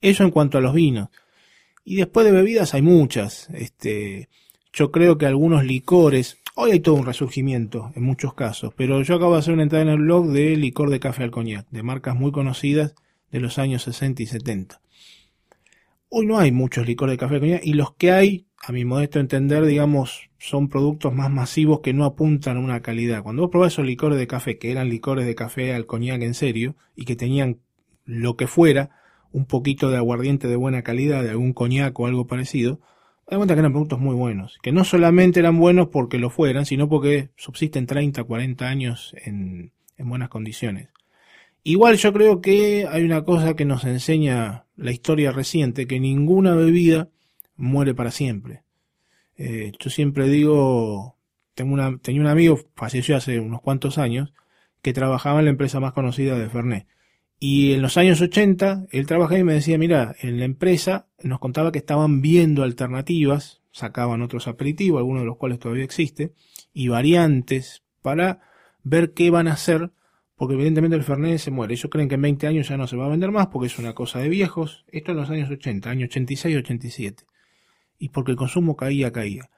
Eso 0.00 0.24
en 0.24 0.32
cuanto 0.32 0.58
a 0.58 0.60
los 0.60 0.74
vinos. 0.74 1.10
Y 1.84 1.94
después 1.94 2.26
de 2.26 2.32
bebidas 2.32 2.74
hay 2.74 2.82
muchas. 2.82 3.48
Este, 3.54 4.28
yo 4.72 4.90
creo 4.90 5.16
que 5.16 5.26
algunos 5.26 5.64
licores, 5.64 6.38
hoy 6.56 6.72
hay 6.72 6.80
todo 6.80 6.96
un 6.96 7.06
resurgimiento 7.06 7.92
en 7.94 8.02
muchos 8.02 8.34
casos, 8.34 8.74
pero 8.76 9.00
yo 9.02 9.14
acabo 9.14 9.34
de 9.34 9.38
hacer 9.38 9.54
una 9.54 9.62
entrada 9.62 9.84
en 9.84 9.90
el 9.90 9.98
blog 9.98 10.26
de 10.32 10.56
licor 10.56 10.90
de 10.90 10.98
café 10.98 11.22
al 11.22 11.30
coñac, 11.30 11.68
de 11.70 11.84
marcas 11.84 12.16
muy 12.16 12.32
conocidas 12.32 12.96
de 13.30 13.38
los 13.38 13.58
años 13.58 13.84
60 13.84 14.24
y 14.24 14.26
70. 14.26 14.80
Hoy 16.08 16.26
no 16.26 16.38
hay 16.38 16.50
muchos 16.50 16.86
licores 16.86 17.12
de 17.12 17.18
café 17.18 17.36
al 17.36 17.40
coñac 17.40 17.64
y 17.64 17.74
los 17.74 17.94
que 17.94 18.10
hay, 18.10 18.45
a 18.62 18.72
mi 18.72 18.84
modesto 18.84 19.20
entender, 19.20 19.64
digamos, 19.64 20.30
son 20.38 20.68
productos 20.68 21.14
más 21.14 21.30
masivos 21.30 21.80
que 21.80 21.92
no 21.92 22.04
apuntan 22.04 22.56
a 22.56 22.60
una 22.60 22.80
calidad. 22.80 23.22
Cuando 23.22 23.42
vos 23.42 23.50
probás 23.50 23.72
esos 23.72 23.86
licores 23.86 24.18
de 24.18 24.26
café, 24.26 24.58
que 24.58 24.70
eran 24.70 24.88
licores 24.88 25.26
de 25.26 25.34
café 25.34 25.74
al 25.74 25.86
coñac 25.86 26.22
en 26.22 26.34
serio, 26.34 26.76
y 26.94 27.04
que 27.04 27.16
tenían 27.16 27.58
lo 28.04 28.36
que 28.36 28.46
fuera, 28.46 28.90
un 29.32 29.46
poquito 29.46 29.90
de 29.90 29.96
aguardiente 29.96 30.48
de 30.48 30.56
buena 30.56 30.82
calidad, 30.82 31.22
de 31.22 31.30
algún 31.30 31.52
coñac 31.52 31.98
o 31.98 32.06
algo 32.06 32.26
parecido, 32.26 32.80
das 33.28 33.36
cuenta 33.38 33.54
que 33.54 33.60
eran 33.60 33.72
productos 33.72 34.00
muy 34.00 34.14
buenos. 34.14 34.58
Que 34.62 34.72
no 34.72 34.84
solamente 34.84 35.40
eran 35.40 35.58
buenos 35.58 35.88
porque 35.88 36.18
lo 36.18 36.30
fueran, 36.30 36.64
sino 36.66 36.88
porque 36.88 37.30
subsisten 37.36 37.86
30, 37.86 38.24
40 38.24 38.66
años 38.66 39.14
en, 39.24 39.72
en 39.96 40.08
buenas 40.08 40.28
condiciones. 40.28 40.88
Igual 41.62 41.96
yo 41.96 42.12
creo 42.12 42.40
que 42.40 42.86
hay 42.88 43.04
una 43.04 43.24
cosa 43.24 43.54
que 43.54 43.64
nos 43.64 43.84
enseña 43.84 44.66
la 44.76 44.92
historia 44.92 45.32
reciente, 45.32 45.86
que 45.86 45.98
ninguna 45.98 46.54
bebida 46.54 47.10
muere 47.56 47.94
para 47.94 48.10
siempre. 48.10 48.62
Eh, 49.36 49.72
yo 49.78 49.90
siempre 49.90 50.28
digo, 50.28 51.16
tengo 51.54 51.74
una, 51.74 51.98
tenía 51.98 52.20
un 52.20 52.26
amigo, 52.26 52.58
falleció 52.74 53.16
hace 53.16 53.40
unos 53.40 53.60
cuantos 53.60 53.98
años, 53.98 54.32
que 54.82 54.92
trabajaba 54.92 55.40
en 55.40 55.46
la 55.46 55.50
empresa 55.50 55.80
más 55.80 55.92
conocida 55.92 56.38
de 56.38 56.48
Fernet. 56.48 56.86
Y 57.38 57.74
en 57.74 57.82
los 57.82 57.96
años 57.96 58.20
80, 58.20 58.86
él 58.90 59.06
trabajaba 59.06 59.38
y 59.38 59.44
me 59.44 59.54
decía, 59.54 59.76
mira, 59.76 60.14
en 60.20 60.38
la 60.38 60.46
empresa 60.46 61.06
nos 61.22 61.38
contaba 61.38 61.70
que 61.70 61.78
estaban 61.78 62.22
viendo 62.22 62.62
alternativas, 62.62 63.62
sacaban 63.72 64.22
otros 64.22 64.48
aperitivos, 64.48 64.98
algunos 64.98 65.22
de 65.22 65.26
los 65.26 65.36
cuales 65.36 65.58
todavía 65.58 65.84
existe, 65.84 66.32
y 66.72 66.88
variantes 66.88 67.82
para 68.00 68.40
ver 68.82 69.12
qué 69.12 69.30
van 69.30 69.48
a 69.48 69.52
hacer, 69.52 69.90
porque 70.34 70.54
evidentemente 70.54 70.96
el 70.96 71.02
Fernet 71.02 71.38
se 71.38 71.50
muere. 71.50 71.74
Ellos 71.74 71.90
creen 71.90 72.08
que 72.08 72.14
en 72.14 72.22
20 72.22 72.46
años 72.46 72.68
ya 72.68 72.76
no 72.76 72.86
se 72.86 72.96
va 72.96 73.06
a 73.06 73.10
vender 73.10 73.32
más 73.32 73.48
porque 73.48 73.66
es 73.66 73.78
una 73.78 73.94
cosa 73.94 74.18
de 74.20 74.28
viejos. 74.28 74.84
Esto 74.88 75.12
en 75.12 75.18
los 75.18 75.28
años 75.28 75.50
80, 75.50 75.90
años 75.90 76.08
86 76.08 76.56
87. 76.56 77.24
Y 77.98 78.10
porque 78.10 78.32
el 78.32 78.36
consumo 78.36 78.76
caía, 78.76 79.12
caía. 79.12 79.48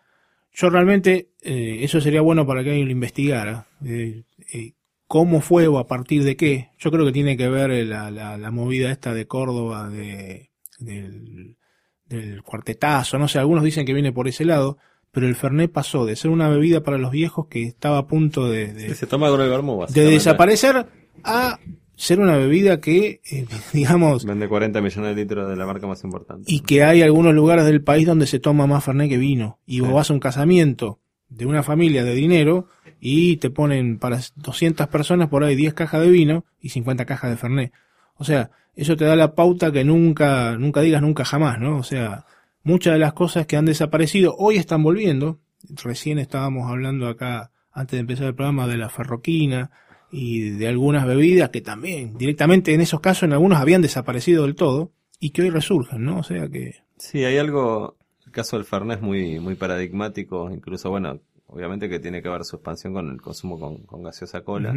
Yo 0.53 0.71
realmente, 0.71 1.31
eh, 1.43 1.79
eso 1.83 2.01
sería 2.01 2.21
bueno 2.21 2.47
para 2.47 2.63
que 2.63 2.71
alguien 2.71 2.87
lo 2.87 2.93
investigara. 2.93 3.67
Eh, 3.85 4.23
eh, 4.53 4.73
cómo 5.09 5.41
fue 5.41 5.67
o 5.67 5.79
a 5.79 5.87
partir 5.87 6.23
de 6.23 6.37
qué. 6.37 6.71
Yo 6.79 6.93
creo 6.93 7.05
que 7.05 7.13
tiene 7.13 7.37
que 7.37 7.49
ver 7.49 7.71
eh, 7.73 7.85
la, 7.85 8.11
la, 8.11 8.39
la 8.39 8.51
movida 8.53 8.93
esta 8.93 9.13
de 9.15 9.27
Córdoba, 9.27 9.89
de, 9.89 10.51
del, 10.79 11.57
del 12.05 12.43
cuartetazo, 12.43 13.19
no 13.19 13.27
sé, 13.27 13.39
algunos 13.39 13.65
dicen 13.65 13.87
que 13.87 13.95
viene 13.95 14.13
por 14.13 14.29
ese 14.29 14.45
lado, 14.45 14.79
pero 15.11 15.27
el 15.27 15.35
Fernet 15.35 15.73
pasó 15.73 16.05
de 16.05 16.15
ser 16.15 16.31
una 16.31 16.49
bebida 16.49 16.83
para 16.83 16.99
los 16.99 17.11
viejos 17.11 17.47
que 17.49 17.65
estaba 17.65 17.99
a 17.99 18.07
punto 18.07 18.49
de, 18.49 18.73
de, 18.73 18.95
Se 18.95 19.07
toma 19.07 19.31
con 19.31 19.41
el 19.41 19.49
vermú, 19.49 19.85
de 19.87 20.05
desaparecer 20.05 20.87
a 21.25 21.59
ser 21.99 22.21
una 22.21 22.37
bebida 22.37 22.81
que, 22.81 23.21
eh, 23.31 23.47
digamos, 23.73 24.25
Vende 24.25 24.49
40 24.49 24.81
millones 24.81 25.17
de 25.17 25.23
litros 25.23 25.51
de 25.51 25.57
la 25.57 25.67
marca 25.67 25.87
más 25.87 26.03
importante. 26.05 26.45
y 26.47 26.61
que 26.61 26.85
hay 26.85 27.03
algunos 27.03 27.35
lugares 27.35 27.65
del 27.67 27.83
país 27.83 28.07
donde 28.07 28.27
se 28.27 28.39
toma 28.39 28.67
más 28.67 28.85
Fernet 28.85 29.11
que 29.11 29.19
vino. 29.19 29.59
Y 29.67 29.81
vos 29.81 29.93
vas 29.93 30.11
a 30.11 30.15
un 30.15 30.21
casamiento 30.21 31.01
de 31.29 31.45
una 31.45 31.63
familia 31.63 32.05
de 32.05 32.15
dinero 32.15 32.69
y 33.01 33.37
te 33.37 33.51
ponen 33.51 33.99
para 33.99 34.21
200 34.37 34.87
personas 34.87 35.29
por 35.29 35.45
ahí 35.45 35.57
10 35.57 35.75
cajas 35.75 36.01
de 36.01 36.09
vino 36.09 36.45
y 36.61 36.71
50 36.71 37.05
cajas 37.05 37.31
de 37.31 37.37
Fernet. 37.37 37.73
O 38.15 38.25
sea, 38.25 38.51
eso 38.77 38.97
te 38.97 39.05
da 39.05 39.17
la 39.17 39.35
pauta 39.35 39.73
que 39.73 39.85
nunca, 39.85 40.57
nunca 40.57 40.81
digas 40.81 41.03
nunca 41.03 41.25
jamás, 41.25 41.59
¿no? 41.59 41.79
O 41.79 41.83
sea, 41.83 42.27
muchas 42.63 42.93
de 42.93 43.01
las 43.01 43.13
cosas 43.13 43.47
que 43.47 43.57
han 43.57 43.65
desaparecido 43.65 44.37
hoy 44.39 44.57
están 44.57 44.85
volviendo. 44.85 45.41
Recién 45.83 46.21
estábamos 46.21 46.71
hablando 46.71 47.09
acá, 47.09 47.51
antes 47.73 47.97
de 47.97 48.01
empezar 48.01 48.27
el 48.29 48.35
programa, 48.37 48.69
de 48.69 48.79
la 48.79 48.89
ferroquina 48.89 49.73
y 50.11 50.51
de 50.51 50.69
algunas 50.69 51.07
bebidas 51.07 51.51
que 51.51 51.61
también, 51.61 52.17
directamente 52.17 52.73
en 52.75 52.81
esos 52.81 53.01
casos, 53.01 53.25
en 53.25 53.33
algunos 53.33 53.59
habían 53.59 53.83
desaparecido 53.83 54.45
del 54.45 54.55
todo 54.55 54.93
y 55.21 55.31
que 55.31 55.43
hoy 55.43 55.51
resurgen, 55.51 56.05
¿no? 56.05 56.21
O 56.21 56.23
sea 56.23 56.49
que 56.49 56.77
Sí, 56.99 57.25
hay 57.25 57.39
algo, 57.39 57.97
el 58.27 58.33
caso 58.33 58.57
del 58.57 58.65
Fernet 58.65 58.99
es 58.99 59.03
muy, 59.03 59.39
muy 59.39 59.55
paradigmático, 59.55 60.51
incluso, 60.51 60.91
bueno, 60.91 61.21
obviamente 61.47 61.89
que 61.89 62.01
tiene 62.01 62.23
que 62.23 62.29
ver 62.29 62.45
su 62.45 62.57
expansión 62.57 62.93
con 62.93 63.11
el 63.11 63.21
consumo 63.21 63.59
con, 63.59 63.85
con 63.85 64.03
gaseosa 64.03 64.43
cola. 64.43 64.75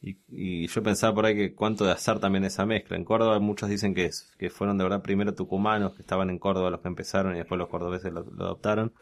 Y, 0.00 0.18
y 0.28 0.66
yo 0.66 0.82
pensaba 0.82 1.14
por 1.14 1.26
ahí 1.26 1.36
que 1.36 1.54
cuánto 1.54 1.84
de 1.84 1.92
azar 1.92 2.18
también 2.18 2.44
esa 2.44 2.66
mezcla. 2.66 2.96
En 2.96 3.04
Córdoba 3.04 3.38
muchos 3.38 3.68
dicen 3.68 3.94
que, 3.94 4.06
es, 4.06 4.32
que 4.38 4.50
fueron 4.50 4.78
de 4.78 4.84
verdad 4.84 5.02
primero 5.02 5.34
tucumanos 5.34 5.94
que 5.94 6.02
estaban 6.02 6.30
en 6.30 6.38
Córdoba 6.38 6.70
los 6.70 6.80
que 6.80 6.88
empezaron 6.88 7.34
y 7.34 7.38
después 7.38 7.58
los 7.58 7.68
cordobeses 7.68 8.12
lo, 8.12 8.24
lo 8.24 8.44
adoptaron. 8.44 8.92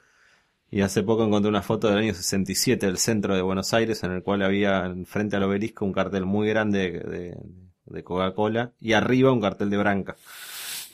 Y 0.71 0.83
hace 0.83 1.03
poco 1.03 1.25
encontré 1.25 1.49
una 1.49 1.63
foto 1.63 1.89
del 1.89 1.99
año 1.99 2.15
67 2.15 2.87
del 2.87 2.99
centro 2.99 3.35
de 3.35 3.43
Buenos 3.43 3.75
Aires 3.75 4.05
en 4.05 4.13
el 4.13 4.23
cual 4.23 4.43
había 4.43 4.95
frente 5.05 5.37
al 5.37 5.43
obelisco 5.43 5.85
un 5.85 5.93
cartel 5.93 6.27
muy 6.27 6.49
grande 6.49 7.37
de, 7.85 8.03
Coca-Cola 8.05 8.73
y 8.79 8.93
arriba 8.93 9.33
un 9.33 9.41
cartel 9.41 9.69
de 9.69 9.77
Branca. 9.77 10.17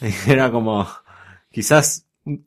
Era 0.27 0.51
como, 0.51 0.87
quizás 1.51 2.07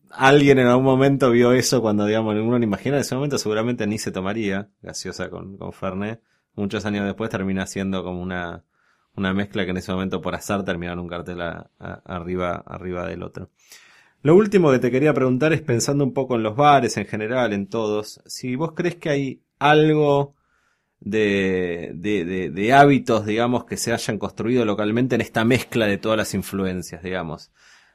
alguien 0.09 0.57
en 0.57 0.67
algún 0.67 0.85
momento 0.85 1.29
vio 1.29 1.51
eso 1.53 1.81
cuando, 1.81 2.05
digamos, 2.07 2.33
uno 2.35 2.57
no 2.57 2.63
imagina 2.63 2.95
en 2.95 3.01
ese 3.01 3.13
momento 3.13 3.37
seguramente 3.37 3.85
ni 3.85 3.99
se 3.99 4.11
tomaría 4.11 4.69
gaseosa 4.81 5.29
con, 5.29 5.55
con 5.57 5.71
Fernet. 5.71 6.23
Muchos 6.55 6.83
años 6.85 7.05
después 7.05 7.29
termina 7.29 7.67
siendo 7.67 8.03
como 8.03 8.21
una, 8.21 8.65
una 9.15 9.33
mezcla 9.33 9.65
que 9.65 9.71
en 9.71 9.77
ese 9.77 9.91
momento 9.91 10.19
por 10.19 10.33
azar 10.33 10.63
terminó 10.63 10.93
en 10.93 10.99
un 10.99 11.07
cartel 11.07 11.41
arriba, 11.77 12.63
arriba 12.65 13.07
del 13.07 13.21
otro. 13.21 13.51
Lo 14.21 14.35
último 14.35 14.71
que 14.71 14.79
te 14.79 14.91
quería 14.91 15.13
preguntar 15.13 15.53
es 15.53 15.61
pensando 15.61 16.03
un 16.03 16.13
poco 16.13 16.35
en 16.35 16.43
los 16.43 16.55
bares 16.55 16.97
en 16.97 17.05
general, 17.05 17.53
en 17.53 17.67
todos, 17.67 18.21
si 18.25 18.55
vos 18.55 18.73
crees 18.75 18.95
que 18.95 19.09
hay 19.09 19.43
algo 19.59 20.35
de, 20.99 21.93
de, 21.95 22.73
hábitos, 22.73 23.25
digamos, 23.25 23.65
que 23.65 23.77
se 23.77 23.93
hayan 23.93 24.17
construido 24.17 24.65
localmente 24.65 25.15
en 25.15 25.21
esta 25.21 25.45
mezcla 25.45 25.85
de 25.87 25.97
todas 25.97 26.17
las 26.17 26.33
influencias, 26.33 27.01
digamos. 27.01 27.51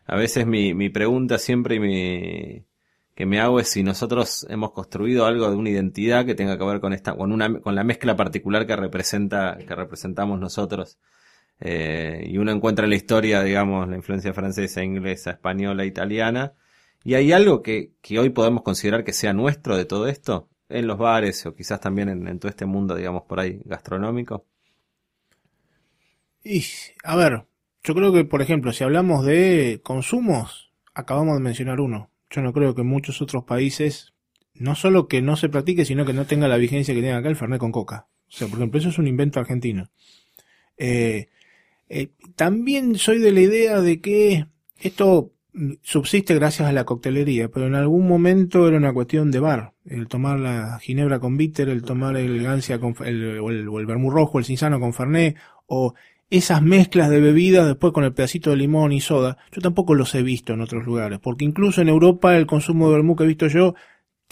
A 0.07 0.17
veces 0.17 0.47
mi, 0.47 0.75
mi 0.75 0.91
pregunta 0.91 1.39
siempre 1.39 1.79
mi, 1.79 2.65
que 3.15 3.27
me 3.27 3.41
hago 3.41 3.61
es 3.61 3.69
si 3.69 3.83
nosotros 3.83 4.47
hemos 4.49 4.73
construido 4.73 5.27
algo 5.27 5.49
de 5.51 5.57
una 5.57 5.71
identidad 5.71 6.27
que 6.27 6.35
tenga 6.35 6.59
que 6.59 6.65
ver 6.65 6.81
con 6.81 6.93
esta, 6.93 7.15
con 7.15 7.33
una, 7.33 7.61
con 7.61 7.75
la 7.75 7.85
mezcla 7.85 8.17
particular 8.17 8.67
que 8.67 8.77
representa, 8.77 9.57
que 9.59 9.75
representamos 9.75 10.41
nosotros. 10.41 10.99
Eh, 11.67 12.27
y 12.29 12.37
uno 12.37 12.53
encuentra 12.53 12.85
en 12.85 12.91
la 12.91 12.97
historia, 12.97 13.43
digamos, 13.43 13.89
la 13.89 13.97
influencia 13.97 14.35
francesa, 14.35 14.85
inglesa, 14.85 15.31
española, 15.31 15.87
italiana. 15.87 16.53
Y 17.03 17.15
hay 17.15 17.33
algo 17.33 17.63
que, 17.63 17.93
que 18.03 18.19
hoy 18.19 18.29
podemos 18.29 18.63
considerar 18.63 19.03
que 19.03 19.15
sea 19.15 19.33
nuestro 19.33 19.75
de 19.75 19.87
todo 19.87 20.07
esto, 20.07 20.51
en 20.69 20.87
los 20.87 20.99
bares 20.99 21.47
o 21.47 21.55
quizás 21.55 21.81
también 21.81 22.11
en, 22.11 22.29
en 22.29 22.39
todo 22.39 22.51
este 22.51 22.67
mundo, 22.67 22.95
digamos, 22.95 23.23
por 23.23 23.41
ahí 23.41 23.63
gastronómico. 23.65 24.45
Y, 26.45 26.63
a 27.03 27.17
ver, 27.17 27.47
yo 27.83 27.95
creo 27.95 28.13
que, 28.13 28.27
por 28.27 28.43
ejemplo, 28.43 28.71
si 28.73 28.85
hablamos 28.85 29.25
de 29.25 29.81
consumos, 29.83 30.71
acabamos 30.93 31.35
de 31.35 31.43
mencionar 31.43 31.81
uno. 31.81 32.11
Yo 32.29 32.43
no 32.43 32.53
creo 32.53 32.75
que 32.75 32.83
muchos 32.83 33.23
otros 33.23 33.45
países 33.45 34.13
no 34.53 34.75
solo 34.75 35.09
que 35.09 35.23
no 35.23 35.37
se 35.37 35.49
practique, 35.49 35.87
sino 35.87 36.05
que 36.05 36.13
no 36.13 36.27
tenga 36.27 36.47
la 36.47 36.59
vigencia 36.59 36.95
que 36.95 37.01
tiene 37.01 37.17
acá 37.17 37.31
el 37.31 37.37
Fernet 37.37 37.59
con 37.59 37.73
coca. 37.73 38.07
O 38.29 38.33
sea, 38.33 38.49
por 38.49 38.59
ejemplo, 38.59 38.79
eso 38.79 38.91
es 38.91 38.99
un 38.99 39.09
invento 39.09 39.41
argentino. 39.41 39.89
Eh, 40.77 41.29
eh, 41.97 42.11
también 42.35 42.97
soy 42.97 43.19
de 43.19 43.31
la 43.31 43.41
idea 43.41 43.81
de 43.81 44.01
que 44.01 44.47
esto 44.81 45.31
subsiste 45.83 46.35
gracias 46.35 46.69
a 46.69 46.73
la 46.73 46.85
coctelería, 46.85 47.49
pero 47.49 47.69
en 47.69 47.77
algún 47.77 48.09
momento 48.09 48.67
era 48.67 48.77
una 48.77 48.93
cuestión 48.93 49.31
de 49.31 49.39
bar. 49.39 49.75
El 49.85 50.09
tomar 50.09 50.41
la 50.41 50.81
ginebra 50.81 51.21
con 51.21 51.37
bitter, 51.37 51.69
el 51.69 51.83
tomar 51.83 52.17
el 52.17 52.43
gancia 52.43 52.81
con 52.81 52.97
el, 53.07 53.39
o 53.39 53.51
el, 53.51 53.69
o 53.69 53.75
vermú 53.87 54.11
rojo, 54.11 54.41
el 54.41 54.45
cinzano 54.45 54.81
con 54.81 54.93
fernet, 54.93 55.37
o 55.67 55.95
esas 56.31 56.63
mezclas 56.63 57.11
de 57.11 57.21
bebidas 57.21 57.65
después 57.65 57.93
con 57.93 58.03
el 58.03 58.13
pedacito 58.13 58.51
de 58.51 58.57
limón 58.57 58.91
y 58.91 59.01
soda, 59.01 59.37
yo 59.53 59.63
tampoco 59.63 59.95
los 59.95 60.13
he 60.17 60.25
visto 60.25 60.53
en 60.53 60.63
otros 60.63 60.85
lugares, 60.85 61.21
porque 61.21 61.45
incluso 61.45 61.81
en 61.81 61.89
Europa 61.89 62.37
el 62.37 62.47
consumo 62.47 62.89
de 62.89 62.95
vermú 62.95 63.15
que 63.15 63.23
he 63.23 63.29
visto 63.29 63.47
yo 63.47 63.77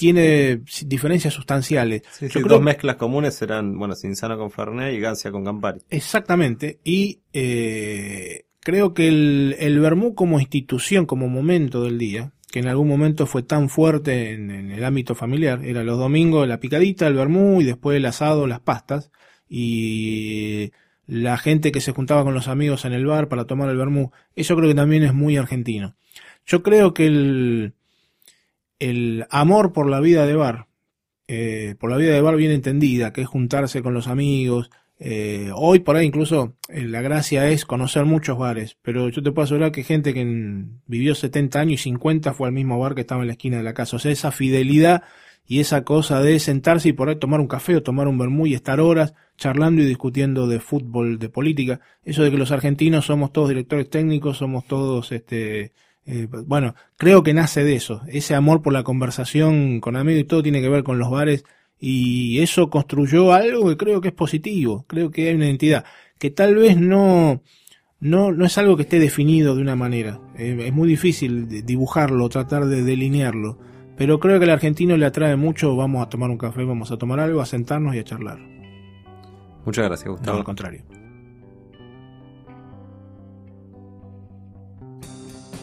tiene 0.02 0.62
diferencias 0.86 1.32
sustanciales. 1.32 2.02
Sí, 2.10 2.28
sí, 2.28 2.40
dos 2.40 2.60
mezclas 2.60 2.96
comunes 2.96 3.36
serán, 3.36 3.78
bueno, 3.78 3.94
Cinzano 3.94 4.36
con 4.36 4.50
Fernet 4.50 4.92
y 4.92 4.98
Gancia 4.98 5.30
con 5.30 5.44
Campari. 5.44 5.80
Exactamente. 5.90 6.80
Y 6.82 7.20
eh, 7.32 8.46
creo 8.58 8.94
que 8.94 9.06
el, 9.06 9.54
el 9.60 9.78
vermú 9.78 10.16
como 10.16 10.40
institución, 10.40 11.06
como 11.06 11.28
momento 11.28 11.84
del 11.84 11.98
día, 11.98 12.32
que 12.50 12.58
en 12.58 12.66
algún 12.66 12.88
momento 12.88 13.26
fue 13.26 13.44
tan 13.44 13.68
fuerte 13.68 14.32
en, 14.32 14.50
en, 14.50 14.72
el 14.72 14.84
ámbito 14.84 15.14
familiar, 15.14 15.64
era 15.64 15.84
los 15.84 15.98
domingos 15.98 16.48
la 16.48 16.58
picadita, 16.58 17.06
el 17.06 17.14
vermú 17.14 17.60
y 17.60 17.64
después 17.64 17.96
el 17.96 18.06
asado, 18.06 18.48
las 18.48 18.58
pastas. 18.58 19.12
Y 19.48 20.72
la 21.06 21.36
gente 21.36 21.70
que 21.70 21.80
se 21.80 21.92
juntaba 21.92 22.24
con 22.24 22.34
los 22.34 22.48
amigos 22.48 22.84
en 22.86 22.92
el 22.92 23.06
bar 23.06 23.28
para 23.28 23.44
tomar 23.44 23.70
el 23.70 23.76
vermú. 23.76 24.10
Eso 24.34 24.56
creo 24.56 24.68
que 24.68 24.74
también 24.74 25.04
es 25.04 25.14
muy 25.14 25.36
argentino. 25.36 25.94
Yo 26.44 26.64
creo 26.64 26.92
que 26.92 27.06
el, 27.06 27.74
el 28.82 29.26
amor 29.30 29.72
por 29.72 29.88
la 29.88 30.00
vida 30.00 30.26
de 30.26 30.34
bar, 30.34 30.66
eh, 31.28 31.76
por 31.78 31.90
la 31.90 31.96
vida 31.96 32.14
de 32.14 32.20
bar 32.20 32.36
bien 32.36 32.50
entendida, 32.50 33.12
que 33.12 33.20
es 33.20 33.28
juntarse 33.28 33.80
con 33.80 33.94
los 33.94 34.08
amigos, 34.08 34.70
eh, 34.98 35.50
hoy 35.54 35.80
por 35.80 35.96
ahí 35.96 36.06
incluso 36.06 36.56
eh, 36.68 36.82
la 36.82 37.00
gracia 37.00 37.48
es 37.48 37.64
conocer 37.64 38.04
muchos 38.04 38.38
bares, 38.38 38.76
pero 38.82 39.08
yo 39.08 39.22
te 39.22 39.30
puedo 39.30 39.44
asegurar 39.44 39.70
que 39.70 39.84
gente 39.84 40.12
que 40.12 40.24
vivió 40.86 41.14
70 41.14 41.60
años 41.60 41.80
y 41.80 41.82
50 41.84 42.34
fue 42.34 42.48
al 42.48 42.54
mismo 42.54 42.78
bar 42.78 42.94
que 42.94 43.02
estaba 43.02 43.22
en 43.22 43.28
la 43.28 43.34
esquina 43.34 43.56
de 43.56 43.62
la 43.62 43.74
casa. 43.74 43.96
O 43.96 43.98
sea, 43.98 44.10
esa 44.10 44.32
fidelidad 44.32 45.04
y 45.46 45.60
esa 45.60 45.84
cosa 45.84 46.20
de 46.20 46.38
sentarse 46.40 46.88
y 46.88 46.92
por 46.92 47.08
ahí 47.08 47.16
tomar 47.16 47.40
un 47.40 47.48
café 47.48 47.76
o 47.76 47.82
tomar 47.82 48.08
un 48.08 48.18
vermú 48.18 48.46
y 48.46 48.54
estar 48.54 48.80
horas 48.80 49.14
charlando 49.36 49.82
y 49.82 49.86
discutiendo 49.86 50.46
de 50.46 50.60
fútbol, 50.60 51.18
de 51.18 51.28
política. 51.28 51.80
Eso 52.04 52.22
de 52.22 52.30
que 52.30 52.38
los 52.38 52.52
argentinos 52.52 53.06
somos 53.06 53.32
todos 53.32 53.48
directores 53.48 53.90
técnicos, 53.90 54.38
somos 54.38 54.66
todos, 54.66 55.12
este, 55.12 55.72
eh, 56.06 56.28
bueno, 56.46 56.74
creo 56.96 57.22
que 57.22 57.34
nace 57.34 57.64
de 57.64 57.76
eso. 57.76 58.02
Ese 58.08 58.34
amor 58.34 58.62
por 58.62 58.72
la 58.72 58.82
conversación 58.82 59.80
con 59.80 59.96
amigos 59.96 60.22
y 60.22 60.24
todo 60.24 60.42
tiene 60.42 60.60
que 60.60 60.68
ver 60.68 60.82
con 60.82 60.98
los 60.98 61.10
bares 61.10 61.44
y 61.78 62.40
eso 62.40 62.70
construyó 62.70 63.32
algo 63.32 63.68
que 63.68 63.76
creo 63.76 64.00
que 64.00 64.08
es 64.08 64.14
positivo. 64.14 64.84
Creo 64.88 65.10
que 65.10 65.28
hay 65.28 65.34
una 65.34 65.46
identidad 65.46 65.84
que 66.18 66.30
tal 66.30 66.54
vez 66.54 66.76
no, 66.76 67.42
no, 68.00 68.32
no 68.32 68.44
es 68.44 68.58
algo 68.58 68.76
que 68.76 68.82
esté 68.82 68.98
definido 68.98 69.54
de 69.56 69.62
una 69.62 69.76
manera. 69.76 70.20
Eh, 70.36 70.66
es 70.66 70.72
muy 70.72 70.88
difícil 70.88 71.64
dibujarlo, 71.66 72.28
tratar 72.28 72.66
de 72.66 72.82
delinearlo. 72.82 73.58
Pero 73.96 74.18
creo 74.18 74.38
que 74.38 74.44
al 74.44 74.50
argentino 74.50 74.96
le 74.96 75.06
atrae 75.06 75.36
mucho, 75.36 75.76
vamos 75.76 76.04
a 76.04 76.08
tomar 76.08 76.30
un 76.30 76.38
café, 76.38 76.64
vamos 76.64 76.90
a 76.90 76.96
tomar 76.96 77.20
algo, 77.20 77.40
a 77.40 77.46
sentarnos 77.46 77.94
y 77.94 77.98
a 77.98 78.04
charlar. 78.04 78.38
Muchas 79.64 79.84
gracias, 79.84 80.08
Gustavo. 80.08 80.32
No, 80.32 80.38
al 80.38 80.44
contrario. 80.44 81.01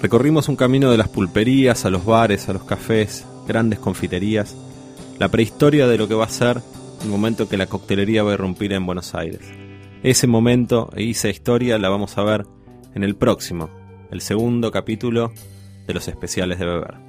Recorrimos 0.01 0.47
un 0.47 0.55
camino 0.55 0.91
de 0.91 0.97
las 0.97 1.09
pulperías 1.09 1.83
a 1.83 1.89
los 1.89 2.05
bares, 2.05 2.47
a 2.47 2.53
los 2.53 2.63
cafés, 2.63 3.25
grandes 3.47 3.79
confiterías, 3.79 4.55
la 5.19 5.29
prehistoria 5.29 5.87
de 5.87 5.97
lo 5.97 6.07
que 6.07 6.13
va 6.13 6.23
a 6.23 6.29
ser 6.29 6.61
el 7.03 7.09
momento 7.09 7.49
que 7.49 7.57
la 7.57 7.67
coctelería 7.67 8.23
va 8.23 8.31
a 8.31 8.33
irrumpir 8.35 8.71
en 8.73 8.85
Buenos 8.85 9.13
Aires. 9.15 9.41
Ese 10.01 10.27
momento 10.27 10.89
e 10.95 11.09
esa 11.09 11.27
historia 11.27 11.77
la 11.77 11.89
vamos 11.89 12.17
a 12.17 12.23
ver 12.23 12.45
en 12.95 13.03
el 13.03 13.15
próximo, 13.15 13.69
el 14.11 14.21
segundo 14.21 14.71
capítulo 14.71 15.33
de 15.85 15.93
los 15.93 16.07
especiales 16.07 16.59
de 16.59 16.65
beber. 16.65 17.08